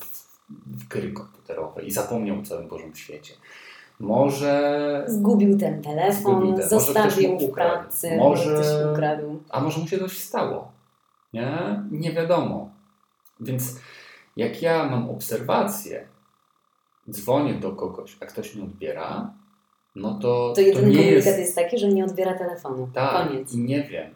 w 0.68 0.88
gry 0.88 1.12
komputerowe 1.12 1.84
i 1.84 1.92
zapomniał 1.92 2.40
o 2.40 2.44
całym 2.44 2.68
Bożym 2.68 2.96
świecie. 2.96 3.34
Może, 4.00 5.04
Zgubił 5.08 5.58
ten 5.58 5.82
telefon, 5.82 6.22
Zgubił 6.22 6.54
ten- 6.58 6.70
zostawił 6.70 7.40
w 7.40 7.52
pracy, 7.52 8.18
Może- 8.18 8.52
może 8.52 8.54
ktoś 8.62 8.92
ukradł. 8.94 9.44
a 9.50 9.60
może 9.62 9.80
mu 9.80 9.88
się 9.88 10.00
coś 10.00 10.18
stało. 10.18 10.72
Nie? 11.34 11.84
Nie 11.92 12.12
wiadomo. 12.12 12.70
Więc 13.40 13.80
jak 14.36 14.62
ja 14.62 14.86
mam 14.90 15.10
obserwację, 15.10 16.08
dzwonię 17.10 17.54
do 17.54 17.72
kogoś, 17.72 18.18
a 18.22 18.26
ktoś 18.26 18.56
nie 18.56 18.64
odbiera, 18.64 19.34
no 19.96 20.20
to 20.20 20.54
To 20.56 20.62
jedyny 20.62 20.88
nie 20.88 20.98
komunikat 20.98 21.26
jest 21.26 21.40
jest... 21.40 21.56
taki, 21.56 21.78
że 21.78 21.88
nie 21.88 22.06
odbiera 22.06 22.34
telefonu. 22.38 22.90
Tak, 22.94 23.28
Koniec. 23.28 23.54
i 23.54 23.58
nie 23.58 23.84
wiem 23.84 24.12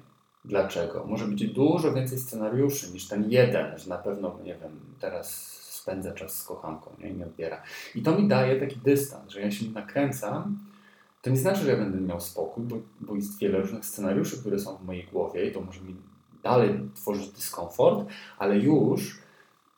dlaczego. 0.45 1.05
Może 1.07 1.25
być 1.25 1.47
dużo 1.47 1.93
więcej 1.93 2.17
scenariuszy 2.19 2.91
niż 2.91 3.07
ten 3.07 3.31
jeden, 3.31 3.77
że 3.77 3.89
na 3.89 3.97
pewno, 3.97 4.39
nie 4.43 4.55
wiem, 4.55 4.79
teraz 4.99 5.57
spędzę 5.61 6.13
czas 6.13 6.33
z 6.33 6.43
kochanką 6.43 6.91
nie, 6.99 7.09
i 7.09 7.15
nie 7.15 7.25
odbiera. 7.25 7.61
I 7.95 8.01
to 8.01 8.19
mi 8.19 8.27
daje 8.27 8.59
taki 8.59 8.75
dystans, 8.79 9.31
że 9.31 9.41
ja 9.41 9.51
się 9.51 9.65
nakręcam. 9.71 10.59
To 11.21 11.29
nie 11.29 11.37
znaczy, 11.37 11.61
że 11.61 11.71
ja 11.71 11.77
będę 11.77 12.01
miał 12.01 12.21
spokój, 12.21 12.63
bo, 12.63 12.75
bo 13.01 13.15
jest 13.15 13.39
wiele 13.39 13.59
różnych 13.59 13.85
scenariuszy, 13.85 14.39
które 14.39 14.59
są 14.59 14.77
w 14.77 14.85
mojej 14.85 15.03
głowie 15.03 15.45
i 15.45 15.51
to 15.51 15.61
może 15.61 15.81
mi 15.81 15.95
dalej 16.43 16.89
tworzyć 16.95 17.29
dyskomfort, 17.29 18.07
ale 18.37 18.57
już 18.57 19.19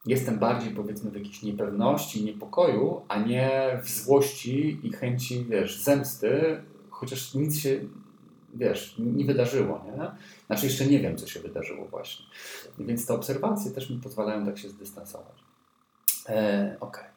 jestem 0.06 0.40
bardziej 0.40 0.74
powiedzmy 0.74 1.12
w 1.12 1.16
jakiejś 1.16 1.44
niepewności, 1.44 2.26
niepokoju, 2.26 3.02
a 3.08 3.20
nie 3.20 3.80
w 3.84 3.90
złości 3.90 4.80
i 4.84 4.92
chęci, 4.92 5.46
wiesz, 5.50 5.84
zemsty, 5.84 6.62
chociaż 6.90 7.34
nic 7.34 7.60
się, 7.60 7.80
wiesz, 8.54 8.96
nie 9.00 9.26
wydarzyło, 9.26 9.86
nie? 9.86 10.12
Znaczy 10.46 10.66
jeszcze 10.66 10.86
nie 10.86 11.00
wiem, 11.00 11.18
co 11.18 11.28
się 11.28 11.40
wydarzyło 11.40 11.86
właśnie. 11.86 12.26
Więc 12.80 13.06
te 13.06 13.14
obserwacje 13.14 13.72
też 13.72 13.90
mi 13.90 13.98
pozwalają 13.98 14.46
tak 14.46 14.58
się 14.58 14.70
zdystansować. 14.70 15.44
E, 16.30 16.76
Okej. 16.80 17.02
Okay. 17.02 17.10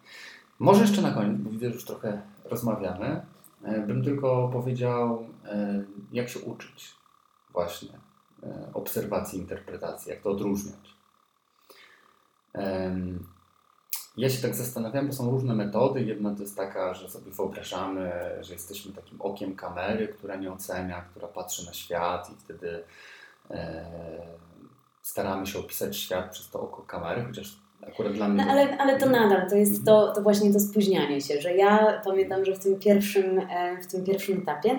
Może 0.58 0.80
jeszcze 0.80 1.02
na 1.02 1.10
koniec, 1.10 1.38
bo 1.38 1.50
widzę, 1.50 1.68
że 1.68 1.74
już 1.74 1.84
trochę 1.84 2.22
rozmawiamy, 2.44 3.26
e, 3.62 3.86
bym 3.86 4.04
tylko 4.04 4.50
powiedział, 4.52 5.26
e, 5.44 5.84
jak 6.12 6.28
się 6.28 6.40
uczyć 6.40 6.94
właśnie 7.52 7.98
e, 8.42 8.70
obserwacji, 8.74 9.38
interpretacji, 9.38 10.10
jak 10.10 10.20
to 10.20 10.30
odróżniać. 10.30 10.91
Ja 14.16 14.30
się 14.30 14.42
tak 14.42 14.54
zastanawiam, 14.54 15.06
bo 15.06 15.12
są 15.12 15.30
różne 15.30 15.54
metody. 15.54 16.02
Jedna 16.02 16.34
to 16.34 16.42
jest 16.42 16.56
taka, 16.56 16.94
że 16.94 17.10
sobie 17.10 17.30
wyobrażamy, 17.30 18.12
że 18.40 18.52
jesteśmy 18.52 18.92
takim 18.92 19.20
okiem 19.20 19.56
kamery, 19.56 20.08
która 20.08 20.36
nie 20.36 20.52
ocenia, 20.52 21.02
która 21.10 21.28
patrzy 21.28 21.66
na 21.66 21.72
świat 21.72 22.30
i 22.30 22.36
wtedy 22.36 22.84
staramy 25.02 25.46
się 25.46 25.58
opisać 25.58 25.96
świat 25.96 26.30
przez 26.30 26.50
to 26.50 26.60
oko 26.60 26.82
kamery, 26.82 27.24
chociaż 27.24 27.56
akurat 27.88 28.12
dla 28.12 28.28
mnie... 28.28 28.44
No, 28.44 28.52
ale, 28.52 28.78
ale 28.78 28.98
to 28.98 29.06
nadal, 29.06 29.50
to 29.50 29.56
jest 29.56 29.84
to, 29.84 30.12
to 30.12 30.22
właśnie 30.22 30.52
to 30.52 30.60
spóźnianie 30.60 31.20
się, 31.20 31.40
że 31.40 31.54
ja 31.54 32.00
pamiętam, 32.04 32.44
że 32.44 32.54
w 32.54 32.58
tym 32.58 32.78
pierwszym, 32.78 33.38
e, 33.38 33.82
w 33.82 33.86
tym 33.86 34.04
pierwszym 34.04 34.38
etapie, 34.38 34.78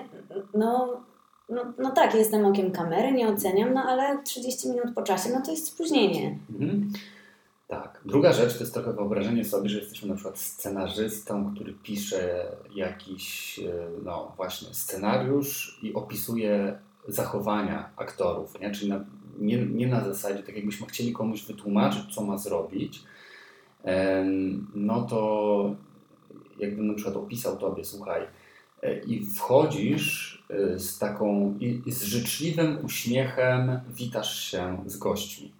no, 0.54 1.00
no, 1.48 1.64
no 1.78 1.90
tak, 1.90 2.14
jestem 2.14 2.46
okiem 2.46 2.70
kamery, 2.70 3.12
nie 3.12 3.28
oceniam, 3.28 3.74
no 3.74 3.82
ale 3.82 4.22
30 4.22 4.68
minut 4.68 4.94
po 4.94 5.02
czasie, 5.02 5.30
no 5.32 5.42
to 5.44 5.50
jest 5.50 5.66
spóźnienie. 5.66 6.38
Mhm. 6.50 6.92
Druga 8.04 8.32
rzecz 8.32 8.54
to 8.54 8.60
jest 8.60 8.74
trochę 8.74 8.92
wyobrażenie 8.92 9.44
sobie, 9.44 9.68
że 9.68 9.78
jesteśmy 9.78 10.08
na 10.08 10.14
przykład 10.14 10.38
scenarzystą, 10.38 11.54
który 11.54 11.72
pisze 11.82 12.46
jakiś, 12.74 13.58
e, 13.58 13.72
no 14.04 14.32
właśnie, 14.36 14.74
scenariusz 14.74 15.78
i 15.82 15.94
opisuje 15.94 16.78
zachowania 17.08 17.90
aktorów, 17.96 18.60
nie? 18.60 18.70
Czyli 18.70 18.90
na, 18.90 19.04
nie, 19.38 19.66
nie 19.66 19.86
na 19.86 20.04
zasadzie, 20.04 20.42
tak 20.42 20.56
jakbyśmy 20.56 20.86
chcieli 20.86 21.12
komuś 21.12 21.42
wytłumaczyć, 21.42 22.14
co 22.14 22.22
ma 22.22 22.38
zrobić, 22.38 23.04
no 24.74 25.02
to 25.02 25.74
jakbym 26.58 26.86
na 26.86 26.94
przykład 26.94 27.16
opisał 27.16 27.56
Tobie, 27.56 27.84
słuchaj, 27.84 28.22
e, 28.82 28.98
i 28.98 29.26
wchodzisz 29.26 30.42
e, 30.50 30.78
z 30.78 30.98
taką, 30.98 31.58
i 31.60 31.92
z 31.92 32.02
życzliwym 32.02 32.78
uśmiechem 32.84 33.80
witasz 33.88 34.40
się 34.40 34.84
z 34.86 34.96
gośćmi. 34.96 35.52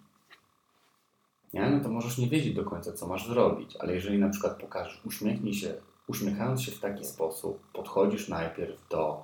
Nie? 1.55 1.69
No 1.69 1.79
to 1.79 1.89
możesz 1.89 2.17
nie 2.17 2.29
wiedzieć 2.29 2.53
do 2.53 2.63
końca, 2.63 2.93
co 2.93 3.07
masz 3.07 3.27
zrobić, 3.27 3.77
ale 3.79 3.93
jeżeli 3.95 4.19
na 4.19 4.29
przykład 4.29 4.61
pokażesz, 4.61 5.01
uśmiechnij 5.05 5.53
się, 5.53 5.73
uśmiechając 6.07 6.61
się 6.61 6.71
w 6.71 6.79
taki 6.79 7.05
sposób, 7.05 7.59
podchodzisz 7.73 8.29
najpierw 8.29 8.89
do 8.89 9.23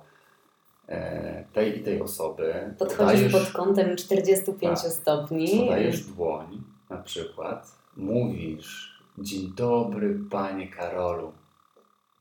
E, 0.88 1.44
tej 1.52 1.78
i 1.78 1.82
tej 1.82 2.00
osoby. 2.00 2.74
Podchodzisz 2.78 3.32
pod 3.32 3.50
kątem 3.50 3.96
45 3.96 4.82
tak, 4.82 4.92
stopni. 4.92 5.60
Podajesz 5.60 6.04
dłoń 6.04 6.62
na 6.90 6.96
przykład, 6.96 7.78
mówisz 7.96 9.02
dzień 9.18 9.52
dobry 9.56 10.18
panie 10.30 10.68
Karolu. 10.68 11.32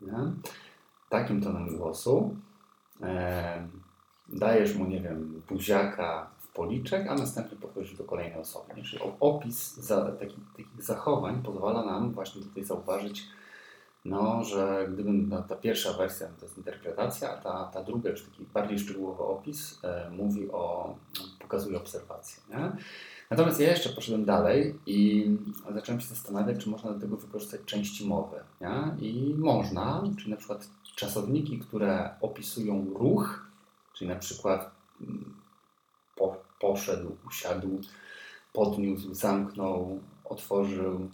Nie? 0.01 0.32
Takim 1.09 1.41
tonem 1.41 1.78
głosu. 1.78 2.36
E, 3.01 3.68
dajesz 4.30 4.76
mu, 4.76 4.86
nie 4.86 5.01
wiem, 5.01 5.41
buziaka 5.49 6.30
policzek, 6.54 7.08
a 7.08 7.16
następnie 7.16 7.58
podchodzisz 7.58 7.97
do 7.97 8.04
kolejnej 8.04 8.39
osoby. 8.39 8.84
Czyli 8.84 9.02
opis 9.20 9.76
za, 9.78 10.12
takich, 10.12 10.39
takich 10.58 10.84
zachowań 10.84 11.43
pozwala 11.43 11.86
nam 11.86 12.12
właśnie 12.12 12.41
tutaj 12.41 12.64
zauważyć 12.64 13.24
no, 14.06 14.43
że 14.43 14.88
gdybym, 14.93 15.30
no, 15.30 15.41
ta 15.41 15.56
pierwsza 15.56 15.93
wersja 15.93 16.28
to 16.39 16.45
jest 16.45 16.58
interpretacja, 16.58 17.32
a 17.32 17.38
ta, 17.38 17.70
ta 17.74 17.84
druga, 17.84 18.10
już 18.10 18.24
taki 18.24 18.45
bardziej 18.54 18.80
szczegółowy 18.80 19.24
opis, 19.24 19.80
e, 19.84 20.10
mówi 20.10 20.52
o, 20.52 20.95
pokazuje 21.39 21.78
obserwację. 21.78 22.43
Nie? 22.49 22.72
Natomiast 23.30 23.60
ja 23.60 23.70
jeszcze 23.70 23.89
poszedłem 23.89 24.26
dalej 24.26 24.80
i 24.86 25.28
zacząłem 25.74 26.02
się 26.02 26.08
zastanawiać, 26.08 26.64
czy 26.64 26.70
można 26.70 26.91
do 26.91 26.99
tego 26.99 27.18
wykorzystać 27.18 27.62
części 27.66 28.08
mowy. 28.08 28.38
Nie? 28.62 29.08
I 29.08 29.36
można, 29.38 30.04
czyli 30.18 30.32
na 30.32 30.38
przykład 30.38 30.68
czasowniki, 30.95 31.60
które 31.60 32.10
opisują 32.22 32.86
ruch, 32.95 33.45
czyli 33.93 34.10
na 34.10 34.16
przykład 34.16 34.72
mm, 35.02 35.34
po, 36.22 36.38
poszedł, 36.59 37.17
usiadł, 37.28 37.82
podniósł, 38.53 39.13
zamknął, 39.13 39.99
otworzył, 40.26 41.09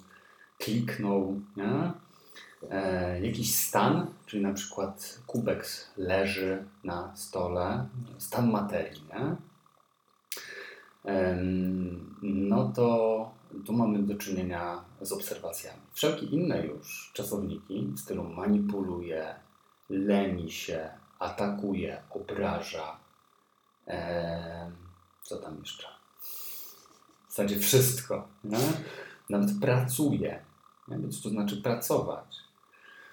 kliknął. 0.59 1.41
Nie? 1.57 1.91
e, 2.71 3.21
jakiś 3.21 3.55
stan, 3.55 4.07
czyli 4.25 4.43
na 4.43 4.53
przykład 4.53 5.19
kubek 5.27 5.65
leży 5.97 6.63
na 6.83 7.15
stole, 7.15 7.87
stan 8.17 8.51
materii, 8.51 9.03
nie? 9.03 9.35
E, 11.11 11.37
no 12.21 12.71
to 12.75 13.31
tu 13.65 13.73
mamy 13.73 13.99
do 13.99 14.15
czynienia 14.15 14.83
z 15.01 15.11
obserwacjami. 15.11 15.81
Wszelkie 15.93 16.25
inne 16.25 16.65
już 16.65 17.11
czasowniki 17.13 17.91
w 17.95 17.99
stylu 17.99 18.23
manipuluje, 18.23 19.35
leni 19.89 20.51
się, 20.51 20.89
atakuje, 21.19 22.01
obraża, 22.09 22.99
e, 23.87 24.71
co 25.27 25.37
tam 25.37 25.57
jeszcze? 25.59 25.87
W 27.27 27.29
zasadzie 27.29 27.59
wszystko. 27.59 28.27
Nie? 28.43 28.57
Nawet 29.29 29.49
pracuje. 29.61 30.39
Nie? 30.87 30.97
Więc 30.97 31.21
to 31.21 31.29
znaczy 31.29 31.61
pracować. 31.61 32.35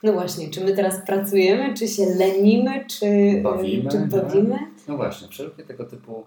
No 0.03 0.13
właśnie, 0.13 0.51
czy 0.51 0.65
my 0.65 0.77
teraz 0.77 1.07
pracujemy, 1.07 1.75
czy 1.75 1.89
się 1.89 2.07
lenimy, 2.07 2.87
czy 2.87 3.07
bawimy? 3.43 3.91
Czy 3.91 3.99
bawimy? 3.99 4.59
No 4.89 4.97
właśnie, 4.97 5.29
wszelkie 5.29 5.65
tego 5.65 5.85
typu 5.85 6.27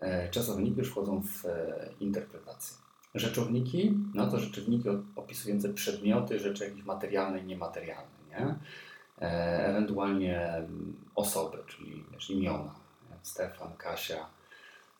e, 0.00 0.28
czasowniki 0.28 0.78
już 0.78 0.90
wchodzą 0.90 1.22
w 1.22 1.46
e, 1.46 1.88
interpretację. 2.00 2.76
Rzeczowniki, 3.14 3.94
no 4.14 4.30
to 4.30 4.40
rzeczowniki 4.40 4.88
opisujące 5.16 5.68
przedmioty, 5.68 6.38
rzeczy 6.38 6.64
jakieś 6.64 6.84
materialne 6.84 7.38
i 7.38 7.44
niematerialne, 7.44 8.10
nie? 8.30 8.54
E, 9.26 9.66
ewentualnie 9.66 10.62
osoby, 11.14 11.58
czyli 11.66 12.04
wiesz, 12.12 12.30
imiona. 12.30 12.74
Stefan, 13.22 13.76
Kasia. 13.76 14.26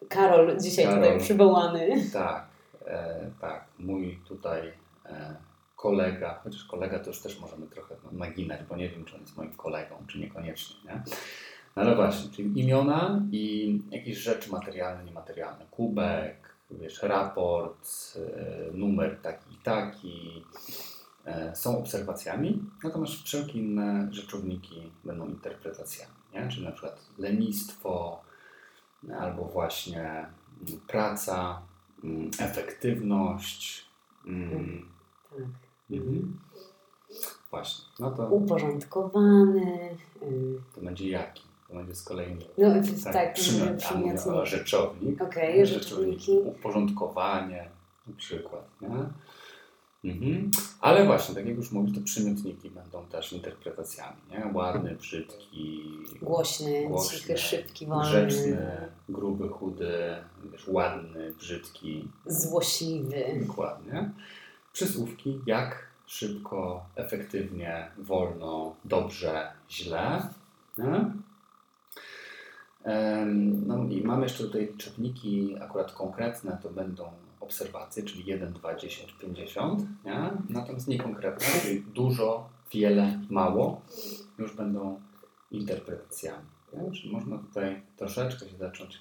Karol 0.08 0.60
dzisiaj 0.60 0.84
Karol, 0.84 1.02
tutaj 1.02 1.20
przywołany. 1.20 2.10
Tak, 2.12 2.46
e, 2.86 3.30
tak. 3.40 3.64
Mój 3.78 4.20
tutaj 4.28 4.72
e, 5.06 5.34
kolega, 5.76 6.40
chociaż 6.44 6.64
kolega 6.64 6.98
to 6.98 7.06
już 7.10 7.20
też 7.20 7.40
możemy 7.40 7.66
trochę 7.66 7.94
naginać, 8.12 8.60
bo 8.68 8.76
nie 8.76 8.88
wiem, 8.88 9.04
czy 9.04 9.14
on 9.14 9.20
jest 9.20 9.36
moim 9.36 9.52
kolegą, 9.52 9.96
czy 10.06 10.18
niekoniecznie, 10.18 10.76
nie? 10.84 11.02
No 11.76 11.82
ale 11.82 11.96
właśnie, 11.96 12.30
czyli 12.30 12.60
imiona 12.60 13.22
i 13.32 13.80
jakieś 13.90 14.18
rzeczy 14.18 14.50
materialne, 14.50 15.04
niematerialne. 15.04 15.66
Kubek, 15.70 16.54
wiesz, 16.70 17.02
raport, 17.02 17.88
e, 18.16 18.72
numer 18.72 19.18
taki 19.22 19.54
i 19.54 19.56
taki 19.56 20.44
e, 21.24 21.56
są 21.56 21.78
obserwacjami, 21.78 22.62
natomiast 22.84 23.12
wszelkie 23.12 23.58
inne 23.58 24.08
rzeczowniki 24.10 24.90
będą 25.04 25.28
interpretacjami, 25.28 26.12
nie? 26.34 26.48
Czyli 26.48 26.64
na 26.64 26.72
przykład 26.72 27.00
lenistwo, 27.18 28.22
albo 29.20 29.44
właśnie 29.44 30.26
mm, 30.68 30.80
praca, 30.86 31.62
mm, 32.04 32.30
efektywność, 32.38 33.86
mm, 34.26 34.88
tak. 35.30 35.40
Mhm. 35.90 36.38
Właśnie. 37.50 37.84
No 38.00 38.10
to, 38.10 38.26
Uporządkowany. 38.28 39.96
To 40.74 40.80
będzie 40.80 41.08
jaki? 41.08 41.42
To 41.68 41.74
będzie 41.74 41.94
z 41.94 42.02
kolei 42.02 42.36
no, 42.58 42.64
tak, 43.04 43.12
tak 43.12 43.34
przymiotnik. 43.34 44.16
Rzeczownik. 44.42 45.22
Okay, 45.22 45.66
rzeczowniki. 45.66 46.38
Uporządkowanie 46.44 47.68
na 48.06 48.16
przykład. 48.16 48.64
Nie? 48.80 48.88
Mhm. 50.04 50.50
Ale 50.80 51.06
właśnie, 51.06 51.34
tak 51.34 51.46
jak 51.46 51.56
już 51.56 51.72
mówisz, 51.72 51.94
to 51.94 52.00
przymiotniki 52.04 52.70
będą 52.70 53.06
też 53.06 53.32
interpretacjami. 53.32 54.16
Nie? 54.30 54.50
Ładny, 54.52 54.96
brzydki, 54.96 55.82
głośny, 56.22 56.86
głośny 56.88 57.18
cichy, 57.18 57.38
szybki, 57.38 57.86
wolny. 57.86 58.10
Grzeczny, 58.10 58.88
gruby, 59.08 59.48
chudy, 59.48 59.92
wiesz, 60.52 60.68
ładny, 60.68 61.32
brzydki. 61.38 62.08
Złośliwy. 62.26 63.44
Dokładnie 63.46 64.10
przysłówki 64.72 65.40
jak 65.46 65.86
szybko, 66.06 66.86
efektywnie, 66.96 67.90
wolno, 67.98 68.76
dobrze, 68.84 69.52
źle. 69.70 70.28
No 73.66 73.84
i 73.90 74.02
mamy 74.02 74.22
jeszcze 74.22 74.44
tutaj 74.44 74.74
czytniki 74.78 75.56
akurat 75.60 75.92
konkretne, 75.92 76.58
to 76.62 76.70
będą 76.70 77.12
obserwacje, 77.42 78.02
czyli 78.02 78.24
1, 78.26 78.52
2, 78.52 78.74
10, 78.74 79.12
50, 79.20 79.80
nie? 80.04 80.30
natomiast 80.48 80.88
niekonkretne, 80.88 81.46
czyli 81.62 81.80
dużo, 81.80 82.48
wiele, 82.72 83.20
mało, 83.30 83.80
już 84.38 84.56
będą 84.56 85.00
interpretacjami. 85.50 86.52
Czyli 86.94 87.12
można 87.12 87.38
tutaj 87.38 87.82
troszeczkę 87.96 88.48
się 88.48 88.56
zacząć 88.56 88.98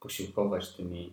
posiłkować 0.00 0.68
tymi 0.76 1.12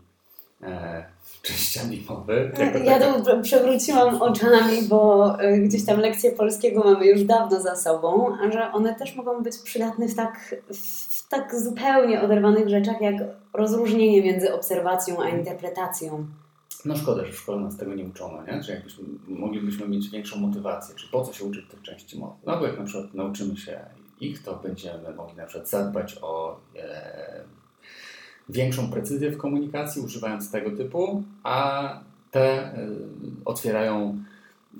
e, 0.63 1.05
częściami 1.41 2.05
mowy. 2.09 2.51
Ja 2.83 2.99
to 2.99 3.41
przewróciłam 3.41 4.21
oczami, 4.21 4.81
bo 4.89 5.35
e, 5.39 5.57
gdzieś 5.57 5.85
tam 5.85 5.99
lekcje 5.99 6.31
polskiego 6.31 6.83
mamy 6.83 7.05
już 7.05 7.23
dawno 7.23 7.61
za 7.61 7.75
sobą, 7.75 8.37
a 8.41 8.51
że 8.51 8.71
one 8.71 8.95
też 8.95 9.15
mogą 9.15 9.43
być 9.43 9.57
przydatne 9.57 10.07
w 10.07 10.15
tak, 10.15 10.55
w 10.73 11.27
tak 11.29 11.55
zupełnie 11.55 12.21
oderwanych 12.21 12.69
rzeczach, 12.69 13.01
jak 13.01 13.15
rozróżnienie 13.53 14.21
między 14.23 14.53
obserwacją 14.53 15.21
a 15.21 15.29
interpretacją. 15.29 16.27
No 16.87 16.97
szkoda, 16.97 17.25
że 17.25 17.31
w 17.31 17.39
szkole 17.39 17.61
nas 17.61 17.77
tego 17.77 17.95
nie 17.95 18.05
uczono, 18.05 18.43
nie? 18.43 18.63
że 18.63 18.73
jakbyśmy 18.73 19.03
moglibyśmy 19.27 19.87
mieć 19.87 20.09
większą 20.09 20.39
motywację, 20.39 20.95
czy 20.95 21.07
po 21.07 21.23
co 21.23 21.33
się 21.33 21.45
uczyć 21.45 21.67
tych 21.69 21.81
części 21.81 22.19
mowy. 22.19 22.35
No 22.45 22.59
bo 22.59 22.67
jak 22.67 22.79
na 22.79 22.85
przykład 22.85 23.13
nauczymy 23.13 23.57
się 23.57 23.79
ich, 24.21 24.43
to 24.43 24.55
będziemy 24.63 25.13
mogli 25.13 25.37
na 25.37 25.45
przykład 25.45 25.69
zadbać 25.69 26.17
o 26.21 26.59
e, 26.75 27.43
większą 28.49 28.91
precyzję 28.91 29.31
w 29.31 29.37
komunikacji, 29.37 30.01
używając 30.01 30.51
tego 30.51 30.71
typu, 30.71 31.23
a 31.43 31.99
te 32.31 32.43
e, 32.43 32.87
otwierają, 33.45 34.23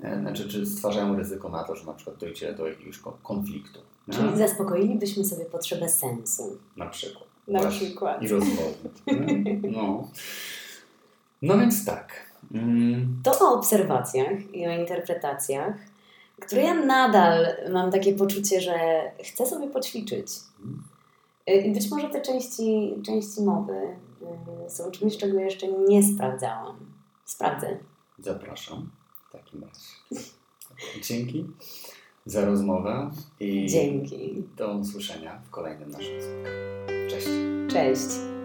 e, 0.02 0.20
znaczy, 0.20 0.48
czy 0.48 0.66
stwarzają 0.66 1.16
ryzyko 1.16 1.48
na 1.48 1.64
to, 1.64 1.76
że 1.76 1.86
na 1.86 1.92
przykład 1.92 2.16
dojdzie 2.16 2.52
do 2.52 2.68
jakiegoś 2.68 3.00
konfliktu. 3.22 3.80
Nie? 4.08 4.14
Czyli 4.14 4.38
zaspokoilibyśmy 4.38 5.24
sobie 5.24 5.44
potrzebę 5.44 5.88
sensu. 5.88 6.58
Na 6.76 6.86
przykład. 6.86 7.28
Na 7.48 7.66
przykład. 7.70 8.22
I 8.22 8.28
rozmowy. 8.28 8.74
No. 9.72 10.08
No 11.42 11.58
więc 11.58 11.84
tak. 11.84 12.28
Mm. 12.54 13.20
To 13.24 13.38
o 13.40 13.54
obserwacjach 13.54 14.54
i 14.54 14.66
o 14.66 14.70
interpretacjach, 14.70 15.74
które 16.40 16.62
ja 16.62 16.74
nadal 16.74 17.46
mam 17.72 17.90
takie 17.90 18.14
poczucie, 18.14 18.60
że 18.60 19.02
chcę 19.24 19.46
sobie 19.46 19.68
poćwiczyć. 19.68 20.28
Y, 21.50 21.52
I 21.52 21.72
być 21.72 21.90
może 21.90 22.08
te 22.08 22.20
części, 22.20 22.94
części 23.06 23.42
mowy 23.42 23.96
y, 24.66 24.70
są 24.70 24.90
czymś, 24.90 25.16
czego 25.16 25.40
jeszcze 25.40 25.68
nie 25.68 26.02
sprawdzałam. 26.02 26.76
Sprawdzę. 27.24 27.78
Zapraszam 28.18 28.90
w 29.28 29.32
takim 29.32 29.62
razie. 29.62 30.24
Dzięki 31.08 31.46
za 32.26 32.44
rozmowę 32.44 33.10
i 33.40 33.66
Dzięki. 33.66 34.42
do 34.56 34.74
usłyszenia 34.74 35.40
w 35.46 35.50
kolejnym 35.50 35.90
naszym 35.90 36.22
spotkaniu. 36.22 37.10
Cześć. 37.10 37.26
Cześć. 37.72 38.37